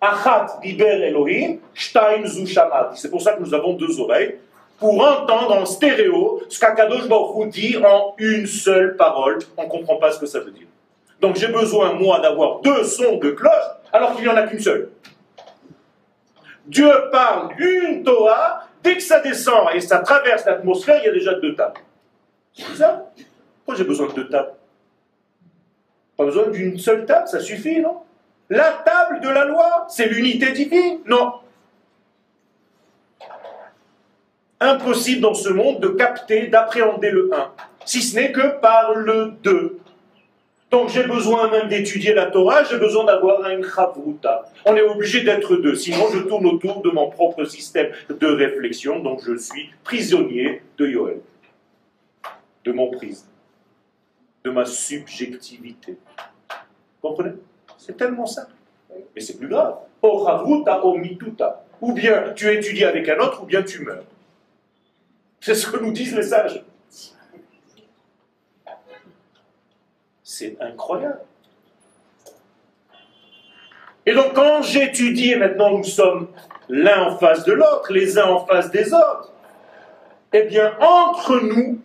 Achat 0.00 0.60
Elohim, 0.62 1.58
zu 1.74 2.46
C'est 2.94 3.10
pour 3.10 3.22
ça 3.22 3.32
que 3.32 3.40
nous 3.40 3.54
avons 3.54 3.74
deux 3.74 4.00
oreilles, 4.00 4.36
pour 4.78 5.00
entendre 5.00 5.56
en 5.56 5.64
stéréo 5.64 6.42
ce 6.48 6.58
qu'Akadosh 6.58 7.08
Baruch 7.08 7.48
dit 7.50 7.76
en 7.78 8.14
une 8.18 8.46
seule 8.46 8.96
parole. 8.96 9.38
On 9.56 9.64
ne 9.64 9.68
comprend 9.68 9.96
pas 9.96 10.12
ce 10.12 10.18
que 10.18 10.26
ça 10.26 10.40
veut 10.40 10.50
dire. 10.50 10.66
Donc 11.24 11.36
j'ai 11.36 11.48
besoin, 11.48 11.94
moi, 11.94 12.20
d'avoir 12.20 12.60
deux 12.60 12.84
sons 12.84 13.16
de 13.16 13.30
cloche, 13.30 13.50
alors 13.94 14.14
qu'il 14.14 14.24
n'y 14.24 14.28
en 14.28 14.36
a 14.36 14.42
qu'une 14.42 14.60
seule. 14.60 14.90
Dieu 16.66 16.90
parle 17.10 17.54
une 17.56 18.02
Torah, 18.02 18.64
dès 18.82 18.96
que 18.96 19.02
ça 19.02 19.20
descend 19.20 19.68
et 19.72 19.80
ça 19.80 20.00
traverse 20.00 20.44
l'atmosphère, 20.44 21.00
il 21.02 21.06
y 21.06 21.08
a 21.08 21.12
déjà 21.12 21.32
deux 21.32 21.54
tables. 21.54 21.80
C'est 22.52 22.76
ça? 22.76 23.06
Pourquoi 23.56 23.74
j'ai 23.74 23.84
besoin 23.84 24.08
de 24.08 24.12
deux 24.12 24.28
tables? 24.28 24.52
Pas 26.18 26.26
besoin 26.26 26.48
d'une 26.48 26.78
seule 26.78 27.06
table, 27.06 27.26
ça 27.26 27.40
suffit, 27.40 27.80
non? 27.80 28.02
La 28.50 28.72
table 28.84 29.20
de 29.20 29.28
la 29.30 29.46
loi, 29.46 29.86
c'est 29.88 30.08
l'unité 30.08 30.52
divine, 30.52 30.98
non? 31.06 31.32
Impossible 34.60 35.22
dans 35.22 35.32
ce 35.32 35.48
monde 35.48 35.80
de 35.80 35.88
capter, 35.88 36.48
d'appréhender 36.48 37.10
le 37.10 37.30
1, 37.32 37.50
si 37.86 38.02
ce 38.02 38.14
n'est 38.14 38.30
que 38.30 38.60
par 38.60 38.92
le 38.94 39.32
2. 39.42 39.80
Donc 40.74 40.88
j'ai 40.88 41.04
besoin 41.04 41.48
même 41.52 41.68
d'étudier 41.68 42.14
la 42.14 42.26
Torah, 42.26 42.64
j'ai 42.64 42.78
besoin 42.78 43.04
d'avoir 43.04 43.44
un 43.44 43.62
chavruta. 43.62 44.44
On 44.64 44.74
est 44.74 44.82
obligé 44.82 45.22
d'être 45.22 45.54
deux, 45.54 45.76
sinon 45.76 46.08
je 46.12 46.18
tourne 46.18 46.46
autour 46.46 46.82
de 46.82 46.90
mon 46.90 47.10
propre 47.10 47.44
système 47.44 47.92
de 48.08 48.26
réflexion, 48.26 48.98
donc 48.98 49.20
je 49.24 49.36
suis 49.36 49.70
prisonnier 49.84 50.62
de 50.76 50.88
Yoel, 50.88 51.20
de 52.64 52.72
mon 52.72 52.90
prisme, 52.90 53.28
de 54.44 54.50
ma 54.50 54.64
subjectivité. 54.64 55.96
Vous 57.00 57.08
comprenez? 57.08 57.34
C'est 57.78 57.96
tellement 57.96 58.26
simple. 58.26 58.50
Mais 59.14 59.20
c'est 59.20 59.38
plus 59.38 59.46
grave. 59.46 59.76
O 60.02 60.26
chavruta, 60.26 60.84
o 60.84 60.96
mituta. 60.96 61.64
Ou 61.82 61.92
bien 61.92 62.32
tu 62.34 62.52
étudies 62.52 62.84
avec 62.84 63.08
un 63.08 63.20
autre, 63.20 63.44
ou 63.44 63.46
bien 63.46 63.62
tu 63.62 63.84
meurs. 63.84 64.02
C'est 65.40 65.54
ce 65.54 65.70
que 65.70 65.76
nous 65.76 65.92
disent 65.92 66.16
les 66.16 66.24
sages. 66.24 66.64
C'est 70.36 70.56
incroyable. 70.60 71.20
Et 74.04 74.12
donc 74.12 74.32
quand 74.34 74.62
j'étudie, 74.62 75.30
et 75.30 75.36
maintenant 75.36 75.78
nous 75.78 75.84
sommes 75.84 76.26
l'un 76.68 77.12
en 77.12 77.18
face 77.18 77.44
de 77.44 77.52
l'autre, 77.52 77.92
les 77.92 78.18
uns 78.18 78.26
en 78.26 78.44
face 78.44 78.68
des 78.72 78.92
autres, 78.92 79.32
eh 80.32 80.42
bien 80.42 80.76
entre 80.80 81.38
nous 81.38 81.80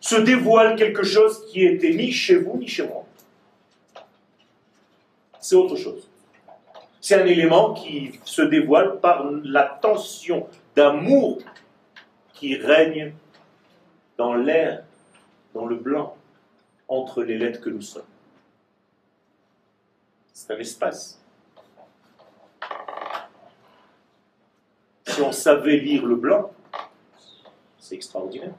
se 0.00 0.16
dévoile 0.16 0.76
quelque 0.76 1.02
chose 1.02 1.46
qui 1.50 1.64
était 1.64 1.94
ni 1.94 2.12
chez 2.12 2.36
vous 2.36 2.58
ni 2.58 2.68
chez 2.68 2.86
moi. 2.86 3.06
C'est 5.40 5.56
autre 5.56 5.76
chose. 5.76 6.10
C'est 7.00 7.14
un 7.14 7.24
élément 7.24 7.72
qui 7.72 8.20
se 8.24 8.42
dévoile 8.42 9.00
par 9.00 9.24
la 9.44 9.62
tension 9.80 10.46
d'amour 10.76 11.38
qui 12.34 12.56
règne 12.56 13.14
dans 14.18 14.34
l'air, 14.34 14.84
dans 15.54 15.64
le 15.64 15.76
blanc 15.76 16.17
entre 16.88 17.22
les 17.22 17.36
lettres 17.36 17.60
que 17.60 17.70
nous 17.70 17.82
sommes. 17.82 18.02
C'est 20.32 20.52
un 20.52 20.58
espace. 20.58 21.20
Si 25.06 25.20
on 25.20 25.32
savait 25.32 25.76
lire 25.76 26.06
le 26.06 26.16
blanc, 26.16 26.52
c'est 27.78 27.94
extraordinaire. 27.94 28.52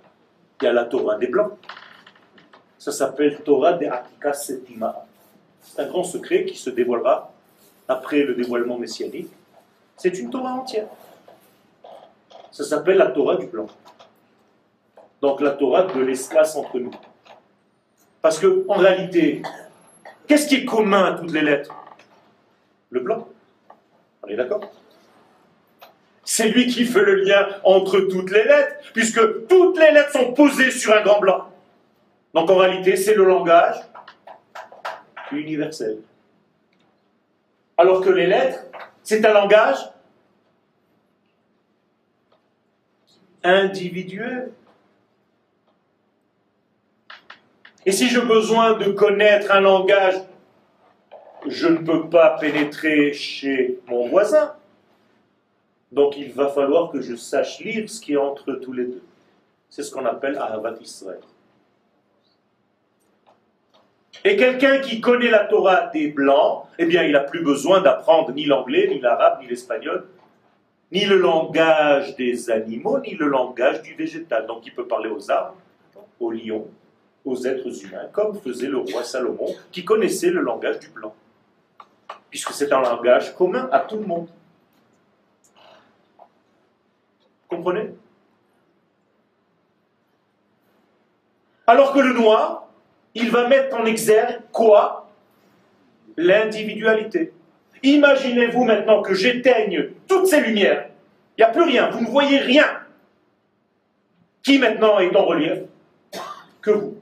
Il 0.61 0.65
y 0.65 0.67
a 0.67 0.73
la 0.73 0.85
Torah 0.85 1.17
des 1.17 1.27
blancs. 1.27 1.53
Ça 2.77 2.91
s'appelle 2.91 3.41
Torah 3.43 3.73
de 3.73 3.85
Atika 3.85 4.33
Setima. 4.33 5.05
C'est 5.61 5.81
un 5.81 5.87
grand 5.87 6.03
secret 6.03 6.45
qui 6.45 6.57
se 6.57 6.69
dévoilera 6.69 7.31
après 7.87 8.23
le 8.23 8.35
dévoilement 8.35 8.77
messianique. 8.77 9.31
C'est 9.97 10.17
une 10.19 10.29
Torah 10.29 10.53
entière. 10.53 10.87
Ça 12.51 12.63
s'appelle 12.63 12.97
la 12.97 13.07
Torah 13.07 13.37
du 13.37 13.47
blanc. 13.47 13.67
Donc 15.21 15.41
la 15.41 15.51
Torah 15.51 15.83
de 15.83 15.99
l'espace 16.01 16.55
entre 16.55 16.79
nous. 16.79 16.91
Parce 18.21 18.39
que, 18.39 18.65
en 18.67 18.75
réalité, 18.75 19.41
qu'est-ce 20.27 20.47
qui 20.47 20.55
est 20.55 20.65
commun 20.65 21.05
à 21.05 21.17
toutes 21.17 21.31
les 21.31 21.41
lettres? 21.41 21.73
Le 22.89 22.99
blanc. 22.99 23.27
On 24.23 24.27
est 24.27 24.35
d'accord? 24.35 24.61
C'est 26.23 26.49
lui 26.49 26.67
qui 26.67 26.85
fait 26.85 27.03
le 27.03 27.15
lien 27.15 27.47
entre 27.63 28.01
toutes 28.01 28.31
les 28.31 28.43
lettres, 28.43 28.75
puisque 28.93 29.47
toutes 29.47 29.79
les 29.79 29.91
lettres 29.91 30.11
sont 30.11 30.33
posées 30.33 30.71
sur 30.71 30.95
un 30.95 31.01
grand 31.01 31.19
blanc. 31.19 31.49
Donc 32.33 32.49
en 32.49 32.57
réalité, 32.57 32.95
c'est 32.95 33.15
le 33.15 33.25
langage 33.25 33.77
universel. 35.31 35.97
Alors 37.77 38.01
que 38.01 38.09
les 38.09 38.27
lettres, 38.27 38.59
c'est 39.03 39.25
un 39.25 39.33
langage 39.33 39.77
individuel. 43.43 44.51
Et 47.85 47.91
si 47.91 48.09
j'ai 48.09 48.21
besoin 48.21 48.73
de 48.73 48.91
connaître 48.91 49.51
un 49.51 49.61
langage, 49.61 50.15
je 51.47 51.67
ne 51.67 51.77
peux 51.77 52.09
pas 52.09 52.37
pénétrer 52.39 53.13
chez 53.13 53.79
mon 53.87 54.07
voisin. 54.07 54.53
Donc 55.91 56.17
il 56.17 56.31
va 56.33 56.49
falloir 56.49 56.91
que 56.91 57.01
je 57.01 57.15
sache 57.15 57.59
lire 57.59 57.89
ce 57.89 58.01
qui 58.01 58.13
est 58.13 58.17
entre 58.17 58.53
tous 58.53 58.73
les 58.73 58.85
deux. 58.85 59.03
C'est 59.69 59.83
ce 59.83 59.91
qu'on 59.91 60.05
appelle 60.05 60.37
Ahavat 60.37 60.75
Israël. 60.81 61.21
Et 64.25 64.35
quelqu'un 64.35 64.79
qui 64.79 64.99
connaît 64.99 65.29
la 65.29 65.45
Torah 65.45 65.87
des 65.87 66.09
Blancs, 66.09 66.65
eh 66.77 66.85
bien, 66.85 67.03
il 67.03 67.13
n'a 67.13 67.21
plus 67.21 67.41
besoin 67.41 67.79
d'apprendre 67.79 68.33
ni 68.33 68.45
l'anglais, 68.45 68.87
ni 68.89 68.99
l'arabe, 68.99 69.39
ni 69.41 69.47
l'espagnol, 69.47 70.07
ni 70.91 71.05
le 71.05 71.17
langage 71.17 72.15
des 72.17 72.51
animaux, 72.51 72.99
ni 72.99 73.15
le 73.15 73.27
langage 73.27 73.81
du 73.81 73.93
végétal. 73.93 74.45
Donc 74.45 74.65
il 74.65 74.73
peut 74.73 74.87
parler 74.87 75.09
aux 75.09 75.31
arbres, 75.31 75.55
aux 76.19 76.31
lions, 76.31 76.67
aux 77.29 77.45
êtres 77.45 77.83
humains, 77.83 78.07
comme 78.11 78.39
faisait 78.39 78.67
le 78.67 78.79
roi 78.79 79.03
Salomon, 79.03 79.55
qui 79.71 79.85
connaissait 79.85 80.31
le 80.31 80.41
langage 80.41 80.79
du 80.79 80.89
blanc. 80.89 81.13
Puisque 82.29 82.51
c'est 82.51 82.71
un 82.73 82.81
langage 82.81 83.35
commun 83.35 83.69
à 83.71 83.79
tout 83.79 83.97
le 83.97 84.05
monde. 84.05 84.27
Comprenez? 87.47 87.91
Alors 91.65 91.93
que 91.93 91.99
le 91.99 92.13
noir, 92.13 92.67
il 93.13 93.31
va 93.31 93.47
mettre 93.47 93.75
en 93.75 93.85
exergue 93.85 94.41
quoi? 94.51 95.09
L'individualité. 96.17 97.31
Imaginez-vous 97.83 98.63
maintenant 98.63 99.01
que 99.01 99.13
j'éteigne 99.13 99.91
toutes 100.07 100.27
ces 100.27 100.41
lumières. 100.41 100.89
Il 101.37 101.41
n'y 101.41 101.45
a 101.45 101.51
plus 101.51 101.63
rien, 101.63 101.89
vous 101.89 102.01
ne 102.01 102.09
voyez 102.09 102.39
rien. 102.39 102.65
Qui 104.43 104.59
maintenant 104.59 104.99
est 104.99 105.15
en 105.15 105.25
relief 105.25 105.59
Que 106.61 106.71
vous. 106.71 106.98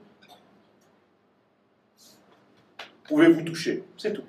Pouvez 3.08 3.28
vous 3.28 3.42
toucher, 3.42 3.82
c'est 3.96 4.12
tout. 4.12 4.24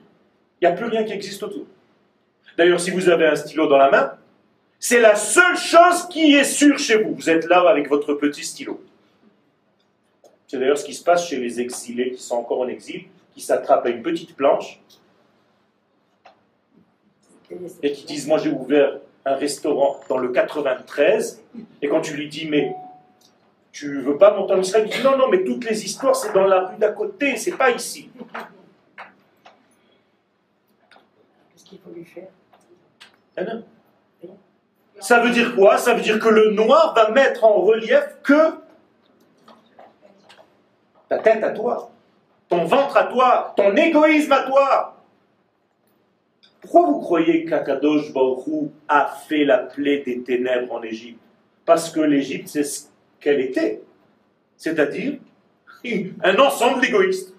Il 0.62 0.68
n'y 0.68 0.74
a 0.74 0.76
plus 0.76 0.86
rien 0.88 1.04
qui 1.04 1.14
existe 1.14 1.44
autour. 1.44 1.66
D'ailleurs, 2.58 2.80
si 2.80 2.92
vous 2.92 3.10
avez 3.10 3.28
un 3.28 3.36
stylo 3.36 3.68
dans 3.68 3.78
la 3.78 3.92
main, 3.92 4.14
c'est 4.80 5.00
la 5.00 5.16
seule 5.16 5.58
chose 5.58 6.08
qui 6.10 6.34
est 6.36 6.44
sûre 6.44 6.80
chez 6.80 7.04
vous. 7.04 7.14
Vous 7.14 7.30
êtes 7.30 7.46
là 7.46 7.68
avec 7.70 7.90
votre 7.90 8.14
petit 8.14 8.44
stylo. 8.44 8.82
C'est 10.48 10.58
d'ailleurs 10.58 10.78
ce 10.78 10.86
qui 10.86 10.96
se 10.96 11.04
passe 11.04 11.28
chez 11.28 11.38
les 11.38 11.62
exilés 11.62 12.12
qui 12.12 12.24
sont 12.24 12.36
encore 12.36 12.62
en 12.62 12.68
exil, 12.68 13.04
qui 13.36 13.42
s'attrapent 13.42 13.86
à 13.86 13.90
une 13.90 14.02
petite 14.02 14.36
planche 14.36 14.80
et 17.84 17.92
qui 17.92 18.06
disent 18.06 18.28
Moi 18.28 18.40
j'ai 18.40 18.50
ouvert 18.50 19.00
un 19.26 19.36
restaurant 19.36 20.00
dans 20.10 20.18
le 20.18 20.30
93, 20.30 21.44
et 21.82 21.88
quand 21.88 22.02
tu 22.02 22.16
lui 22.16 22.30
dis 22.30 22.48
Mais 22.48 22.74
tu 23.72 24.02
veux 24.02 24.18
pas 24.18 24.36
monter 24.36 24.54
en 24.54 24.62
Israël 24.62 24.88
Il 24.90 24.98
dit 24.98 25.04
Non, 25.04 25.18
non, 25.18 25.30
mais 25.30 25.44
toutes 25.44 25.70
les 25.70 25.86
histoires 25.86 26.16
c'est 26.16 26.34
dans 26.34 26.48
la 26.48 26.68
rue 26.68 26.78
d'à 26.78 26.90
côté, 26.90 27.38
c'est 27.38 27.56
pas 27.56 27.70
ici. 27.72 28.10
Qu'est-ce 31.52 31.59
qu'il 31.70 31.80
faut 31.80 31.92
lui 31.92 32.06
faire 32.06 32.28
ah 33.38 33.42
Ça 35.00 35.20
veut 35.20 35.30
dire 35.30 35.56
quoi? 35.56 35.78
Ça 35.78 35.94
veut 35.94 36.02
dire 36.02 36.20
que 36.20 36.28
le 36.28 36.52
noir 36.52 36.94
va 36.96 37.12
mettre 37.12 37.44
en 37.44 37.62
relief 37.62 38.18
que 38.24 38.56
ta 41.08 41.20
tête 41.20 41.44
à 41.44 41.52
toi, 41.52 41.92
ton 42.50 42.66
ventre 42.66 42.98
à 42.98 43.06
toi, 43.06 43.54
ton 43.56 43.76
égoïsme 43.76 44.32
à 44.32 44.44
toi. 44.44 44.96
Pourquoi 46.62 46.88
vous 46.88 47.00
croyez 47.00 47.46
qu'Akadosh 47.46 48.12
Baruch 48.12 48.72
a 48.88 49.06
fait 49.28 49.46
la 49.46 49.60
plaie 49.60 50.00
des 50.00 50.22
ténèbres 50.24 50.74
en 50.74 50.84
Égypte? 50.84 51.22
Parce 51.66 51.90
que 51.90 52.02
l'Égypte, 52.02 52.50
c'est 52.50 52.64
ce 52.64 52.88
qu'elle 53.20 53.40
était. 53.40 53.82
C'est-à-dire 54.58 55.20
un 56.24 56.38
ensemble 56.38 56.82
d'égoïstes. 56.82 57.34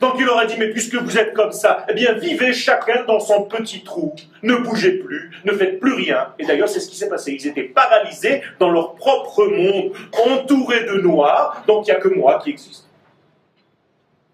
Donc 0.00 0.14
il 0.18 0.24
leur 0.24 0.38
a 0.38 0.46
dit, 0.46 0.56
mais 0.58 0.70
puisque 0.70 0.94
vous 0.96 1.18
êtes 1.18 1.32
comme 1.32 1.52
ça, 1.52 1.86
eh 1.88 1.94
bien 1.94 2.12
vivez 2.14 2.52
chacun 2.52 3.04
dans 3.04 3.20
son 3.20 3.44
petit 3.44 3.82
trou, 3.82 4.14
ne 4.42 4.56
bougez 4.56 4.98
plus, 4.98 5.30
ne 5.44 5.52
faites 5.52 5.80
plus 5.80 5.94
rien. 5.94 6.34
Et 6.38 6.44
d'ailleurs 6.44 6.68
c'est 6.68 6.80
ce 6.80 6.88
qui 6.88 6.96
s'est 6.96 7.08
passé, 7.08 7.32
ils 7.32 7.46
étaient 7.46 7.64
paralysés 7.64 8.42
dans 8.58 8.70
leur 8.70 8.94
propre 8.94 9.46
monde, 9.46 9.92
entourés 10.26 10.84
de 10.84 11.00
noir, 11.00 11.62
donc 11.66 11.86
il 11.86 11.90
n'y 11.90 11.96
a 11.96 12.00
que 12.00 12.08
moi 12.08 12.38
qui 12.42 12.50
existe. 12.50 12.86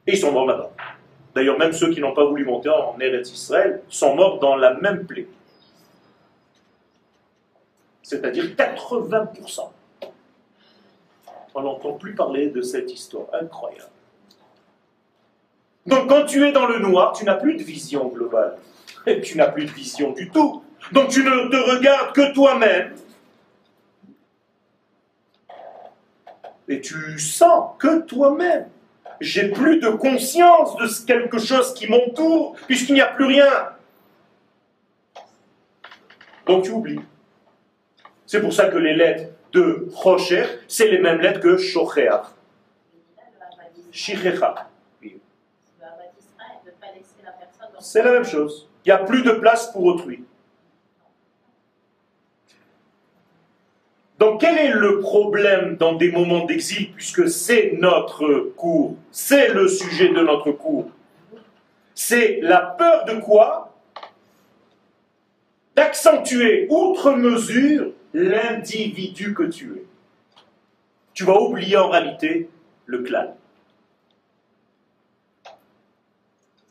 Et 0.07 0.15
ils 0.15 0.19
sont 0.19 0.33
morts 0.33 0.47
là-bas. 0.47 0.73
D'ailleurs, 1.35 1.59
même 1.59 1.73
ceux 1.73 1.91
qui 1.91 2.01
n'ont 2.01 2.13
pas 2.13 2.25
voulu 2.25 2.45
monter 2.45 2.69
en 2.69 2.99
Eretz 3.01 3.33
Israël 3.33 3.83
sont 3.89 4.15
morts 4.15 4.39
dans 4.39 4.57
la 4.57 4.75
même 4.75 5.07
plaie. 5.07 5.29
C'est-à-dire 8.03 8.45
80%. 8.45 9.71
On 11.55 11.63
n'entend 11.63 11.93
plus 11.93 12.15
parler 12.15 12.49
de 12.49 12.61
cette 12.61 12.93
histoire 12.93 13.27
incroyable. 13.33 13.91
Donc 15.87 16.09
quand 16.09 16.25
tu 16.25 16.47
es 16.47 16.53
dans 16.53 16.67
le 16.67 16.79
noir, 16.79 17.13
tu 17.13 17.25
n'as 17.25 17.35
plus 17.35 17.57
de 17.57 17.63
vision 17.63 18.09
globale. 18.09 18.57
Et 19.07 19.21
tu 19.21 19.37
n'as 19.37 19.49
plus 19.49 19.65
de 19.65 19.71
vision 19.71 20.13
du 20.13 20.31
tout. 20.31 20.63
Donc 20.93 21.09
tu 21.09 21.25
ne 21.25 21.51
te 21.51 21.77
regardes 21.77 22.15
que 22.15 22.33
toi-même. 22.33 22.95
Et 26.69 26.81
tu 26.81 27.19
sens 27.19 27.71
que 27.79 28.01
toi-même 28.03 28.67
j'ai 29.23 29.49
plus 29.51 29.79
de 29.79 29.89
conscience 29.89 30.77
de 30.77 31.07
quelque 31.07 31.39
chose 31.39 31.73
qui 31.75 31.87
m'entoure, 31.87 32.57
puisqu'il 32.67 32.95
n'y 32.95 33.01
a 33.01 33.07
plus 33.07 33.25
rien. 33.25 33.71
Donc 36.47 36.65
tu 36.65 36.71
oublies. 36.71 37.01
C'est 38.27 38.41
pour 38.41 38.53
ça 38.53 38.69
que 38.69 38.79
les 38.79 38.95
lettres 38.95 39.31
de 39.53 39.89
Rocher, 39.93 40.45
c'est 40.67 40.89
les 40.89 40.99
mêmes 40.99 41.21
lettres 41.21 41.41
que 41.41 41.57
Shocheach. 41.57 42.25
Shichecha. 43.93 44.69
C'est 47.83 48.03
la 48.03 48.13
même 48.13 48.25
chose. 48.25 48.69
Il 48.85 48.89
n'y 48.89 48.93
a 48.93 48.99
plus 48.99 49.23
de 49.23 49.33
place 49.33 49.73
pour 49.73 49.85
autrui. 49.85 50.25
Donc 54.21 54.41
quel 54.41 54.57
est 54.57 54.73
le 54.73 55.01
problème 55.01 55.77
dans 55.77 55.95
des 55.95 56.13
moments 56.13 56.45
d'exil, 56.45 56.93
puisque 56.93 57.29
c'est 57.29 57.73
notre 57.81 58.53
cours, 58.57 58.97
c'est 59.11 59.49
le 59.49 59.67
sujet 59.67 60.11
de 60.11 60.21
notre 60.21 60.53
cours? 60.53 60.91
C'est 61.93 62.39
la 62.41 62.61
peur 62.61 63.05
de 63.05 63.15
quoi? 63.15 63.77
D'accentuer 65.75 66.69
outre 66.71 67.13
mesure 67.13 67.93
l'individu 68.15 69.35
que 69.35 69.43
tu 69.43 69.73
es. 69.77 69.85
Tu 71.15 71.25
vas 71.25 71.41
oublier 71.41 71.77
en 71.77 71.89
réalité 71.89 72.49
le 72.87 73.03
clan. 73.03 73.37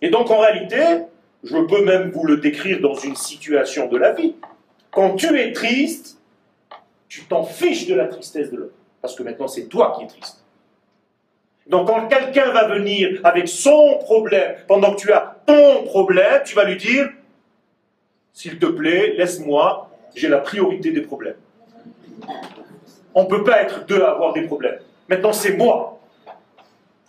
Et 0.01 0.09
donc 0.09 0.29
en 0.31 0.39
réalité, 0.39 0.81
je 1.43 1.57
peux 1.57 1.83
même 1.83 2.11
vous 2.11 2.25
le 2.25 2.37
décrire 2.37 2.79
dans 2.81 2.95
une 2.95 3.15
situation 3.15 3.87
de 3.87 3.97
la 3.97 4.13
vie. 4.13 4.35
Quand 4.91 5.15
tu 5.15 5.39
es 5.39 5.53
triste, 5.53 6.19
tu 7.07 7.23
t'en 7.25 7.43
fiches 7.43 7.87
de 7.87 7.95
la 7.95 8.07
tristesse 8.07 8.51
de 8.51 8.57
l'autre. 8.57 8.73
Parce 9.01 9.15
que 9.15 9.23
maintenant, 9.23 9.47
c'est 9.47 9.65
toi 9.65 9.95
qui 9.97 10.05
es 10.05 10.07
triste. 10.07 10.43
Donc, 11.67 11.87
quand 11.87 12.07
quelqu'un 12.07 12.51
va 12.51 12.67
venir 12.67 13.19
avec 13.23 13.47
son 13.47 13.97
problème, 13.99 14.55
pendant 14.67 14.93
que 14.93 14.99
tu 14.99 15.11
as 15.11 15.41
ton 15.45 15.83
problème, 15.83 16.41
tu 16.45 16.55
vas 16.55 16.65
lui 16.65 16.77
dire 16.77 17.09
S'il 18.33 18.59
te 18.59 18.65
plaît, 18.65 19.13
laisse-moi, 19.17 19.89
j'ai 20.15 20.27
la 20.27 20.39
priorité 20.39 20.91
des 20.91 21.01
problèmes. 21.01 21.35
On 23.13 23.23
ne 23.23 23.27
peut 23.27 23.43
pas 23.43 23.61
être 23.61 23.85
deux 23.85 24.01
à 24.01 24.11
avoir 24.11 24.33
des 24.33 24.43
problèmes. 24.43 24.79
Maintenant, 25.09 25.33
c'est 25.33 25.57
moi. 25.57 25.99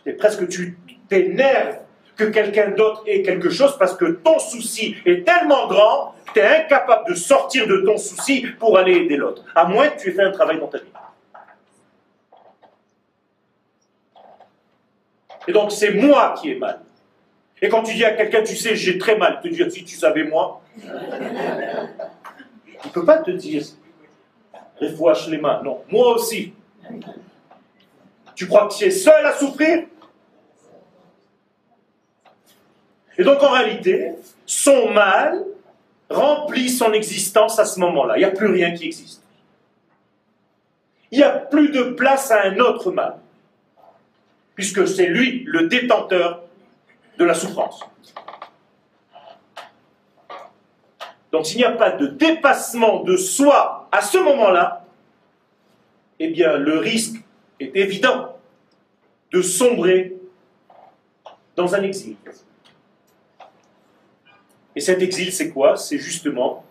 Et 0.05 0.13
presque 0.13 0.49
tu 0.49 0.79
t'énerves 1.09 1.82
que 2.17 2.25
quelqu'un 2.25 2.71
d'autre 2.71 3.03
ait 3.07 3.23
quelque 3.23 3.51
chose 3.51 3.77
parce 3.79 3.97
que 3.97 4.05
ton 4.05 4.39
souci 4.39 4.97
est 5.07 5.25
tellement 5.27 5.67
grand 5.67 6.15
tu 6.33 6.41
es 6.41 6.65
incapable 6.65 7.11
de 7.11 7.15
sortir 7.15 7.67
de 7.67 7.79
ton 7.79 7.99
souci 7.99 8.47
pour 8.59 8.79
aller 8.79 8.93
aider 8.93 9.17
l'autre, 9.17 9.45
à 9.55 9.65
moins 9.67 9.89
que 9.89 10.01
tu 10.01 10.09
aies 10.09 10.13
fait 10.13 10.23
un 10.23 10.31
travail 10.31 10.59
dans 10.59 10.69
ta 10.69 10.79
vie. 10.79 10.85
Et 15.47 15.53
donc 15.53 15.73
c'est 15.73 15.93
moi 15.93 16.35
qui 16.41 16.51
ai 16.51 16.55
mal. 16.55 16.81
Et 17.61 17.69
quand 17.69 17.83
tu 17.83 17.95
dis 17.95 18.05
à 18.05 18.13
quelqu'un, 18.13 18.43
tu 18.43 18.57
sais, 18.57 18.75
j'ai 18.75 18.99
très 18.99 19.17
mal, 19.17 19.41
te 19.41 19.49
dire, 19.49 19.71
si 19.71 19.85
tu 19.85 19.95
savais 19.95 20.25
moi, 20.25 20.63
il 20.77 20.89
ne 22.85 22.91
peut 22.93 23.05
pas 23.05 23.19
te 23.19 23.31
dire, 23.31 23.63
refouache 24.81 25.29
les 25.29 25.39
mains. 25.39 25.61
Non, 25.63 25.83
moi 25.89 26.15
aussi. 26.15 26.55
Tu 28.35 28.49
crois 28.49 28.67
que 28.67 28.75
tu 28.75 28.85
es 28.85 28.91
seul 28.91 29.25
à 29.25 29.33
souffrir? 29.35 29.85
Et 33.19 33.25
donc 33.25 33.43
en 33.43 33.51
réalité, 33.51 34.13
son 34.47 34.91
mal 34.91 35.45
remplit 36.09 36.69
son 36.69 36.93
existence 36.93 37.59
à 37.59 37.65
ce 37.65 37.81
moment-là. 37.81 38.17
Il 38.17 38.21
n'y 38.21 38.25
a 38.25 38.31
plus 38.31 38.49
rien 38.49 38.73
qui 38.73 38.87
existe. 38.87 39.23
Il 41.11 41.19
n'y 41.19 41.25
a 41.25 41.31
plus 41.31 41.71
de 41.71 41.83
place 41.83 42.31
à 42.31 42.45
un 42.45 42.59
autre 42.59 42.91
mal, 42.91 43.17
puisque 44.55 44.89
c'est 44.89 45.07
lui 45.07 45.45
le 45.47 45.69
détenteur 45.69 46.43
de 47.19 47.25
la 47.25 47.35
souffrance. 47.35 47.85
Donc 51.33 51.47
s'il 51.47 51.59
n'y 51.59 51.65
a 51.65 51.73
pas 51.73 51.91
de 51.91 52.07
dépassement 52.07 53.03
de 53.03 53.17
soi 53.17 53.89
à 53.93 54.03
ce 54.03 54.19
moment-là, 54.19 54.85
eh 56.19 56.29
bien 56.29 56.57
le 56.57 56.79
risque 56.79 57.17
est 57.59 57.75
évident 57.75 58.37
de 59.33 59.43
sombrer 59.43 60.15
dans 61.57 61.75
un 61.75 61.83
exil. 61.83 62.17
Et 64.75 64.81
cet 64.81 65.03
exil, 65.03 65.33
c'est 65.33 65.51
quoi? 65.51 65.77
C'est 65.77 65.99
justement 65.99 66.65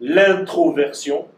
l'introversion 0.00 1.28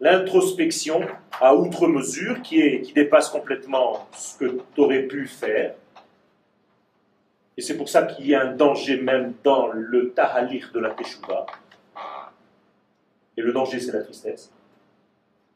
l'introspection 0.00 1.00
à 1.40 1.54
outre 1.54 1.86
mesure 1.86 2.42
qui, 2.42 2.60
est, 2.60 2.82
qui 2.82 2.92
dépasse 2.92 3.28
complètement 3.28 4.08
ce 4.12 4.38
que 4.38 4.58
tu 4.74 4.80
aurais 4.80 5.02
pu 5.02 5.26
faire. 5.26 5.74
Et 7.56 7.62
c'est 7.62 7.76
pour 7.76 7.88
ça 7.88 8.02
qu'il 8.02 8.26
y 8.26 8.34
a 8.34 8.42
un 8.42 8.52
danger 8.52 9.00
même 9.00 9.34
dans 9.42 9.68
le 9.68 10.12
tahalir 10.12 10.70
de 10.74 10.80
la 10.80 10.90
teshuva. 10.90 11.46
Et 13.38 13.42
le 13.42 13.52
danger, 13.52 13.80
c'est 13.80 13.92
la 13.92 14.02
tristesse. 14.02 14.50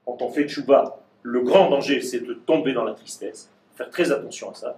Quand 0.07 0.20
on 0.22 0.30
fait 0.30 0.42
teshuva, 0.42 0.98
le 1.22 1.40
grand 1.42 1.68
danger, 1.68 2.01
c'est 2.01 2.20
de 2.20 2.34
tomber 2.34 2.72
dans 2.72 2.84
la 2.84 2.94
tristesse. 2.94 3.51
Faire 3.76 3.90
très 3.90 4.11
attention 4.11 4.51
à 4.51 4.55
ça. 4.55 4.76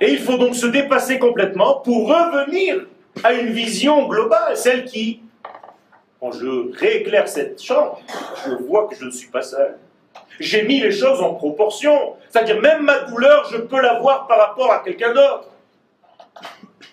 Et 0.00 0.12
il 0.12 0.18
faut 0.18 0.36
donc 0.36 0.54
se 0.54 0.66
dépasser 0.66 1.18
complètement 1.18 1.80
pour 1.80 2.08
revenir 2.08 2.86
à 3.24 3.32
une 3.32 3.50
vision 3.52 4.06
globale, 4.06 4.56
celle 4.56 4.84
qui, 4.84 5.22
quand 6.20 6.32
je 6.32 6.76
rééclaire 6.76 7.28
cette 7.28 7.62
chambre, 7.62 8.00
je 8.44 8.50
vois 8.64 8.88
que 8.88 8.94
je 8.94 9.06
ne 9.06 9.10
suis 9.10 9.28
pas 9.28 9.42
seul. 9.42 9.78
J'ai 10.38 10.64
mis 10.64 10.80
les 10.80 10.92
choses 10.92 11.22
en 11.22 11.34
proportion. 11.34 12.14
C'est-à-dire, 12.28 12.60
même 12.60 12.82
ma 12.82 13.00
douleur, 13.00 13.48
je 13.50 13.56
peux 13.56 13.80
la 13.80 13.98
voir 14.00 14.26
par 14.26 14.38
rapport 14.38 14.70
à 14.70 14.80
quelqu'un 14.80 15.14
d'autre. 15.14 15.48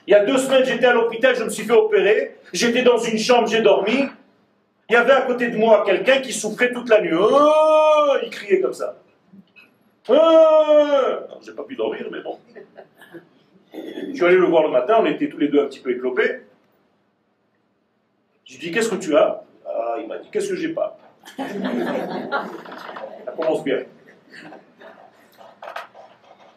Il 0.08 0.12
y 0.12 0.16
a 0.16 0.24
deux 0.24 0.38
semaines, 0.38 0.66
j'étais 0.66 0.86
à 0.86 0.94
l'hôpital, 0.94 1.36
je 1.36 1.44
me 1.44 1.50
suis 1.50 1.64
fait 1.64 1.74
opérer. 1.74 2.38
J'étais 2.54 2.84
dans 2.84 2.98
une 2.98 3.18
chambre, 3.18 3.48
j'ai 3.48 3.62
dormi. 3.62 4.06
Il 4.90 4.94
y 4.94 4.96
avait 4.96 5.14
à 5.14 5.22
côté 5.22 5.48
de 5.48 5.58
moi 5.58 5.84
quelqu'un 5.86 6.20
qui 6.20 6.34
souffrait 6.34 6.72
toute 6.72 6.90
la 6.90 7.02
nuit. 7.02 7.14
Oh 7.18 8.14
il 8.22 8.30
criait 8.30 8.60
comme 8.60 8.74
ça. 8.74 8.96
Oh 10.10 10.16
j'ai 11.42 11.54
pas 11.54 11.64
pu 11.64 11.76
dormir, 11.76 12.06
mais 12.12 12.20
bon. 12.22 12.38
Je 13.74 14.14
suis 14.14 14.26
allé 14.26 14.38
le 14.38 14.46
voir 14.46 14.64
le 14.64 14.70
matin, 14.70 14.98
on 15.00 15.06
était 15.06 15.30
tous 15.30 15.38
les 15.38 15.48
deux 15.48 15.62
un 15.64 15.66
petit 15.66 15.80
peu 15.80 15.92
éclopés. 15.92 16.42
Je 18.46 18.54
lui 18.54 18.60
dit 18.60 18.72
Qu'est-ce 18.72 18.90
que 18.90 18.96
tu 18.96 19.16
as? 19.16 19.44
Ah, 19.66 19.96
Il 20.00 20.08
m'a 20.08 20.18
dit 20.18 20.30
Qu'est-ce 20.32 20.50
que 20.50 20.56
j'ai 20.56 20.70
pas? 20.70 20.98
Ça 21.38 23.32
commence 23.36 23.64
bien. 23.64 23.80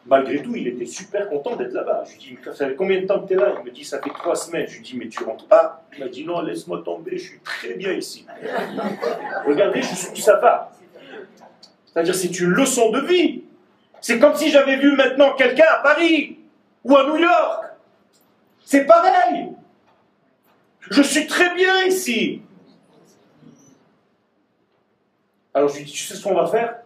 Malgré 0.09 0.41
tout, 0.41 0.55
il 0.55 0.69
était 0.69 0.87
super 0.87 1.29
content 1.29 1.57
d'être 1.57 1.73
là-bas. 1.73 2.05
Je 2.07 2.12
lui 2.12 2.19
dis 2.19 2.39
Ça 2.45 2.67
fait 2.69 2.75
combien 2.75 3.01
de 3.01 3.07
temps 3.07 3.21
que 3.21 3.29
tu 3.29 3.35
es 3.35 3.37
là? 3.37 3.55
Il 3.59 3.64
me 3.64 3.71
dit 3.71 3.85
Ça 3.85 4.01
fait 4.01 4.11
trois 4.11 4.37
semaines. 4.37 4.67
Je 4.69 4.77
lui 4.77 4.83
dis 4.83 4.97
Mais 4.97 5.09
tu 5.09 5.25
rentres 5.25 5.47
pas? 5.47 5.85
Il 5.95 6.05
m'a 6.05 6.09
dit 6.09 6.25
Non, 6.25 6.43
laisse-moi 6.43 6.83
tomber, 6.85 7.17
je 7.19 7.31
suis 7.31 7.41
très 7.41 7.75
bien 7.75 7.93
ici. 7.93 8.27
Regardez, 9.47 9.83
je 9.83 9.95
suis 9.95 10.23
ça 10.23 10.37
va. 10.37 10.73
C'est-à-dire, 11.87 12.14
c'est 12.14 12.39
une 12.41 12.51
leçon 12.51 12.91
de 12.91 13.01
vie. 13.01 13.45
C'est 14.03 14.19
comme 14.19 14.35
si 14.37 14.51
j'avais 14.51 14.77
vu 14.77 14.95
maintenant 14.95 15.33
quelqu'un 15.33 15.64
à 15.71 15.83
Paris 15.83 16.39
ou 16.87 16.97
à 16.97 17.05
New 17.05 17.16
York. 17.16 17.64
C'est 18.64 18.84
pareil. 18.84 19.49
Je 20.80 21.03
suis 21.03 21.26
très 21.26 21.53
bien 21.55 21.84
ici. 21.84 22.43
Alors 25.53 25.68
je 25.68 25.78
lui 25.78 25.84
dis, 25.84 25.93
tu 25.93 26.05
sais 26.05 26.14
ce 26.14 26.22
qu'on 26.22 26.34
va 26.34 26.47
faire? 26.47 26.76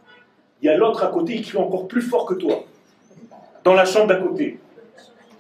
Il 0.63 0.67
y 0.67 0.69
a 0.69 0.77
l'autre 0.77 1.05
à 1.05 1.09
côté, 1.09 1.35
il 1.35 1.45
crie 1.45 1.59
encore 1.59 1.87
plus 1.87 2.03
fort 2.03 2.25
que 2.25 2.35
toi. 2.35 2.65
Dans 3.65 3.75
la 3.75 3.85
chambre 3.85 4.07
d'à 4.07 4.17
côté. 4.17 4.59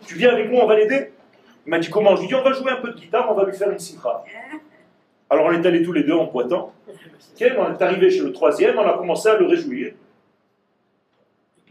Tu 0.06 0.16
viens 0.16 0.30
avec 0.30 0.50
moi, 0.50 0.64
on 0.64 0.66
va 0.66 0.76
l'aider? 0.76 1.12
Il 1.66 1.70
m'a 1.70 1.78
dit 1.78 1.88
comment? 1.88 2.16
Je 2.16 2.22
lui 2.22 2.28
dis, 2.28 2.34
on 2.34 2.42
va 2.42 2.52
jouer 2.52 2.72
un 2.72 2.80
peu 2.80 2.90
de 2.90 2.98
guitare, 2.98 3.30
on 3.30 3.34
va 3.34 3.44
lui 3.44 3.56
faire 3.56 3.70
une 3.70 3.78
citra. 3.78 4.24
Alors 5.30 5.46
on 5.46 5.52
est 5.52 5.64
allés 5.64 5.82
tous 5.82 5.92
les 5.92 6.02
deux 6.02 6.14
en 6.14 6.26
poitant. 6.26 6.74
on 7.40 7.72
est 7.72 7.82
arrivé 7.82 8.10
chez 8.10 8.20
le 8.20 8.32
troisième, 8.32 8.78
on 8.78 8.86
a 8.86 8.98
commencé 8.98 9.28
à 9.28 9.36
le 9.36 9.46
réjouir. 9.46 9.94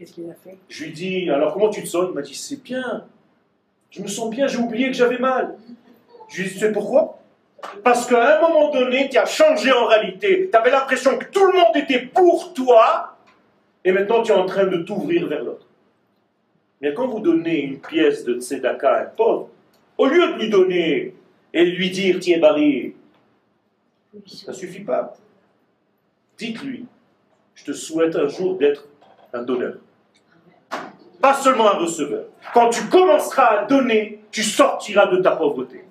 Qu'est-ce 0.00 0.14
qu'il 0.14 0.30
a 0.30 0.34
fait? 0.34 0.56
Je 0.70 0.84
lui 0.84 0.92
dis, 0.92 1.28
alors 1.28 1.52
comment 1.52 1.68
tu 1.68 1.82
te 1.82 1.86
sens? 1.86 2.06
Il 2.08 2.14
m'a 2.14 2.22
dit, 2.22 2.34
c'est 2.34 2.62
bien. 2.62 3.04
Je 3.90 4.00
me 4.00 4.08
sens 4.08 4.30
bien, 4.30 4.46
j'ai 4.46 4.56
oublié 4.56 4.86
que 4.86 4.94
j'avais 4.94 5.18
mal. 5.18 5.58
Je 6.30 6.40
lui 6.40 6.48
dis, 6.48 6.54
tu 6.54 6.58
sais 6.58 6.72
pourquoi? 6.72 7.18
Parce 7.84 8.06
qu'à 8.06 8.38
un 8.38 8.40
moment 8.40 8.70
donné, 8.70 9.10
tu 9.10 9.18
as 9.18 9.26
changé 9.26 9.70
en 9.70 9.84
réalité. 9.84 10.48
Tu 10.50 10.56
avais 10.56 10.70
l'impression 10.70 11.18
que 11.18 11.26
tout 11.26 11.44
le 11.44 11.52
monde 11.52 11.76
était 11.76 12.00
pour 12.00 12.54
toi, 12.54 13.18
et 13.84 13.92
maintenant 13.92 14.22
tu 14.22 14.32
es 14.32 14.34
en 14.34 14.46
train 14.46 14.64
de 14.64 14.78
t'ouvrir 14.78 15.26
vers 15.26 15.44
l'autre. 15.44 15.66
Mais 16.80 16.94
quand 16.94 17.06
vous 17.06 17.20
donnez 17.20 17.60
une 17.60 17.78
pièce 17.78 18.24
de 18.24 18.40
tzedaka 18.40 18.90
à 18.90 19.02
un 19.02 19.04
pauvre, 19.04 19.50
au 19.98 20.06
lieu 20.06 20.32
de 20.32 20.38
lui 20.38 20.48
donner 20.48 21.14
et 21.52 21.64
lui 21.66 21.90
dire, 21.90 22.16
tiens, 22.20 22.38
Barry, 22.38 22.94
ça 24.24 24.52
ne 24.52 24.56
suffit 24.56 24.80
pas. 24.80 25.14
Dites-lui, 26.38 26.86
je 27.54 27.64
te 27.66 27.72
souhaite 27.74 28.16
un 28.16 28.28
jour 28.28 28.56
d'être 28.56 28.86
un 29.34 29.42
donneur 29.42 29.74
pas 31.20 31.34
seulement 31.34 31.68
un 31.68 31.78
receveur. 31.78 32.24
Quand 32.54 32.70
tu 32.70 32.84
commenceras 32.86 33.44
à 33.44 33.64
donner, 33.66 34.20
tu 34.30 34.42
sortiras 34.42 35.06
de 35.06 35.18
ta 35.18 35.32
pauvreté. 35.32 35.84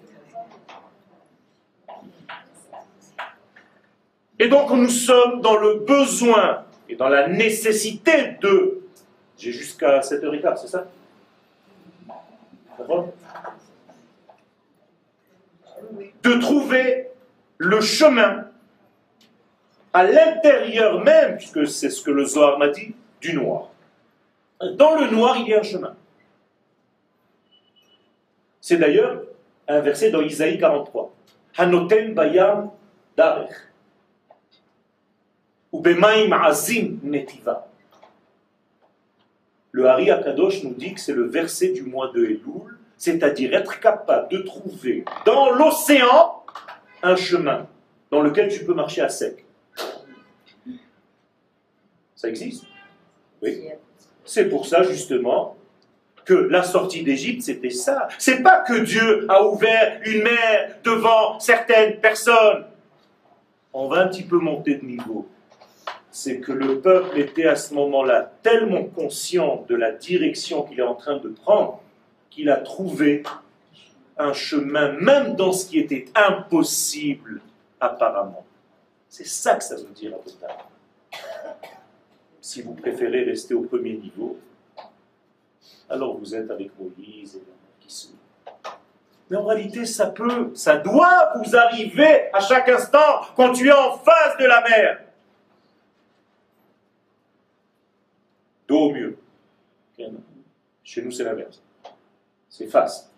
Et 4.39 4.47
donc 4.47 4.71
nous 4.71 4.89
sommes 4.89 5.41
dans 5.41 5.57
le 5.57 5.75
besoin 5.75 6.63
et 6.87 6.95
dans 6.95 7.09
la 7.09 7.27
nécessité 7.27 8.37
de... 8.41 8.81
J'ai 9.37 9.51
jusqu'à 9.51 9.99
7h15, 9.99 10.57
c'est 10.61 10.67
ça? 10.67 10.87
De 16.23 16.33
trouver 16.39 17.07
le 17.57 17.81
chemin 17.81 18.45
à 19.91 20.03
l'intérieur 20.03 21.03
même, 21.03 21.37
puisque 21.37 21.67
c'est 21.67 21.89
ce 21.89 22.01
que 22.01 22.11
le 22.11 22.25
Zohar 22.25 22.57
m'a 22.57 22.69
dit, 22.69 22.95
du 23.21 23.33
noir. 23.33 23.69
Dans 24.59 24.95
le 24.95 25.09
noir, 25.09 25.37
il 25.37 25.47
y 25.47 25.53
a 25.53 25.59
un 25.59 25.63
chemin. 25.63 25.95
C'est 28.59 28.77
d'ailleurs 28.77 29.23
un 29.67 29.79
verset 29.79 30.11
dans 30.11 30.21
Isaïe 30.21 30.59
43. 30.59 31.13
Hanoten 31.57 32.13
bayam 32.13 32.71
darech. 33.15 33.53
Ubemaim 35.71 36.33
azim 36.33 36.99
netiva. 37.03 37.67
Le 39.71 39.85
Hari 39.85 40.11
Akadosh 40.11 40.63
nous 40.63 40.73
dit 40.73 40.93
que 40.93 40.99
c'est 40.99 41.13
le 41.13 41.27
verset 41.27 41.69
du 41.69 41.83
mois 41.83 42.11
de 42.11 42.25
Elul, 42.25 42.77
c'est-à-dire 42.97 43.53
être 43.53 43.79
capable 43.79 44.29
de 44.29 44.39
trouver 44.39 45.05
dans 45.25 45.51
l'océan 45.51 46.43
un 47.03 47.15
chemin 47.15 47.67
dans 48.11 48.21
lequel 48.21 48.51
tu 48.51 48.65
peux 48.65 48.73
marcher 48.73 49.01
à 49.01 49.09
sec. 49.09 49.45
Ça 52.15 52.27
existe? 52.27 52.65
Oui. 53.41 53.69
C'est 54.29 54.45
pour 54.45 54.67
ça, 54.67 54.83
justement, 54.83 55.57
que 56.23 56.35
la 56.35 56.61
sortie 56.61 57.01
d'Égypte, 57.01 57.41
c'était 57.41 57.71
ça. 57.71 58.09
C'est 58.19 58.43
pas 58.43 58.59
que 58.59 58.81
Dieu 58.81 59.25
a 59.27 59.43
ouvert 59.43 59.99
une 60.05 60.21
mer 60.21 60.75
devant 60.83 61.39
certaines 61.39 61.99
personnes. 61.99 62.65
On 63.73 63.87
va 63.87 64.01
un 64.01 64.07
petit 64.07 64.21
peu 64.21 64.37
monter 64.37 64.75
de 64.75 64.85
niveau. 64.85 65.27
C'est 66.11 66.41
que 66.41 66.51
le 66.51 66.79
peuple 66.79 67.17
était 67.17 67.47
à 67.47 67.55
ce 67.55 67.73
moment-là 67.73 68.31
tellement 68.43 68.83
conscient 68.83 69.65
de 69.67 69.75
la 69.75 69.93
direction 69.93 70.61
qu'il 70.61 70.79
est 70.79 70.83
en 70.83 70.93
train 70.93 71.17
de 71.17 71.29
prendre 71.29 71.81
qu'il 72.29 72.51
a 72.51 72.57
trouvé 72.57 73.23
un 74.19 74.33
chemin, 74.33 74.91
même 74.91 75.35
dans 75.35 75.53
ce 75.53 75.65
qui 75.65 75.79
était 75.79 76.05
impossible 76.13 77.41
apparemment. 77.79 78.45
C'est 79.07 79.25
ça 79.25 79.55
que 79.55 79.63
ça 79.63 79.75
veut 79.75 79.89
dire 79.95 80.13
à 80.13 80.19
si 82.49 82.63
vous 82.63 82.73
préférez 82.73 83.25
rester 83.25 83.53
au 83.53 83.61
premier 83.61 83.93
niveau, 83.93 84.39
alors 85.87 86.17
vous 86.17 86.33
êtes 86.33 86.49
avec 86.49 86.71
Moïse 86.79 87.35
et 87.35 87.43
qui 87.79 87.93
sont. 87.93 88.15
Mais 89.29 89.37
en 89.37 89.45
réalité, 89.45 89.85
ça 89.85 90.07
peut, 90.07 90.49
ça 90.55 90.77
doit 90.77 91.33
vous 91.35 91.55
arriver 91.55 92.33
à 92.33 92.39
chaque 92.39 92.67
instant 92.67 93.21
quand 93.35 93.53
tu 93.53 93.67
es 93.67 93.71
en 93.71 93.99
face 93.99 94.35
de 94.39 94.45
la 94.45 94.61
mer. 94.67 95.03
Dos 98.67 98.79
au 98.79 98.93
mieux. 98.93 99.15
Chez 100.83 101.03
nous, 101.03 101.11
c'est 101.11 101.25
l'inverse. 101.25 101.61
C'est 102.49 102.65
face 102.65 103.11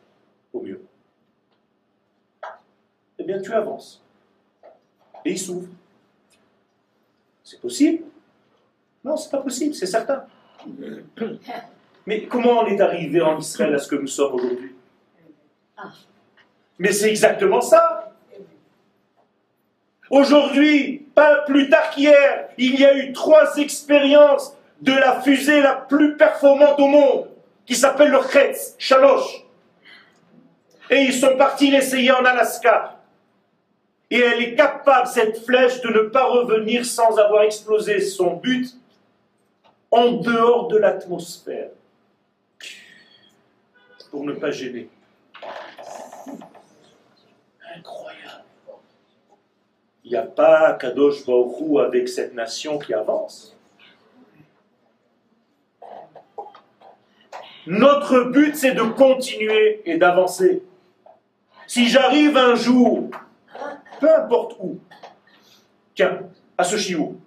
au 0.51 0.59
mieux. 0.59 0.83
Eh 3.17 3.23
bien, 3.23 3.41
tu 3.41 3.53
avances. 3.53 4.03
Et 5.23 5.31
il 5.31 5.39
s'ouvre. 5.39 5.69
C'est 7.45 7.61
possible. 7.61 8.10
Non, 9.03 9.17
c'est 9.17 9.31
pas 9.31 9.39
possible, 9.39 9.73
c'est 9.73 9.87
certain. 9.87 10.25
Mais 12.05 12.23
comment 12.25 12.61
on 12.61 12.65
est 12.67 12.79
arrivé 12.79 13.21
en 13.21 13.39
Israël 13.39 13.73
à 13.75 13.79
ce 13.79 13.87
que 13.87 13.95
nous 13.95 14.07
sommes 14.07 14.35
aujourd'hui? 14.35 14.75
Mais 16.77 16.91
c'est 16.91 17.09
exactement 17.09 17.61
ça. 17.61 18.13
Aujourd'hui, 20.09 21.07
pas 21.15 21.43
plus 21.47 21.69
tard 21.69 21.89
qu'hier, 21.91 22.49
il 22.57 22.79
y 22.79 22.85
a 22.85 22.97
eu 22.97 23.13
trois 23.13 23.55
expériences 23.57 24.55
de 24.81 24.91
la 24.91 25.21
fusée 25.21 25.61
la 25.61 25.75
plus 25.75 26.17
performante 26.17 26.79
au 26.79 26.87
monde, 26.87 27.27
qui 27.65 27.75
s'appelle 27.75 28.11
le 28.11 28.19
Chetz, 28.31 28.75
Shalosh. 28.77 29.45
Et 30.89 31.03
ils 31.03 31.13
sont 31.13 31.37
partis 31.37 31.71
l'essayer 31.71 32.11
en 32.11 32.25
Alaska. 32.25 32.99
Et 34.09 34.19
elle 34.19 34.41
est 34.41 34.55
capable, 34.55 35.07
cette 35.07 35.45
flèche, 35.45 35.79
de 35.81 35.89
ne 35.89 36.09
pas 36.09 36.25
revenir 36.25 36.85
sans 36.85 37.17
avoir 37.17 37.43
explosé 37.43 38.01
son 38.01 38.33
but 38.33 38.75
en 39.91 40.13
dehors 40.13 40.67
de 40.69 40.77
l'atmosphère 40.77 41.69
pour 44.09 44.25
ne 44.25 44.33
pas 44.33 44.51
gêner. 44.51 44.89
Incroyable. 47.75 48.43
Il 50.03 50.11
n'y 50.11 50.17
a 50.17 50.23
pas 50.23 50.73
Kadosh 50.73 51.25
Baruch 51.25 51.79
avec 51.85 52.09
cette 52.09 52.33
nation 52.33 52.77
qui 52.77 52.93
avance. 52.93 53.55
Notre 57.67 58.23
but, 58.23 58.55
c'est 58.55 58.73
de 58.73 58.81
continuer 58.81 59.81
et 59.85 59.97
d'avancer. 59.97 60.63
Si 61.67 61.87
j'arrive 61.87 62.35
un 62.35 62.55
jour, 62.55 63.11
peu 63.99 64.13
importe 64.13 64.57
où, 64.59 64.79
tiens, 65.93 66.23
à 66.57 66.63
ce 66.63 66.75
chiot, 66.75 67.20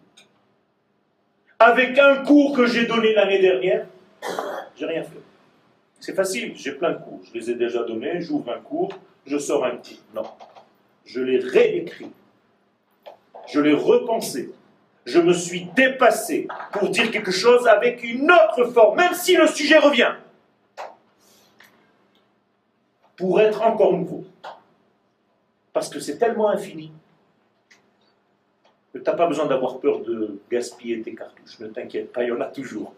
avec 1.65 1.99
un 1.99 2.17
cours 2.17 2.55
que 2.55 2.67
j'ai 2.67 2.85
donné 2.85 3.15
l'année 3.15 3.41
dernière, 3.41 3.87
j'ai 4.77 4.85
rien 4.85 5.03
fait. 5.03 5.23
C'est 5.99 6.15
facile, 6.15 6.53
j'ai 6.57 6.73
plein 6.73 6.93
de 6.93 6.99
cours, 6.99 7.21
je 7.25 7.39
les 7.39 7.51
ai 7.51 7.55
déjà 7.55 7.83
donnés, 7.83 8.21
j'ouvre 8.21 8.53
un 8.53 8.61
cours, 8.61 8.93
je 9.27 9.39
sors 9.39 9.65
un 9.65 9.77
cours. 9.77 10.03
Non, 10.15 10.25
je 11.07 11.21
l'ai 11.21 11.39
réécrit, 11.39 12.11
je 13.49 13.61
l'ai 13.61 13.73
repensé, 13.73 14.53
je 15.07 15.19
me 15.19 15.33
suis 15.33 15.65
dépassé 15.75 16.49
pour 16.73 16.91
dire 16.91 17.11
quelque 17.11 17.33
chose 17.33 17.67
avec 17.67 18.05
une 18.05 18.31
autre 18.31 18.67
forme, 18.71 18.99
même 18.99 19.15
si 19.15 19.35
le 19.35 19.47
sujet 19.47 19.79
revient, 19.79 20.13
pour 23.17 23.41
être 23.41 23.63
encore 23.63 23.95
nouveau. 23.95 24.25
Parce 25.73 25.89
que 25.89 25.99
c'est 25.99 26.19
tellement 26.19 26.51
infini 26.51 26.93
tu 28.99 29.11
n'as 29.11 29.17
pas 29.17 29.27
besoin 29.27 29.47
d'avoir 29.47 29.81
peur 29.81 30.01
de 30.01 30.39
gaspiller 30.51 31.03
tes 31.03 31.15
cartouches. 31.15 31.59
Ne 31.59 31.67
t'inquiète 31.67 32.13
pas, 32.13 32.23
il 32.23 32.29
y 32.29 32.33
en 32.33 32.41
a 32.41 32.47
toujours. 32.47 32.95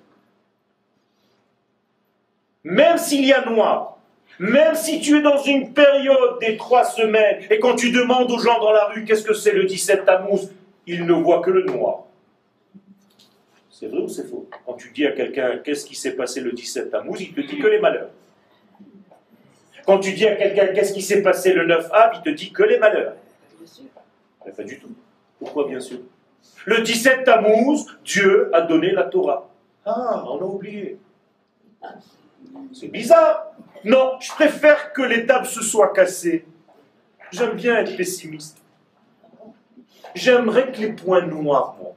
Même 2.64 2.98
s'il 2.98 3.24
y 3.24 3.32
a 3.32 3.48
noir, 3.48 3.98
même 4.38 4.74
si 4.74 5.00
tu 5.00 5.16
es 5.16 5.22
dans 5.22 5.38
une 5.42 5.72
période 5.72 6.38
des 6.40 6.56
trois 6.56 6.84
semaines, 6.84 7.44
et 7.48 7.58
quand 7.58 7.76
tu 7.76 7.90
demandes 7.90 8.30
aux 8.30 8.38
gens 8.38 8.60
dans 8.60 8.72
la 8.72 8.86
rue 8.86 9.04
qu'est-ce 9.04 9.24
que 9.24 9.32
c'est 9.32 9.52
le 9.52 9.64
17 9.64 10.04
Tammuz, 10.04 10.50
ils 10.86 11.06
ne 11.06 11.12
voient 11.14 11.40
que 11.40 11.50
le 11.50 11.64
noir. 11.64 12.04
C'est 13.70 13.86
vrai 13.86 14.00
ou 14.00 14.08
c'est 14.08 14.28
faux? 14.28 14.48
Quand 14.66 14.74
tu 14.74 14.90
dis 14.90 15.06
à 15.06 15.12
quelqu'un 15.12 15.58
qu'est-ce 15.58 15.86
qui 15.86 15.94
s'est 15.94 16.14
passé 16.14 16.40
le 16.40 16.52
17 16.52 16.90
Tammuz, 16.90 17.20
il 17.20 17.32
te 17.32 17.40
dit 17.40 17.58
que 17.58 17.66
les 17.68 17.78
malheurs. 17.78 18.10
Quand 19.86 19.98
tu 20.00 20.12
dis 20.12 20.26
à 20.26 20.34
quelqu'un 20.34 20.66
qu'est-ce 20.74 20.92
qui 20.92 21.02
s'est 21.02 21.22
passé 21.22 21.54
le 21.54 21.64
9 21.64 21.88
Av, 21.92 22.10
il 22.16 22.22
te 22.22 22.36
dit 22.36 22.52
que 22.52 22.64
les 22.64 22.78
malheurs. 22.78 23.14
Pas 24.56 24.62
du 24.62 24.78
tout. 24.78 24.90
Pourquoi 25.46 25.68
bien 25.68 25.78
sûr? 25.78 26.00
Le 26.64 26.82
17 26.82 27.22
Tammuz, 27.22 27.86
Dieu 28.04 28.50
a 28.52 28.62
donné 28.62 28.90
la 28.90 29.04
Torah. 29.04 29.48
Ah, 29.84 30.24
on 30.26 30.38
a 30.40 30.44
oublié. 30.44 30.98
C'est 32.72 32.88
bizarre. 32.88 33.52
Non, 33.84 34.14
je 34.18 34.32
préfère 34.32 34.92
que 34.92 35.02
les 35.02 35.24
tables 35.24 35.46
se 35.46 35.62
soient 35.62 35.92
cassées. 35.92 36.44
J'aime 37.30 37.54
bien 37.54 37.76
être 37.76 37.96
pessimiste. 37.96 38.58
J'aimerais 40.16 40.72
que 40.72 40.80
les 40.80 40.92
points 40.92 41.24
noirs, 41.24 41.76
moi. 41.80 41.94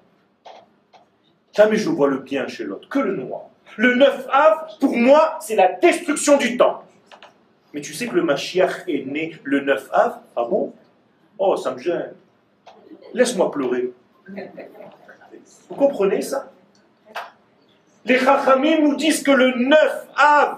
Jamais 1.54 1.78
je 1.78 1.90
vois 1.90 2.08
le 2.08 2.20
bien 2.20 2.48
chez 2.48 2.66
l'autre, 2.66 2.88
que 2.88 3.00
le 3.00 3.16
noir. 3.16 3.46
Le 3.78 3.96
9 3.96 4.28
Av, 4.32 4.68
pour 4.80 4.96
moi, 4.96 5.40
c'est 5.42 5.56
la 5.56 5.72
destruction 5.74 6.38
du 6.38 6.56
temps. 6.56 6.84
Mais 7.74 7.82
tu 7.82 7.96
sais 7.96 8.08
que 8.08 8.16
le 8.16 8.22
Mashiach 8.22 8.84
est 8.88 9.08
né 9.08 9.36
le 9.44 9.62
9 9.62 9.90
Av 9.92 10.20
Ah 10.36 10.44
bon? 10.44 10.72
Oh, 11.40 11.58
ça 11.58 11.72
me 11.72 11.80
gêne. 11.80 12.14
Laisse-moi 13.14 13.52
pleurer. 13.52 13.94
Vous 15.70 15.76
comprenez 15.76 16.22
ça? 16.22 16.50
Les 18.06 18.18
Chachamim 18.18 18.80
nous 18.82 18.96
disent 18.96 19.24
que 19.24 19.32
le 19.32 19.54
9 19.56 20.08
Av, 20.16 20.58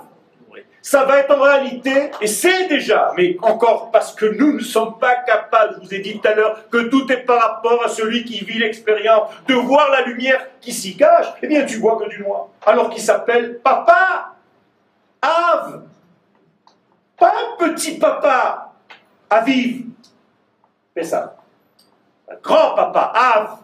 ça 0.82 1.06
va 1.06 1.20
être 1.20 1.36
en 1.36 1.42
réalité, 1.42 2.12
et 2.22 2.28
c'est 2.28 2.68
déjà, 2.68 3.14
mais 3.16 3.38
encore 3.42 3.92
parce 3.92 4.16
que 4.16 4.26
nous 4.26 4.54
ne 4.54 4.60
sommes 4.60 4.98
pas 4.98 5.16
capables, 5.16 5.76
je 5.76 5.86
vous 5.86 5.94
ai 5.94 6.00
dit 6.00 6.20
tout 6.20 6.28
à 6.28 6.34
l'heure, 6.34 6.70
que 6.70 6.90
tout 6.90 7.12
est 7.12 7.18
par 7.18 7.40
rapport 7.40 7.84
à 7.84 7.90
celui 7.90 8.26
qui 8.26 8.44
vit 8.44 8.58
l'expérience, 8.58 9.30
de 9.48 9.54
voir 9.54 9.92
la 9.92 10.02
lumière 10.02 10.48
qui 10.60 10.72
s'y 10.72 10.98
cache, 10.98 11.28
eh 11.42 11.48
bien 11.48 11.66
tu 11.66 11.78
vois 11.78 11.98
que 11.98 12.10
du 12.10 12.20
noir. 12.22 12.48
Alors 12.66 12.90
qu'il 12.90 13.02
s'appelle 13.02 13.60
Papa, 13.60 14.36
Av, 15.22 15.84
pas 17.18 17.34
petit 17.60 18.00
papa, 18.00 18.74
Aviv, 19.30 19.84
c'est 20.96 21.04
ça. 21.04 21.41
Grand 22.42 22.76
papa, 22.76 23.12
Av. 23.16 23.60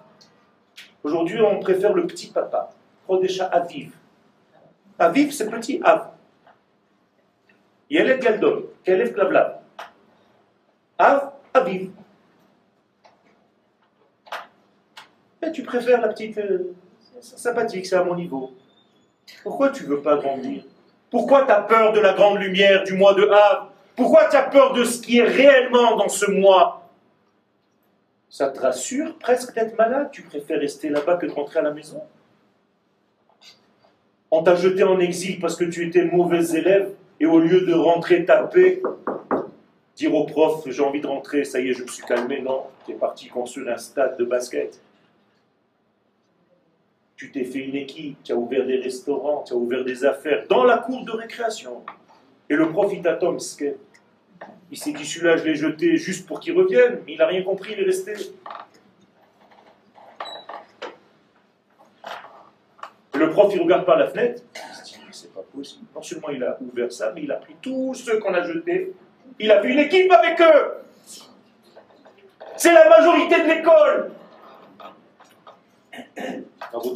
Aujourd'hui, 1.04 1.42
on 1.42 1.60
préfère 1.60 1.94
le 1.94 2.06
petit 2.06 2.28
papa. 2.28 2.70
Rodesha 3.08 3.46
Aviv. 3.46 3.92
Aviv, 5.00 5.32
c'est 5.32 5.50
petit 5.50 5.80
Av. 5.84 6.12
Yelef 7.90 8.20
Galdol, 8.20 8.66
Kelef 8.86 9.14
Glavlav. 9.14 9.60
Av, 10.98 11.32
Aviv. 11.54 11.92
Mais 15.42 15.52
tu 15.52 15.64
préfères 15.64 16.02
la 16.02 16.10
petite. 16.10 16.38
Euh, 16.38 16.76
sympathique, 17.22 17.86
c'est 17.86 17.96
à 17.96 18.04
mon 18.04 18.16
niveau. 18.16 18.52
Pourquoi 19.44 19.70
tu 19.70 19.84
veux 19.84 20.02
pas 20.02 20.18
grandir? 20.18 20.64
Pourquoi 21.10 21.46
tu 21.46 21.52
as 21.52 21.62
peur 21.62 21.94
de 21.94 22.00
la 22.00 22.14
grande 22.14 22.40
lumière 22.40 22.84
du 22.84 22.94
mois 22.94 23.14
de 23.14 23.28
Av? 23.28 23.70
Pourquoi 23.96 24.26
tu 24.26 24.36
as 24.36 24.44
peur 24.44 24.74
de 24.74 24.84
ce 24.84 25.02
qui 25.02 25.20
est 25.20 25.24
réellement 25.24 25.96
dans 25.96 26.10
ce 26.10 26.30
mois? 26.30 26.87
Ça 28.30 28.50
te 28.50 28.60
rassure 28.60 29.18
presque 29.18 29.54
d'être 29.54 29.78
malade? 29.78 30.10
Tu 30.12 30.22
préfères 30.22 30.60
rester 30.60 30.90
là-bas 30.90 31.18
que 31.18 31.26
de 31.26 31.32
rentrer 31.32 31.60
à 31.60 31.64
la 31.64 31.72
maison? 31.72 32.02
On 34.30 34.44
t'a 34.44 34.56
jeté 34.56 34.84
en 34.84 35.00
exil 35.00 35.40
parce 35.40 35.56
que 35.56 35.64
tu 35.64 35.88
étais 35.88 36.04
mauvais 36.04 36.44
élève 36.52 36.94
et 37.20 37.26
au 37.26 37.40
lieu 37.40 37.66
de 37.66 37.74
rentrer 37.74 38.26
taper, 38.26 38.82
dire 39.96 40.14
au 40.14 40.26
prof 40.26 40.64
j'ai 40.68 40.84
envie 40.84 41.02
de 41.02 41.08
rentrer, 41.08 41.46
ça 41.46 41.60
y 41.60 41.70
est, 41.70 41.74
je 41.74 41.84
me 41.84 41.88
suis 41.88 42.04
calmé, 42.04 42.42
non, 42.42 42.64
tu 42.86 42.92
es 42.92 42.96
parti 42.96 43.30
construire 43.30 43.74
un 43.74 43.78
stade 43.78 44.18
de 44.18 44.26
basket. 44.26 44.82
Tu 47.16 47.32
t'es 47.32 47.46
fait 47.46 47.60
une 47.60 47.76
équipe, 47.76 48.22
tu 48.24 48.32
as 48.32 48.36
ouvert 48.36 48.66
des 48.66 48.78
restaurants, 48.78 49.44
tu 49.44 49.54
as 49.54 49.56
ouvert 49.56 49.84
des 49.84 50.06
affaires 50.06 50.46
dans 50.48 50.66
la 50.66 50.78
cour 50.78 51.04
de 51.04 51.12
récréation. 51.12 51.84
Et 52.50 52.56
le 52.56 52.70
prof, 52.70 52.92
il 52.94 53.02
t'attend, 53.02 53.36
il 54.72 54.78
s'est 54.78 54.92
dit, 54.92 55.06
celui-là, 55.06 55.38
je 55.38 55.44
l'ai 55.46 55.56
jeté 55.56 55.98
juste 55.98 56.28
pour 56.28 56.40
qu'il 56.40 56.54
revienne, 56.54 57.00
mais 57.06 57.14
il 57.14 57.18
n'a 57.18 57.28
rien 57.28 57.44
compris, 57.44 57.74
il 57.74 57.82
est 57.82 57.86
resté. 57.86 58.14
le 63.18 63.32
prof, 63.32 63.52
il 63.54 63.62
regarde 63.62 63.86
par 63.86 63.98
la 63.98 64.08
fenêtre, 64.08 64.42
il 64.56 64.76
se 64.76 64.94
dit, 64.94 65.00
c'est 65.12 65.34
pas 65.34 65.42
possible. 65.42 65.86
Non 65.96 66.02
seulement 66.02 66.30
il 66.30 66.44
a 66.44 66.58
ouvert 66.62 66.92
ça, 66.92 67.12
mais 67.14 67.24
il 67.24 67.32
a 67.32 67.36
pris 67.36 67.56
tous 67.62 67.94
ceux 67.96 68.20
qu'on 68.20 68.34
a 68.34 68.44
jetés, 68.44 68.94
il 69.40 69.52
a 69.52 69.62
fait 69.62 69.70
une 69.70 69.80
équipe 69.80 70.12
avec 70.12 70.40
eux. 70.40 70.74
C'est 72.56 72.74
la 72.74 72.90
majorité 72.90 73.42
de 73.42 73.48
l'école. 73.48 74.12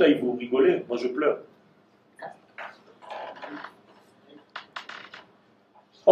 Il 0.08 0.20
vous 0.20 0.34
rigolez, 0.34 0.84
moi 0.88 0.98
je 0.98 1.08
pleure. 1.08 1.40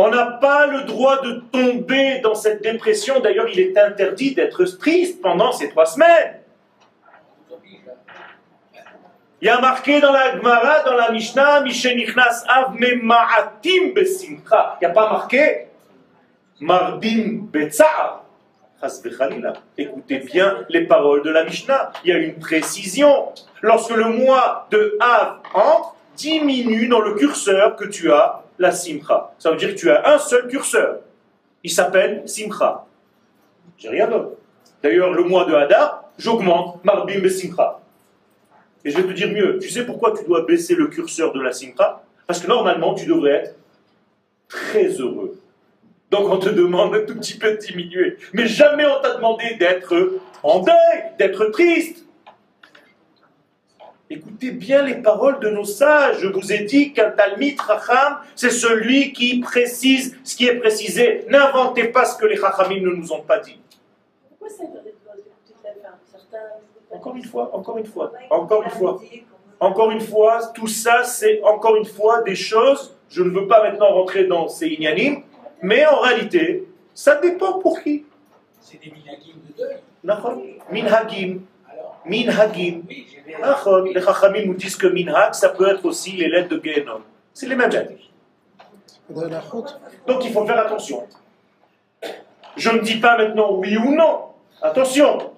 On 0.01 0.07
n'a 0.07 0.27
pas 0.27 0.65
le 0.65 0.83
droit 0.83 1.21
de 1.21 1.41
tomber 1.51 2.21
dans 2.21 2.33
cette 2.33 2.63
dépression. 2.63 3.19
D'ailleurs, 3.19 3.49
il 3.49 3.59
est 3.59 3.77
interdit 3.77 4.33
d'être 4.33 4.63
triste 4.77 5.21
pendant 5.21 5.51
ces 5.51 5.67
trois 5.67 5.85
semaines. 5.85 6.39
Il 9.41 9.47
y 9.47 9.49
a 9.49 9.59
marqué 9.59 9.99
dans 9.99 10.13
la 10.13 10.37
Gemara, 10.37 10.83
dans 10.85 10.95
la 10.95 11.11
Mishnah, 11.11 11.59
Mishenichnas 11.63 12.45
Av 12.47 12.75
Ma'atim 12.79 13.91
Besimcha. 13.93 14.77
Il 14.79 14.85
n'y 14.85 14.89
a 14.89 14.93
pas 14.93 15.11
marqué 15.11 15.67
Mardim 16.61 17.41
Betzar. 17.51 18.23
Écoutez 19.77 20.19
bien 20.19 20.65
les 20.69 20.85
paroles 20.85 21.23
de 21.23 21.29
la 21.29 21.43
Mishnah. 21.43 21.91
Il 22.05 22.09
y 22.09 22.13
a 22.13 22.19
une 22.19 22.39
précision. 22.39 23.33
Lorsque 23.61 23.93
le 23.93 24.05
mois 24.05 24.65
de 24.71 24.97
Av 25.01 25.39
entre, 25.53 25.95
diminue 26.15 26.87
dans 26.87 27.01
le 27.01 27.15
curseur 27.15 27.75
que 27.75 27.83
tu 27.83 28.13
as 28.13 28.43
la 28.60 28.72
simcha. 28.72 29.34
Ça 29.39 29.51
veut 29.51 29.57
dire 29.57 29.70
que 29.70 29.80
tu 29.80 29.89
as 29.89 30.14
un 30.14 30.20
seul 30.20 30.47
curseur. 30.47 30.99
Il 31.64 31.72
s'appelle 31.72 32.24
simcha. 32.26 32.86
J'ai 33.78 33.89
rien 33.89 34.07
d'autre. 34.07 34.38
D'ailleurs, 34.84 35.14
le 35.14 35.24
mois 35.24 35.45
de 35.45 35.53
Hadar, 35.53 36.03
j'augmente 36.18 36.84
marbim 36.84 37.24
et 37.24 37.30
simcha. 37.30 37.80
Et 38.86 38.91
je 38.91 38.97
vais 38.97 39.03
te 39.03 39.14
dire 39.14 39.30
mieux. 39.30 39.57
Tu 39.60 39.70
sais 39.70 39.86
pourquoi 39.86 40.18
tu 40.18 40.26
dois 40.26 40.45
baisser 40.45 40.76
le 40.76 40.88
curseur 40.88 41.34
de 41.34 41.41
la 41.41 41.51
simcha? 41.51 42.03
Parce 42.28 42.39
que 42.39 42.47
normalement, 42.47 42.93
tu 42.93 43.07
devrais 43.07 43.32
être 43.32 43.55
très 44.47 44.88
heureux. 44.88 45.39
Donc 46.12 46.30
on 46.30 46.38
te 46.38 46.49
demande 46.49 46.95
un 46.95 47.05
tout 47.05 47.16
petit 47.16 47.38
peu 47.38 47.51
de 47.51 47.57
diminuer. 47.57 48.18
Mais 48.34 48.47
jamais 48.47 48.86
on 48.86 49.01
t'a 49.01 49.16
demandé 49.16 49.55
d'être 49.60 49.93
en 50.43 50.60
deuil, 50.60 51.03
d'être 51.18 51.45
triste. 51.45 52.05
Écoutez 54.12 54.49
bien 54.49 54.82
les 54.82 54.95
paroles 54.95 55.39
de 55.39 55.49
nos 55.49 55.66
sages. 55.66 56.22
Je 56.22 56.28
vous 56.30 56.51
ai 56.51 56.64
dit 56.64 56.93
qu'un 56.93 57.12
Talmid 57.12 57.62
Racham, 57.62 58.18
c'est 58.36 58.49
celui 58.49 59.14
qui 59.14 59.39
précise 59.39 60.18
ce 60.24 60.36
qui 60.36 60.47
est 60.47 60.55
précisé. 60.55 61.26
N'inventez 61.30 61.89
pas 61.89 62.05
ce 62.05 62.18
que 62.18 62.26
les 62.26 62.36
Rachamim 62.39 62.82
ne 62.82 62.95
nous 62.95 63.14
ont 63.14 63.22
pas 63.22 63.38
dit. 63.38 63.60
Pourquoi 64.30 64.49
ça 64.49 64.64
Encore 66.89 67.16
une 67.18 67.24
fois, 67.24 67.55
encore 67.55 67.78
une 67.78 67.86
fois, 67.86 68.12
encore 68.32 68.64
une 68.64 68.72
fois. 68.72 68.99
Encore 69.60 69.91
une 69.91 70.01
fois, 70.01 70.39
tout 70.55 70.68
ça, 70.68 71.03
c'est 71.03 71.43
encore 71.43 71.76
une 71.76 71.86
fois 71.86 72.24
des 72.24 72.36
choses. 72.36 72.97
Je 73.10 73.22
ne 73.22 73.30
veux 73.30 73.45
pas 73.45 73.62
maintenant 73.62 73.93
rentrer 73.93 74.24
dans 74.24 74.47
ces 74.47 74.70
ignanim, 74.70 75.22
mais 75.62 75.86
en 75.86 75.99
réalité, 75.99 76.68
ça 76.95 77.18
dépend 77.18 77.60
pour 77.60 77.80
qui. 77.82 78.05
C'est 78.60 78.82
des 78.82 78.89
minhagim 78.89 79.36
de 79.47 79.55
deuil. 79.55 80.57
Minhagim. 80.72 81.41
Minhagim. 82.05 82.83
Les 82.87 84.01
Chachamim 84.01 84.45
nous 84.45 84.53
disent 84.55 84.75
que 84.75 84.87
minhag, 84.87 85.33
ça 85.33 85.49
peut 85.49 85.69
être 85.69 85.85
aussi 85.85 86.11
les 86.11 86.27
lettres 86.27 86.49
de 86.49 86.61
Gehenom. 86.63 87.01
C'est 87.33 87.47
les 87.47 87.55
mêmes 87.55 87.69
lettres. 87.69 87.91
Donc 90.07 90.25
il 90.25 90.31
faut 90.31 90.45
faire 90.45 90.59
attention. 90.59 91.07
Je 92.55 92.69
ne 92.69 92.79
dis 92.79 92.97
pas 92.97 93.17
maintenant 93.17 93.53
oui 93.53 93.77
ou 93.77 93.95
non. 93.95 94.25
Attention. 94.61 95.33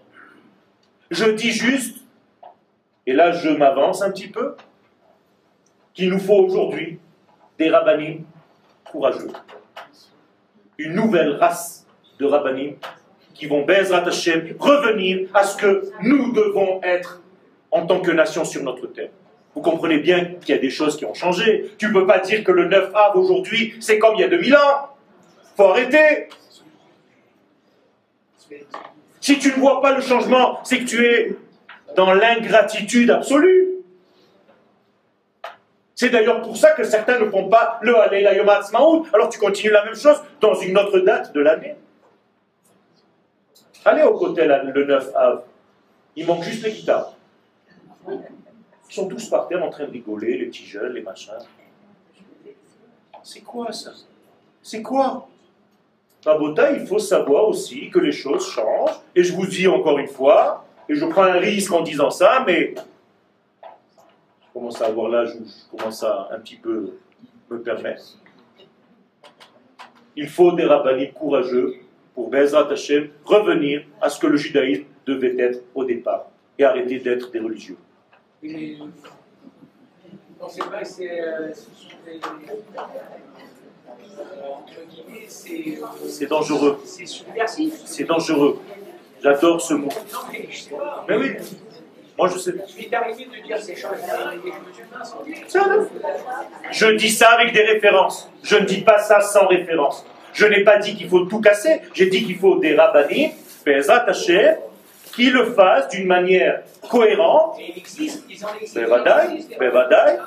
Je 1.10 1.26
dis 1.26 1.52
juste, 1.52 1.98
et 3.06 3.14
là 3.14 3.32
je 3.32 3.50
m'avance 3.50 4.02
un 4.02 4.12
petit 4.12 4.30
peu, 4.30 4.56
qu'il 5.94 6.10
nous 6.10 6.20
faut 6.20 6.36
aujourd'hui 6.36 7.00
des 7.58 7.70
rabbinim 7.70 8.24
courageux. 8.90 9.32
Une 10.78 10.94
nouvelle 10.94 11.36
race 11.36 11.86
de 12.18 12.26
rabbinim 12.26 12.76
qui 13.42 13.48
vont, 13.48 13.66
Bezrat 13.66 14.08
Hashem, 14.08 14.56
revenir 14.60 15.28
à 15.34 15.44
ce 15.44 15.58
que 15.58 15.90
nous 16.04 16.32
devons 16.32 16.80
être 16.84 17.24
en 17.72 17.88
tant 17.88 18.00
que 18.00 18.12
nation 18.12 18.46
sur 18.46 18.62
notre 18.62 18.86
terre. 18.86 19.10
Vous 19.56 19.64
comprenez 19.64 19.98
bien 19.98 20.36
qu'il 20.40 20.54
y 20.54 20.58
a 20.60 20.62
des 20.62 20.70
choses 20.70 20.96
qui 20.96 21.06
ont 21.06 21.16
changé. 21.16 21.72
Tu 21.80 21.88
ne 21.88 21.92
peux 21.92 22.06
pas 22.06 22.20
dire 22.20 22.44
que 22.44 22.52
le 22.52 22.66
9 22.68 22.92
av 22.94 23.18
aujourd'hui, 23.18 23.74
c'est 23.80 23.98
comme 23.98 24.14
il 24.14 24.22
y 24.22 24.24
a 24.24 24.28
2000 24.28 24.56
ans. 24.56 24.90
faut 25.58 25.64
arrêter. 25.64 26.30
Si 29.20 29.40
tu 29.40 29.48
ne 29.48 29.56
vois 29.56 29.82
pas 29.82 29.96
le 29.96 30.02
changement, 30.02 30.60
c'est 30.64 30.78
que 30.78 30.86
tu 30.86 31.04
es 31.04 31.36
dans 31.96 32.14
l'ingratitude 32.14 33.10
absolue. 33.10 33.70
C'est 35.96 36.10
d'ailleurs 36.10 36.44
pour 36.44 36.58
ça 36.58 36.74
que 36.74 36.84
certains 36.84 37.18
ne 37.18 37.28
font 37.28 37.50
pas 37.50 37.80
le 37.82 37.98
Halel 37.98 38.38
Yom 38.38 38.50
alors 39.14 39.30
tu 39.30 39.40
continues 39.40 39.74
la 39.74 39.86
même 39.86 39.96
chose 39.96 40.22
dans 40.40 40.54
une 40.54 40.78
autre 40.78 41.00
date 41.00 41.34
de 41.34 41.42
l'année. 41.42 41.76
Allez 43.84 44.04
au 44.04 44.18
côté 44.18 44.46
le 44.46 44.86
9 44.86 45.16
av. 45.16 45.44
Il 46.16 46.28
manque 46.28 46.44
juste 46.44 46.64
les 46.64 46.72
guitares. 46.72 47.14
Ils 48.08 48.94
sont 48.94 49.08
tous 49.08 49.30
par 49.30 49.48
terre 49.48 49.64
en 49.64 49.70
train 49.70 49.86
de 49.86 49.92
rigoler, 49.92 50.38
les 50.38 50.48
petits 50.48 50.66
jeunes, 50.66 50.94
les 50.94 51.02
machins. 51.02 51.34
C'est 53.24 53.42
quoi 53.42 53.72
ça? 53.72 53.92
C'est 54.62 54.82
quoi? 54.82 55.28
Rabota, 56.26 56.72
il 56.74 56.86
faut 56.86 57.00
savoir 57.00 57.48
aussi 57.48 57.90
que 57.90 58.00
les 58.00 58.12
choses 58.12 58.48
changent. 58.48 59.00
Et 59.16 59.24
je 59.24 59.34
vous 59.34 59.48
dis 59.48 59.68
encore 59.68 59.98
une 59.98 60.08
fois, 60.08 60.66
et 60.88 60.96
je 60.96 61.06
prends 61.06 61.24
un 61.24 61.40
risque 61.40 61.72
en 61.72 61.82
disant 61.82 62.10
ça, 62.10 62.44
mais 62.46 62.76
je 63.64 64.54
commence 64.54 64.82
à 64.82 64.88
avoir 64.88 65.10
l'âge 65.10 65.36
où 65.40 65.46
je 65.46 65.78
commence 65.78 66.04
à 66.04 66.30
un 66.32 66.40
petit 66.40 66.58
peu 66.58 66.98
me 67.50 67.62
permettre. 67.62 68.18
Il 70.16 70.28
faut 70.28 70.52
des 70.52 70.66
rabbinis 70.66 71.14
courageux 71.14 71.76
pour 72.14 72.30
Bezrat 72.30 72.72
Hashem 72.72 73.10
revenir 73.24 73.84
à 74.02 74.10
ce 74.10 74.20
que 74.20 74.28
le 74.28 74.38
judaïsme 74.38 74.86
devait 75.06 75.36
être 75.40 75.64
au 75.74 75.84
départ 75.84 76.28
et 76.58 76.64
arrêter 76.64 77.00
d'être 77.00 77.32
des 77.32 77.40
religieux. 77.40 77.78
C'est 86.08 86.28
dangereux. 86.28 86.80
C'est 86.86 87.06
subversif. 87.06 87.74
C'est 87.86 88.04
dangereux. 88.06 88.60
J'adore 89.24 89.62
ce 89.62 89.76
mot. 89.76 89.90
Mais 91.08 91.18
oui. 91.18 91.32
Moi, 92.18 92.28
je 92.28 92.38
sais. 92.38 92.54
Je 96.72 96.96
dis 96.96 97.10
ça 97.10 97.30
avec 97.30 97.54
des 97.54 97.64
références. 97.64 98.30
Je 98.44 98.58
ne 98.58 98.66
dis 98.66 98.82
pas 98.82 99.00
ça 99.00 99.22
sans 99.22 99.48
référence. 99.48 100.06
Je 100.34 100.46
n'ai 100.46 100.64
pas 100.64 100.78
dit 100.78 100.96
qu'il 100.96 101.10
faut 101.10 101.26
tout 101.26 101.42
casser. 101.42 101.82
J'ai 101.94 102.08
dit 102.08 102.24
qu'il 102.26 102.38
faut 102.38 102.58
des 102.58 102.76
rabbinis, 102.76 103.32
Bezat 103.66 104.06
Hashem, 104.08 104.56
qui 105.14 105.30
le 105.30 105.46
fassent 105.54 105.90
d'une 105.90 106.08
manière 106.08 106.62
cohérente. 106.90 107.58
Existe, 107.76 108.24
ils 108.30 108.44
en 108.46 108.54
existent. 108.56 108.82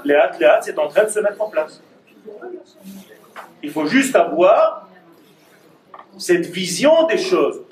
Léat, 0.05 0.33
Léat, 0.39 0.61
c'est 0.63 0.79
en 0.79 0.89
train 0.89 1.05
de 1.05 1.11
se 1.11 1.21
mettre 1.21 1.41
en 1.41 1.49
place. 1.49 1.83
Il 3.63 3.71
faut 3.71 3.87
juste 3.87 4.15
avoir 4.15 4.89
cette 6.19 6.47
vision 6.47 7.07
des 7.07 7.19
choses. 7.19 7.63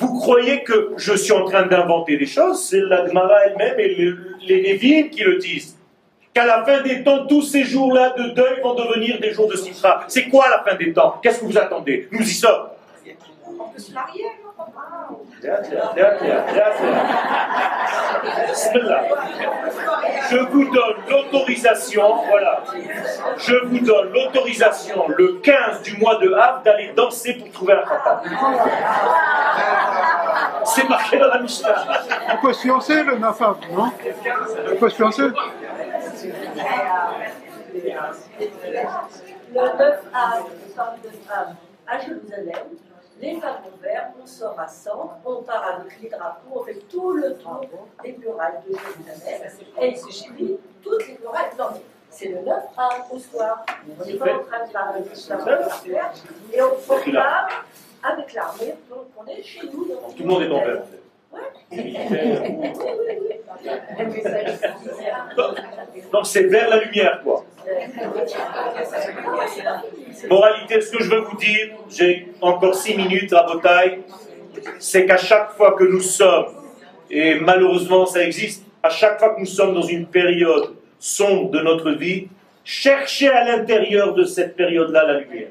Vous 0.00 0.18
croyez 0.18 0.64
que 0.64 0.92
je 0.96 1.14
suis 1.14 1.32
en 1.32 1.44
train 1.44 1.66
d'inventer 1.66 2.16
des 2.16 2.26
choses? 2.26 2.66
C'est 2.68 2.80
la 2.80 3.06
Gemara 3.06 3.46
elle-même 3.46 3.78
et 3.78 3.94
les 4.46 4.62
Lévites 4.62 5.10
qui 5.10 5.22
le 5.22 5.38
disent. 5.38 5.76
Qu'à 6.34 6.46
la 6.46 6.64
fin 6.64 6.80
des 6.80 7.04
temps, 7.04 7.26
tous 7.26 7.42
ces 7.42 7.62
jours-là 7.64 8.14
de 8.16 8.30
deuil 8.30 8.60
vont 8.62 8.74
devenir 8.74 9.20
des 9.20 9.32
jours 9.32 9.48
de 9.48 9.56
Sitra. 9.56 10.04
C'est 10.08 10.28
quoi 10.28 10.46
la 10.48 10.62
fin 10.62 10.76
des 10.76 10.92
temps? 10.92 11.20
Qu'est-ce 11.22 11.40
que 11.40 11.44
vous 11.44 11.58
attendez? 11.58 12.08
Nous 12.10 12.22
y 12.22 12.32
sommes. 12.32 12.68
Je 20.30 20.38
vous 20.50 20.64
donne 20.70 20.96
l'autorisation, 21.10 22.14
voilà. 22.28 22.62
Je 23.38 23.54
vous 23.66 23.80
donne 23.80 24.12
l'autorisation 24.12 25.04
le 25.08 25.34
15 25.42 25.82
du 25.82 25.98
mois 25.98 26.14
de 26.16 26.32
Havre 26.32 26.62
d'aller 26.62 26.92
danser 26.96 27.34
pour 27.34 27.50
trouver 27.50 27.74
un 27.74 27.82
papa. 27.82 28.22
C'est 30.64 30.88
marqué 30.88 31.18
dans 31.18 31.28
la 31.28 31.40
Mishnah. 31.40 31.74
On 32.32 32.36
peut 32.46 32.52
se 32.52 32.62
fiancer 32.62 33.02
le 33.02 33.18
9 33.18 33.42
Havre, 33.42 33.58
non? 33.72 33.92
On 34.72 34.76
peut 34.76 34.88
se 34.88 34.96
fiancer 34.96 35.24
Le 36.22 36.28
9 36.28 36.38
Havre, 40.14 41.56
à 41.86 41.98
Jérusalem, 41.98 42.54
les 43.20 43.40
femmes 43.40 43.62
verts, 43.82 44.12
on 44.22 44.26
sort 44.26 44.58
à 44.58 44.68
100, 44.68 45.20
on 45.24 45.42
part 45.42 45.80
avec 45.80 46.00
les 46.00 46.08
drapeaux, 46.08 46.60
on 46.60 46.62
fait 46.62 46.78
tout 46.90 47.12
le 47.12 47.34
tour 47.34 47.66
des 48.04 48.16
murailles 48.18 48.60
de 48.68 48.76
Jérusalem. 48.76 49.50
Elle 49.80 49.96
suit 49.96 50.58
toutes 50.82 51.08
les 51.08 51.18
murailles. 51.18 51.50
Non, 51.58 51.66
c'est 52.10 52.28
le 52.28 52.40
9 52.40 52.56
à 52.76 52.88
au 53.10 53.18
soir. 53.18 53.66
On 53.88 54.04
est 54.04 54.14
pas 54.14 54.34
en 54.34 54.44
train 54.44 54.66
de 54.66 54.72
parler 54.72 55.00
de 55.00 56.54
Et 56.54 56.62
on 56.62 57.12
part 57.12 57.64
avec 58.04 58.32
l'armée, 58.34 58.74
donc 58.88 59.06
on 59.16 59.26
est 59.26 59.42
chez 59.42 59.66
nous. 59.66 59.86
Tout 59.86 60.22
le 60.22 60.24
monde 60.24 60.42
est 60.42 60.50
en 60.50 60.64
vert. 60.64 60.82
Donc 66.12 66.26
c'est 66.26 66.44
vers 66.44 66.68
la 66.68 66.82
lumière, 66.84 67.20
quoi. 67.22 67.44
Moralité, 70.28 70.80
ce 70.80 70.90
que 70.90 71.02
je 71.02 71.10
veux 71.10 71.20
vous 71.20 71.36
dire, 71.36 71.70
j'ai 71.88 72.28
encore 72.40 72.74
six 72.74 72.96
minutes 72.96 73.32
à 73.32 73.46
taille, 73.62 74.00
c'est 74.78 75.06
qu'à 75.06 75.16
chaque 75.16 75.52
fois 75.52 75.72
que 75.72 75.84
nous 75.84 76.00
sommes, 76.00 76.46
et 77.10 77.36
malheureusement 77.36 78.06
ça 78.06 78.22
existe, 78.22 78.64
à 78.82 78.90
chaque 78.90 79.18
fois 79.18 79.34
que 79.34 79.40
nous 79.40 79.46
sommes 79.46 79.74
dans 79.74 79.82
une 79.82 80.06
période 80.06 80.74
sombre 80.98 81.50
de 81.50 81.60
notre 81.60 81.92
vie, 81.92 82.28
cherchez 82.64 83.28
à 83.28 83.44
l'intérieur 83.44 84.14
de 84.14 84.24
cette 84.24 84.56
période-là 84.56 85.04
la 85.06 85.20
lumière. 85.20 85.48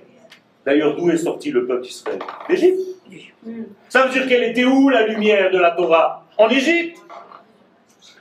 D'ailleurs, 0.65 0.95
d'où 0.95 1.09
est 1.09 1.17
sorti 1.17 1.49
le 1.49 1.65
peuple 1.65 1.81
d'Israël? 1.81 2.19
D'Égypte. 2.47 2.79
Ça 3.89 4.05
veut 4.05 4.11
dire 4.11 4.27
qu'elle 4.27 4.43
était 4.43 4.65
où 4.65 4.89
la 4.89 5.07
lumière 5.07 5.51
de 5.51 5.57
la 5.57 5.71
Torah? 5.71 6.25
En 6.37 6.49
Égypte? 6.49 6.97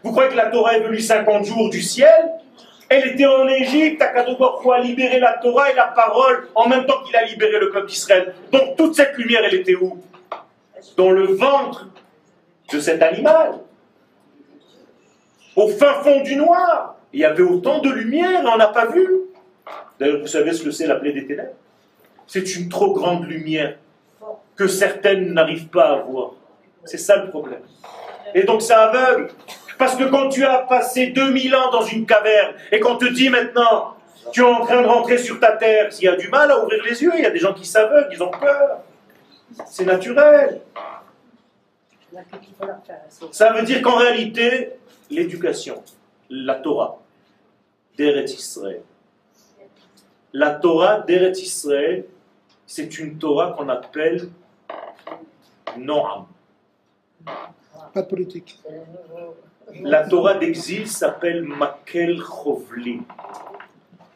Vous 0.03 0.13
croyez 0.13 0.31
que 0.31 0.37
la 0.37 0.47
Torah 0.47 0.77
est 0.77 0.81
venue 0.81 1.01
50 1.01 1.45
jours 1.45 1.69
du 1.69 1.83
ciel? 1.83 2.31
Elle 2.89 3.07
était 3.09 3.27
en 3.27 3.47
Égypte, 3.47 4.03
à 4.03 4.25
pour 4.25 4.73
a 4.73 4.81
libéré 4.81 5.21
la 5.21 5.35
Torah 5.35 5.71
et 5.71 5.75
la 5.75 5.87
parole 5.87 6.49
en 6.55 6.69
même 6.69 6.87
temps 6.87 7.03
qu'il 7.05 7.15
a 7.15 7.25
libéré 7.25 7.61
le 7.61 7.71
peuple 7.71 7.89
d'Israël. 7.89 8.35
Donc 8.51 8.77
toute 8.77 8.97
cette 8.97 9.17
lumière, 9.17 9.43
elle 9.45 9.55
était 9.55 9.77
où? 9.77 10.03
Dans 10.97 11.11
le 11.11 11.27
ventre 11.27 11.89
de 12.73 12.81
cet 12.81 13.03
animal. 13.03 13.61
Au 15.55 15.69
fin 15.69 16.03
fond 16.03 16.23
du 16.23 16.37
noir. 16.37 16.97
Il 17.13 17.21
y 17.21 17.25
avait 17.25 17.43
autant 17.43 17.81
de 17.81 17.91
lumière 17.91 18.43
on 18.53 18.57
n'a 18.57 18.69
pas 18.69 18.87
vu. 18.87 19.07
D'ailleurs, 19.99 20.21
vous 20.21 20.27
savez 20.27 20.53
ce 20.53 20.63
que 20.63 20.71
c'est 20.71 20.87
la 20.87 20.97
plaie 20.97 21.13
des 21.13 21.27
ténèbres? 21.27 21.55
C'est 22.27 22.57
une 22.57 22.69
trop 22.69 22.93
grande 22.93 23.27
lumière 23.29 23.77
que 24.61 24.67
certaines 24.67 25.33
n'arrivent 25.33 25.69
pas 25.69 25.93
à 25.93 25.97
voir. 26.03 26.33
C'est 26.85 26.99
ça 26.99 27.17
le 27.17 27.31
problème. 27.31 27.63
Et 28.35 28.43
donc 28.43 28.61
ça 28.61 28.91
aveugle. 28.91 29.29
Parce 29.79 29.97
que 29.97 30.05
quand 30.05 30.29
tu 30.29 30.45
as 30.45 30.59
passé 30.59 31.07
2000 31.07 31.57
ans 31.57 31.71
dans 31.71 31.81
une 31.81 32.05
caverne 32.05 32.53
et 32.71 32.79
qu'on 32.79 32.97
te 32.97 33.07
dit 33.07 33.31
maintenant, 33.31 33.97
tu 34.33 34.43
es 34.43 34.45
en 34.45 34.67
train 34.67 34.83
de 34.83 34.87
rentrer 34.87 35.17
sur 35.17 35.41
ta 35.41 35.53
terre, 35.53 35.91
s'il 35.91 36.05
y 36.05 36.09
a 36.09 36.17
du 36.17 36.29
mal 36.29 36.51
à 36.51 36.63
ouvrir 36.63 36.85
les 36.85 37.03
yeux, 37.03 37.11
il 37.17 37.23
y 37.23 37.27
a 37.27 37.31
des 37.31 37.39
gens 37.39 37.55
qui 37.55 37.65
s'aveuglent, 37.65 38.11
ils 38.13 38.23
ont 38.23 38.31
peur. 38.31 38.83
C'est 39.65 39.87
naturel. 39.87 40.61
Ça 43.31 43.55
veut 43.55 43.63
dire 43.63 43.81
qu'en 43.81 43.97
réalité, 43.97 44.73
l'éducation, 45.09 45.83
la 46.29 46.57
Torah 46.57 46.99
d'Eret 47.97 48.25
Israël, 48.25 48.83
la 50.35 50.51
Torah 50.51 51.01
d'Eret 51.01 51.33
Israël, 51.33 52.05
c'est 52.67 52.99
une 52.99 53.17
Torah 53.17 53.55
qu'on 53.57 53.71
appelle 53.71 54.29
Noam. 55.79 56.27
Pas 57.93 58.03
de 58.03 58.07
politique. 58.09 58.59
La 59.83 60.09
Torah 60.09 60.35
d'exil 60.35 60.89
s'appelle 60.89 61.43
Makel 61.43 62.21
Chovli. 62.21 63.01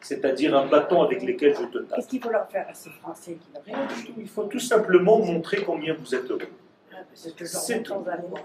c'est-à-dire 0.01 0.55
un 0.55 0.67
bâton 0.67 1.01
avec 1.01 1.23
lequel 1.23 1.55
je 1.55 1.63
te 1.65 1.77
tape. 1.79 1.95
Qu'est-ce 1.95 2.07
qu'il 2.07 2.21
faut 2.21 2.29
leur 2.29 2.47
faire 2.49 2.67
à 2.69 2.73
ces 2.73 2.89
Français 2.91 3.37
qui 3.39 3.71
Rien 3.71 3.85
du 3.85 4.05
tout. 4.05 4.13
Il 4.17 4.27
faut 4.27 4.43
tout 4.43 4.59
simplement 4.59 5.17
montrer 5.19 5.63
combien 5.63 5.95
vous 5.95 6.13
êtes 6.13 6.29
heureux. 6.29 6.41
Ah, 6.93 6.97
C'est 7.45 7.83
d'amour. 7.83 8.39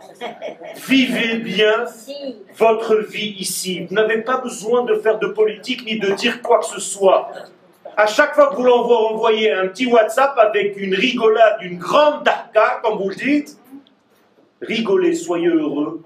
Vivez 0.88 1.36
bien 1.38 1.84
votre 2.56 2.96
vie 2.96 3.34
ici. 3.38 3.86
Vous 3.86 3.94
n'avez 3.94 4.22
pas 4.22 4.38
besoin 4.38 4.84
de 4.84 4.94
faire 4.94 5.18
de 5.18 5.26
politique 5.28 5.84
ni 5.84 5.98
de 5.98 6.12
dire 6.12 6.40
quoi 6.42 6.60
que 6.60 6.66
ce 6.66 6.80
soit. 6.80 7.30
À 8.00 8.06
chaque 8.06 8.34
fois 8.34 8.48
que 8.48 8.56
vous 8.56 8.62
l'envoyez 8.62 9.12
envoyer 9.12 9.52
un 9.52 9.68
petit 9.68 9.84
WhatsApp 9.84 10.32
avec 10.38 10.74
une 10.78 10.94
rigolade, 10.94 11.58
une 11.60 11.76
grande 11.76 12.24
daka, 12.24 12.80
comme 12.82 12.96
vous 12.96 13.10
le 13.10 13.14
dites, 13.14 13.58
rigolez, 14.62 15.14
soyez 15.14 15.48
heureux, 15.48 16.02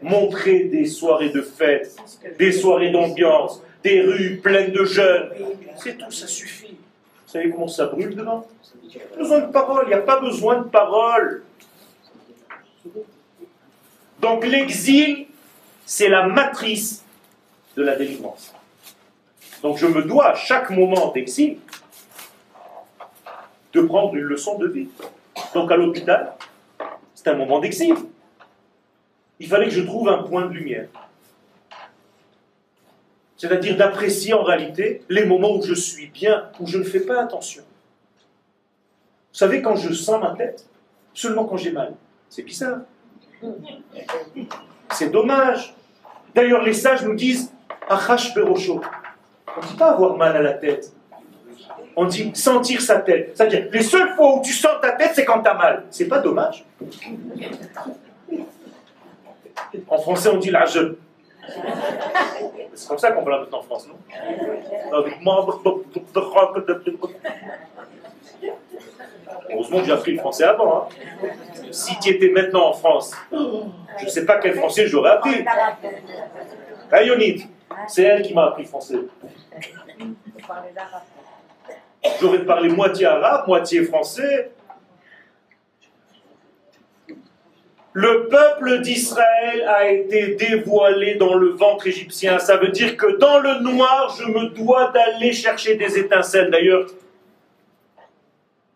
montrez 0.00 0.60
des 0.60 0.86
soirées 0.86 1.28
de 1.28 1.42
fête, 1.42 1.96
des 2.38 2.50
soirées 2.50 2.92
d'ambiance, 2.92 3.62
des 3.82 4.00
rues 4.00 4.40
pleines 4.42 4.72
de 4.72 4.86
jeunes. 4.86 5.32
C'est 5.76 5.98
tout, 5.98 6.10
ça 6.10 6.26
suffit. 6.26 6.78
Vous 7.26 7.32
savez 7.32 7.50
comment 7.50 7.68
ça 7.68 7.88
brûle 7.88 8.16
besoin 9.18 9.40
de 9.40 9.52
parole, 9.52 9.84
il 9.84 9.88
n'y 9.88 9.94
a 9.94 10.00
pas 10.00 10.20
besoin 10.20 10.62
de 10.62 10.68
parole. 10.68 11.42
Donc 14.22 14.46
l'exil, 14.46 15.26
c'est 15.84 16.08
la 16.08 16.26
matrice 16.26 17.04
de 17.76 17.82
la 17.82 17.96
délivrance. 17.96 18.54
Donc 19.64 19.78
je 19.78 19.86
me 19.86 20.02
dois 20.02 20.32
à 20.32 20.34
chaque 20.34 20.68
moment 20.68 21.10
d'exil 21.10 21.56
de 23.72 23.80
prendre 23.80 24.14
une 24.14 24.24
leçon 24.24 24.58
de 24.58 24.68
vie. 24.68 24.88
Donc 25.54 25.72
à 25.72 25.76
l'hôpital, 25.76 26.34
c'est 27.14 27.28
un 27.28 27.34
moment 27.34 27.60
d'exil. 27.60 27.96
Il 29.40 29.48
fallait 29.48 29.64
que 29.64 29.72
je 29.72 29.80
trouve 29.80 30.10
un 30.10 30.22
point 30.22 30.44
de 30.44 30.52
lumière. 30.52 30.88
C'est-à-dire 33.38 33.78
d'apprécier 33.78 34.34
en 34.34 34.42
réalité 34.42 35.02
les 35.08 35.24
moments 35.24 35.56
où 35.56 35.62
je 35.62 35.72
suis 35.72 36.08
bien, 36.08 36.50
où 36.60 36.66
je 36.66 36.76
ne 36.76 36.84
fais 36.84 37.00
pas 37.00 37.22
attention. 37.22 37.62
Vous 39.32 39.38
savez, 39.38 39.62
quand 39.62 39.76
je 39.76 39.94
sens 39.94 40.20
ma 40.20 40.32
tête, 40.36 40.68
seulement 41.14 41.46
quand 41.46 41.56
j'ai 41.56 41.72
mal. 41.72 41.94
C'est 42.28 42.42
bizarre. 42.42 42.80
C'est 44.90 45.08
dommage. 45.08 45.74
D'ailleurs, 46.34 46.62
les 46.62 46.74
sages 46.74 47.02
nous 47.02 47.14
disent 47.14 47.50
Achash 47.88 48.34
Berosho. 48.34 48.82
On 49.56 49.60
ne 49.60 49.66
dit 49.66 49.76
pas 49.76 49.90
avoir 49.90 50.16
mal 50.16 50.36
à 50.36 50.42
la 50.42 50.54
tête. 50.54 50.92
On 51.96 52.06
dit 52.06 52.34
sentir 52.34 52.80
sa 52.80 52.96
tête. 53.00 53.32
C'est-à-dire, 53.34 53.68
les 53.70 53.82
seules 53.82 54.14
fois 54.16 54.36
où 54.36 54.42
tu 54.42 54.52
sens 54.52 54.80
ta 54.82 54.92
tête, 54.92 55.12
c'est 55.14 55.24
quand 55.24 55.42
tu 55.42 55.48
as 55.48 55.54
mal. 55.54 55.84
C'est 55.90 56.08
pas 56.08 56.18
dommage. 56.18 56.64
En 59.88 59.98
français, 59.98 60.28
on 60.30 60.38
dit 60.38 60.50
la 60.50 60.66
jeune. 60.66 60.96
C'est 62.74 62.88
comme 62.88 62.98
ça 62.98 63.12
qu'on 63.12 63.24
parle 63.24 63.46
en 63.52 63.62
France, 63.62 63.86
non? 63.86 63.94
Heureusement 69.50 69.80
que 69.80 69.84
j'ai 69.84 69.92
appris 69.92 70.12
le 70.12 70.18
français 70.18 70.44
avant. 70.44 70.88
Hein. 70.90 71.28
Si 71.70 71.98
tu 72.00 72.10
étais 72.10 72.30
maintenant 72.30 72.68
en 72.68 72.72
France, 72.72 73.12
je 73.30 74.04
ne 74.04 74.10
sais 74.10 74.24
pas 74.24 74.38
quel 74.38 74.54
français 74.54 74.86
j'aurais 74.86 75.10
appris. 75.10 75.44
Ayonit, 76.92 77.46
c'est 77.88 78.02
elle 78.02 78.22
qui 78.22 78.34
m'a 78.34 78.46
appris 78.46 78.64
français. 78.64 78.98
J'aurais 82.20 82.44
parlé 82.44 82.68
moitié 82.68 83.06
arabe, 83.06 83.46
moitié 83.46 83.82
français. 83.84 84.50
Le 87.96 88.28
peuple 88.28 88.80
d'Israël 88.80 89.62
a 89.68 89.88
été 89.88 90.34
dévoilé 90.34 91.14
dans 91.14 91.34
le 91.34 91.50
ventre 91.50 91.86
égyptien. 91.86 92.40
Ça 92.40 92.56
veut 92.56 92.68
dire 92.68 92.96
que 92.96 93.18
dans 93.18 93.38
le 93.38 93.60
noir, 93.60 94.14
je 94.18 94.24
me 94.24 94.48
dois 94.48 94.90
d'aller 94.90 95.32
chercher 95.32 95.76
des 95.76 95.96
étincelles. 95.96 96.50
D'ailleurs, 96.50 96.86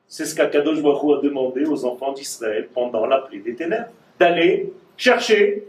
c'est 0.07 0.25
ce 0.25 0.35
qu'Akadosh 0.35 0.81
Baruch 0.81 1.19
a 1.19 1.21
demandé 1.21 1.65
aux 1.67 1.85
enfants 1.85 2.13
d'Israël 2.13 2.69
pendant 2.73 3.07
la 3.07 3.19
plaie 3.19 3.41
des 3.41 3.55
ténèbres. 3.55 3.89
D'aller 4.21 4.73
chercher 4.97 5.65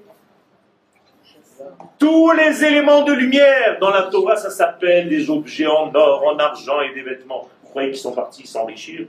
tous 1.97 2.31
les 2.31 2.63
éléments 2.63 3.03
de 3.03 3.13
lumière. 3.13 3.77
Dans 3.79 3.89
la 3.89 4.03
Torah, 4.03 4.35
ça 4.35 4.49
s'appelle 4.49 5.09
des 5.09 5.29
objets 5.29 5.67
en 5.67 5.93
or, 5.93 6.25
en 6.25 6.37
argent 6.37 6.81
et 6.81 6.93
des 6.93 7.01
vêtements. 7.01 7.47
Vous 7.63 7.69
croyez 7.69 7.91
qu'ils 7.91 7.99
sont 7.99 8.13
partis 8.13 8.47
s'enrichir? 8.47 9.07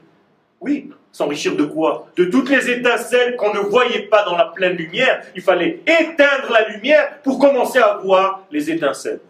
Oui, 0.61 0.91
s'enrichir 1.11 1.57
de 1.57 1.65
quoi? 1.65 2.09
De 2.17 2.27
toutes 2.27 2.51
les 2.51 2.71
étincelles 2.71 3.37
qu'on 3.37 3.55
ne 3.55 3.61
voyait 3.61 4.03
pas 4.03 4.25
dans 4.25 4.37
la 4.37 4.47
pleine 4.47 4.77
lumière. 4.77 5.23
Il 5.35 5.43
fallait 5.43 5.81
éteindre 5.87 6.53
la 6.53 6.69
lumière 6.69 7.21
pour 7.23 7.39
commencer 7.39 7.79
à 7.79 7.97
voir 7.97 8.43
les 8.51 8.71
étincelles. 8.71 9.21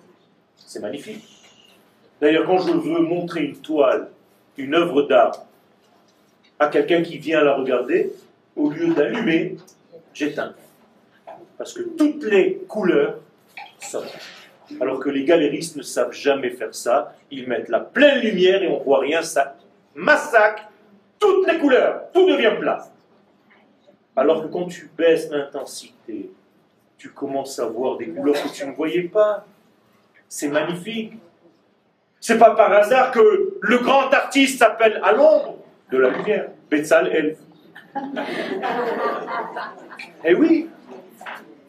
C'est 0.56 0.80
magnifique. 0.80 1.24
D'ailleurs, 2.20 2.46
quand 2.46 2.58
je 2.58 2.72
veux 2.72 3.00
montrer 3.00 3.44
une 3.44 3.56
toile, 3.56 4.08
une 4.56 4.74
œuvre 4.74 5.02
d'art, 5.02 5.44
à 6.58 6.68
quelqu'un 6.68 7.02
qui 7.02 7.18
vient 7.18 7.42
la 7.42 7.54
regarder, 7.54 8.12
au 8.56 8.70
lieu 8.70 8.88
d'allumer, 8.92 9.56
j'éteins. 10.12 10.52
Parce 11.60 11.74
que 11.74 11.82
toutes 11.82 12.24
les 12.24 12.54
couleurs 12.66 13.18
sortent. 13.80 14.18
Alors 14.80 14.98
que 14.98 15.10
les 15.10 15.26
galéristes 15.26 15.76
ne 15.76 15.82
savent 15.82 16.10
jamais 16.10 16.48
faire 16.48 16.74
ça. 16.74 17.14
Ils 17.30 17.46
mettent 17.46 17.68
la 17.68 17.80
pleine 17.80 18.22
lumière 18.22 18.62
et 18.62 18.68
on 18.68 18.78
voit 18.78 19.00
rien, 19.00 19.20
ça 19.20 19.56
massacre 19.94 20.62
toutes 21.18 21.46
les 21.46 21.58
couleurs, 21.58 22.04
tout 22.14 22.26
devient 22.26 22.54
plat. 22.58 22.88
Alors 24.16 24.42
que 24.42 24.48
quand 24.48 24.68
tu 24.68 24.90
baisses 24.96 25.28
l'intensité, 25.28 26.30
tu 26.96 27.10
commences 27.10 27.58
à 27.58 27.66
voir 27.66 27.98
des 27.98 28.08
couleurs 28.08 28.42
que 28.42 28.48
tu 28.48 28.66
ne 28.66 28.72
voyais 28.72 29.02
pas. 29.02 29.44
C'est 30.30 30.48
magnifique. 30.48 31.12
C'est 32.20 32.38
pas 32.38 32.54
par 32.54 32.72
hasard 32.72 33.10
que 33.10 33.58
le 33.60 33.78
grand 33.80 34.08
artiste 34.14 34.60
s'appelle 34.60 34.98
à 35.04 35.12
l'ombre 35.12 35.58
de 35.92 35.98
la 35.98 36.08
lumière. 36.08 36.48
El. 36.70 37.36
Eh 40.24 40.34
oui, 40.34 40.70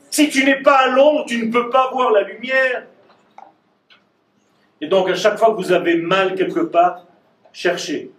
si 0.09 0.29
tu 0.29 0.43
n'es 0.43 0.61
pas 0.61 0.77
à 0.77 0.87
l'ombre, 0.89 1.25
tu 1.25 1.45
ne 1.45 1.51
peux 1.51 1.69
pas 1.69 1.89
voir 1.91 2.11
la 2.11 2.23
lumière. 2.23 2.85
Et 4.79 4.87
donc 4.87 5.09
à 5.09 5.15
chaque 5.15 5.37
fois 5.37 5.51
que 5.51 5.61
vous 5.61 5.71
avez 5.71 5.95
mal 5.95 6.35
quelque 6.35 6.61
part, 6.61 7.05
cherchez 7.53 8.11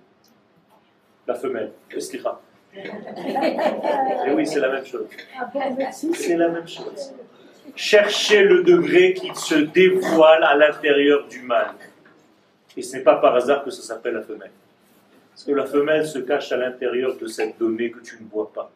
la 1.27 1.35
femelle, 1.35 1.73
Estira. 1.91 2.41
Et 2.75 4.33
oui, 4.35 4.47
c'est 4.47 4.61
la 4.61 4.71
même 4.71 4.87
chose. 4.87 5.07
C'est 6.15 6.37
la 6.37 6.49
même 6.49 6.67
chose. 6.67 7.13
Cherchez 7.77 8.43
le 8.43 8.63
degré 8.63 9.15
qui 9.15 9.31
se 9.35 9.55
dévoile 9.55 10.45
à 10.45 10.55
l'intérieur 10.55 11.27
du 11.29 11.43
mal. 11.43 11.73
Et 12.77 12.83
ce 12.83 12.97
n'est 12.97 13.03
pas 13.03 13.17
par 13.17 13.35
hasard 13.35 13.65
que 13.65 13.71
ça 13.71 13.83
s'appelle 13.83 14.15
la 14.15 14.23
femelle. 14.23 14.51
Parce 15.31 15.45
que 15.45 15.53
la 15.53 15.67
femelle 15.67 16.07
se 16.07 16.19
cache 16.19 16.53
à 16.53 16.57
l'intérieur 16.57 17.17
de 17.17 17.27
cette 17.27 17.59
donnée 17.59 17.91
que 17.91 18.01
tu 18.01 18.17
ne 18.23 18.29
vois 18.29 18.51
pas. 18.53 18.71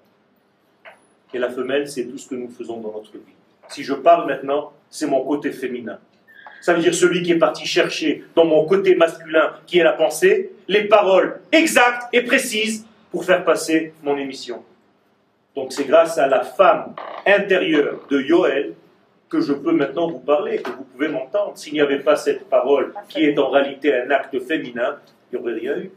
Et 1.35 1.39
la 1.39 1.51
femelle, 1.51 1.89
c'est 1.89 2.05
tout 2.05 2.19
ce 2.19 2.29
que 2.29 2.35
nous 2.35 2.49
faisons 2.49 2.81
dans 2.81 2.93
notre 2.93 3.13
vie. 3.13 3.35
Si 3.69 3.83
je 3.83 3.95
parle 3.95 4.27
maintenant, 4.27 4.73
c'est 4.89 5.07
mon 5.07 5.25
côté 5.25 5.53
féminin. 5.53 5.99
Ça 6.61 6.73
veut 6.73 6.83
dire 6.83 6.95
celui 6.95 7.23
qui 7.23 7.33
est 7.33 7.39
parti 7.39 7.67
chercher 7.67 8.25
dans 8.35 8.45
mon 8.45 8.65
côté 8.65 8.95
masculin, 8.95 9.53
qui 9.67 9.79
est 9.79 9.85
la 9.85 9.93
pensée, 9.93 10.53
les 10.69 10.85
paroles 10.85 11.41
exactes 11.53 12.09
et 12.13 12.23
précises 12.23 12.87
pour 13.11 13.25
faire 13.25 13.45
passer 13.45 13.93
mon 14.03 14.17
émission. 14.17 14.65
Donc 15.55 15.73
c'est 15.73 15.85
grâce 15.85 16.19
à 16.19 16.27
la 16.27 16.43
femme 16.43 16.95
intérieure 17.27 18.01
de 18.11 18.21
Yoel 18.21 18.75
que 19.29 19.41
je 19.41 19.53
peux 19.53 19.73
maintenant 19.73 20.09
vous 20.09 20.21
parler, 20.21 20.59
que 20.59 20.71
vous 20.71 20.85
pouvez 20.85 21.09
m'entendre. 21.09 21.57
S'il 21.57 21.73
n'y 21.73 21.81
avait 21.81 22.01
pas 22.01 22.17
cette 22.17 22.49
parole 22.49 22.93
qui 23.09 23.25
est 23.25 23.39
en 23.39 23.51
réalité 23.51 23.95
un 23.95 24.11
acte 24.11 24.39
féminin, 24.41 24.99
il 25.33 25.39
n'y 25.39 25.43
aurait 25.43 25.55
rien 25.55 25.79
eu. 25.79 25.91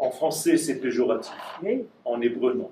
En 0.00 0.10
français, 0.10 0.56
c'est 0.56 0.76
péjoratif. 0.76 1.30
En 2.06 2.20
hébreu, 2.22 2.54
non. 2.54 2.70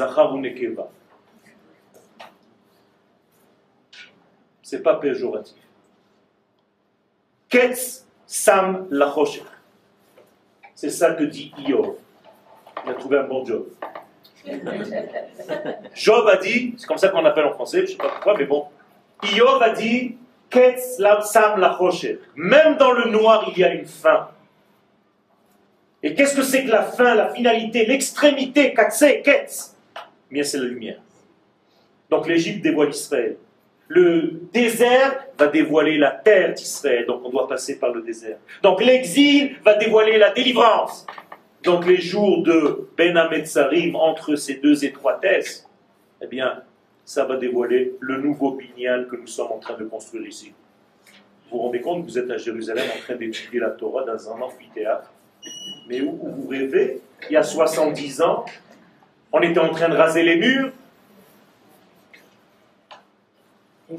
Ah 0.00 0.32
ou 0.32 0.38
Nekeva. 0.38 0.88
C'est 4.62 4.82
pas 4.82 4.96
péjoratif. 4.96 5.58
Ketz 7.50 8.06
Sam. 8.26 8.88
C'est 10.74 10.90
ça 10.90 11.12
que 11.12 11.24
dit 11.24 11.52
Iov. 11.58 11.96
Il 12.84 12.90
a 12.90 12.94
trouvé 12.94 13.18
un 13.18 13.24
bon 13.24 13.44
job. 13.44 13.66
Job 15.94 16.28
a 16.28 16.36
dit, 16.38 16.74
c'est 16.78 16.86
comme 16.86 16.98
ça 16.98 17.08
qu'on 17.08 17.24
appelle 17.24 17.44
en 17.44 17.52
français, 17.52 17.78
je 17.78 17.82
ne 17.82 17.88
sais 17.88 17.96
pas 17.96 18.08
pourquoi, 18.08 18.38
mais 18.38 18.46
bon. 18.46 18.68
Iov 19.22 19.62
a 19.62 19.70
dit 19.70 20.16
Ketz 20.48 20.96
Sam. 21.24 21.60
Même 22.36 22.76
dans 22.78 22.92
le 22.92 23.10
noir, 23.10 23.44
il 23.52 23.58
y 23.58 23.64
a 23.64 23.74
une 23.74 23.84
fin. 23.84 24.30
Et 26.06 26.14
qu'est-ce 26.14 26.36
que 26.36 26.42
c'est 26.42 26.62
que 26.62 26.70
la 26.70 26.84
fin, 26.84 27.16
la 27.16 27.34
finalité, 27.34 27.84
l'extrémité, 27.84 28.72
Katse, 28.72 29.06
Ketz? 29.24 29.74
Bien, 30.30 30.44
c'est 30.44 30.58
la 30.58 30.66
lumière. 30.66 31.00
Donc 32.08 32.28
l'Égypte 32.28 32.62
dévoile 32.62 32.90
Israël. 32.90 33.36
Le 33.88 34.40
désert 34.52 35.26
va 35.36 35.48
dévoiler 35.48 35.98
la 35.98 36.12
terre 36.12 36.54
d'Israël, 36.54 37.06
donc 37.06 37.22
on 37.24 37.30
doit 37.30 37.48
passer 37.48 37.80
par 37.80 37.92
le 37.92 38.02
désert. 38.02 38.36
Donc 38.62 38.84
l'exil 38.84 39.56
va 39.64 39.74
dévoiler 39.74 40.16
la 40.16 40.30
délivrance. 40.30 41.08
Donc 41.64 41.84
les 41.84 42.00
jours 42.00 42.44
de 42.44 42.88
Ben 42.96 43.16
Hametzarim, 43.16 43.96
entre 43.96 44.36
ces 44.36 44.54
deux 44.54 44.84
étroitesses, 44.84 45.68
eh 46.22 46.28
bien, 46.28 46.62
ça 47.04 47.24
va 47.24 47.36
dévoiler 47.36 47.94
le 47.98 48.18
nouveau 48.18 48.52
binyan 48.52 49.06
que 49.10 49.16
nous 49.16 49.26
sommes 49.26 49.50
en 49.50 49.58
train 49.58 49.74
de 49.74 49.84
construire 49.84 50.28
ici. 50.28 50.52
Vous 51.50 51.56
vous 51.56 51.64
rendez 51.64 51.80
compte, 51.80 52.04
vous 52.04 52.16
êtes 52.16 52.30
à 52.30 52.36
Jérusalem 52.36 52.84
en 52.96 53.00
train 53.00 53.16
d'étudier 53.16 53.58
la 53.58 53.70
Torah 53.70 54.04
dans 54.04 54.30
un 54.30 54.40
amphithéâtre, 54.40 55.10
mais 55.88 56.00
où, 56.00 56.18
vous 56.22 56.48
rêvez, 56.48 57.00
il 57.28 57.32
y 57.32 57.36
a 57.36 57.42
70 57.42 58.22
ans, 58.22 58.44
on 59.32 59.40
était 59.40 59.60
en 59.60 59.70
train 59.70 59.88
de 59.88 59.96
raser 59.96 60.22
les 60.22 60.36
murs. 60.36 60.70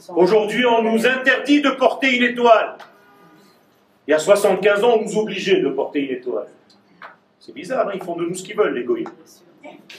Aujourd'hui, 0.09 0.65
on 0.65 0.81
nous 0.81 1.05
interdit 1.05 1.61
de 1.61 1.69
porter 1.71 2.17
une 2.17 2.23
étoile. 2.23 2.77
Il 4.07 4.11
y 4.11 4.13
a 4.13 4.19
75 4.19 4.83
ans, 4.83 4.97
on 4.99 5.03
nous 5.03 5.17
obligeait 5.17 5.61
de 5.61 5.69
porter 5.69 5.99
une 5.99 6.15
étoile. 6.15 6.47
C'est 7.39 7.53
bizarre, 7.53 7.87
hein, 7.87 7.91
ils 7.93 8.03
font 8.03 8.15
de 8.15 8.25
nous 8.25 8.35
ce 8.35 8.43
qu'ils 8.43 8.55
veulent, 8.55 8.73
les 8.73 8.83
goïs. 8.83 9.07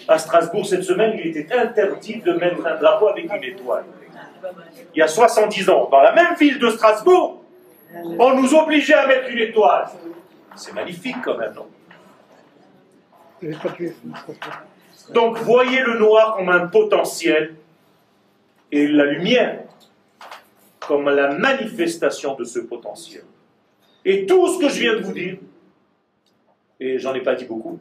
À 0.06 0.18
Strasbourg, 0.18 0.66
cette 0.66 0.82
semaine, 0.82 1.18
il 1.22 1.36
était 1.36 1.54
interdit 1.54 2.20
de 2.20 2.32
mettre 2.32 2.66
un 2.66 2.76
drapeau 2.76 3.08
avec 3.08 3.24
une 3.24 3.44
étoile. 3.44 3.84
Il 4.94 4.98
y 4.98 5.02
a 5.02 5.08
70 5.08 5.68
ans, 5.70 5.88
dans 5.90 6.00
la 6.00 6.12
même 6.12 6.34
ville 6.38 6.58
de 6.58 6.70
Strasbourg, 6.70 7.42
on 8.18 8.34
nous 8.34 8.54
obligeait 8.54 8.94
à 8.94 9.06
mettre 9.06 9.30
une 9.30 9.38
étoile. 9.38 9.88
C'est 10.56 10.72
magnifique 10.72 11.16
quand 11.24 11.38
même, 11.38 11.54
non 11.54 11.68
Donc 15.14 15.38
voyez 15.38 15.80
le 15.80 15.98
noir 15.98 16.36
comme 16.36 16.48
un 16.48 16.66
potentiel 16.66 17.54
et 18.70 18.86
la 18.88 19.06
lumière 19.06 19.64
comme 20.88 21.08
la 21.10 21.34
manifestation 21.34 22.34
de 22.34 22.44
ce 22.44 22.60
potentiel. 22.60 23.22
Et 24.04 24.24
tout 24.24 24.48
ce 24.54 24.58
que 24.58 24.68
je 24.70 24.80
viens 24.80 24.96
de 24.96 25.02
vous 25.02 25.12
dire, 25.12 25.36
et 26.80 26.98
j'en 26.98 27.12
ai 27.14 27.20
pas 27.20 27.34
dit 27.34 27.44
beaucoup, 27.44 27.78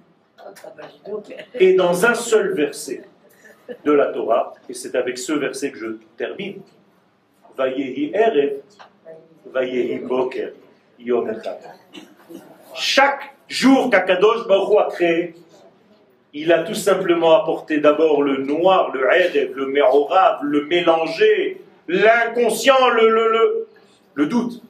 et 1.53 1.73
dans 1.73 2.06
un 2.06 2.14
seul 2.14 2.53
verset 2.53 3.03
de 3.85 3.91
la 3.94 4.07
Torah, 4.07 4.53
et 4.68 4.73
c'est 4.73 4.94
avec 4.95 5.18
ce 5.18 5.31
verset 5.34 5.72
que 5.72 5.80
je 5.80 5.88
termine, 6.18 6.61
Vayehi 7.57 8.11
Erev, 8.14 8.57
Vayehi 9.45 9.99
Boker, 9.99 10.52
Yom 10.99 11.31
Chaque 12.80 13.34
jour 13.48 13.90
qu'Akadosh 13.90 14.48
Baruch 14.48 14.78
a 14.80 14.91
créé, 14.91 15.34
il 16.34 16.52
a 16.52 16.64
tout 16.64 16.76
simplement 16.76 17.41
apporté 17.41 17.80
d'abord 17.80 18.22
le 18.22 18.38
noir, 18.38 18.91
le 18.94 19.02
Erev, 19.12 19.54
le 19.56 19.66
Merorav, 19.68 20.44
le 20.44 20.66
mélangé, 20.66 21.60
l'inconscient, 21.88 22.90
le, 22.90 23.10
le, 23.10 23.32
le, 23.32 23.68
le 24.14 24.26
doute. 24.28 24.62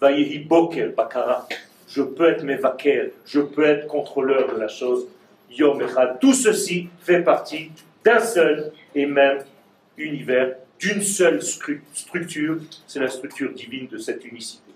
Bakara 0.00 1.48
je 1.88 2.02
peux 2.02 2.30
être 2.30 2.44
mévaker, 2.44 3.10
je 3.26 3.40
peux 3.40 3.64
être 3.64 3.88
contrôleur 3.88 4.54
de 4.54 4.58
la 4.58 4.68
chose. 4.68 5.08
Yom. 5.50 5.82
Tout 6.20 6.32
ceci 6.32 6.88
fait 7.00 7.22
partie 7.22 7.72
d'un 8.04 8.20
seul 8.20 8.72
et 8.94 9.06
même 9.06 9.42
univers, 9.98 10.54
d'une 10.78 11.02
seule 11.02 11.42
structure. 11.42 12.58
C'est 12.86 13.00
la 13.00 13.08
structure 13.08 13.52
divine 13.52 13.88
de 13.88 13.98
cette 13.98 14.24
unicité. 14.24 14.72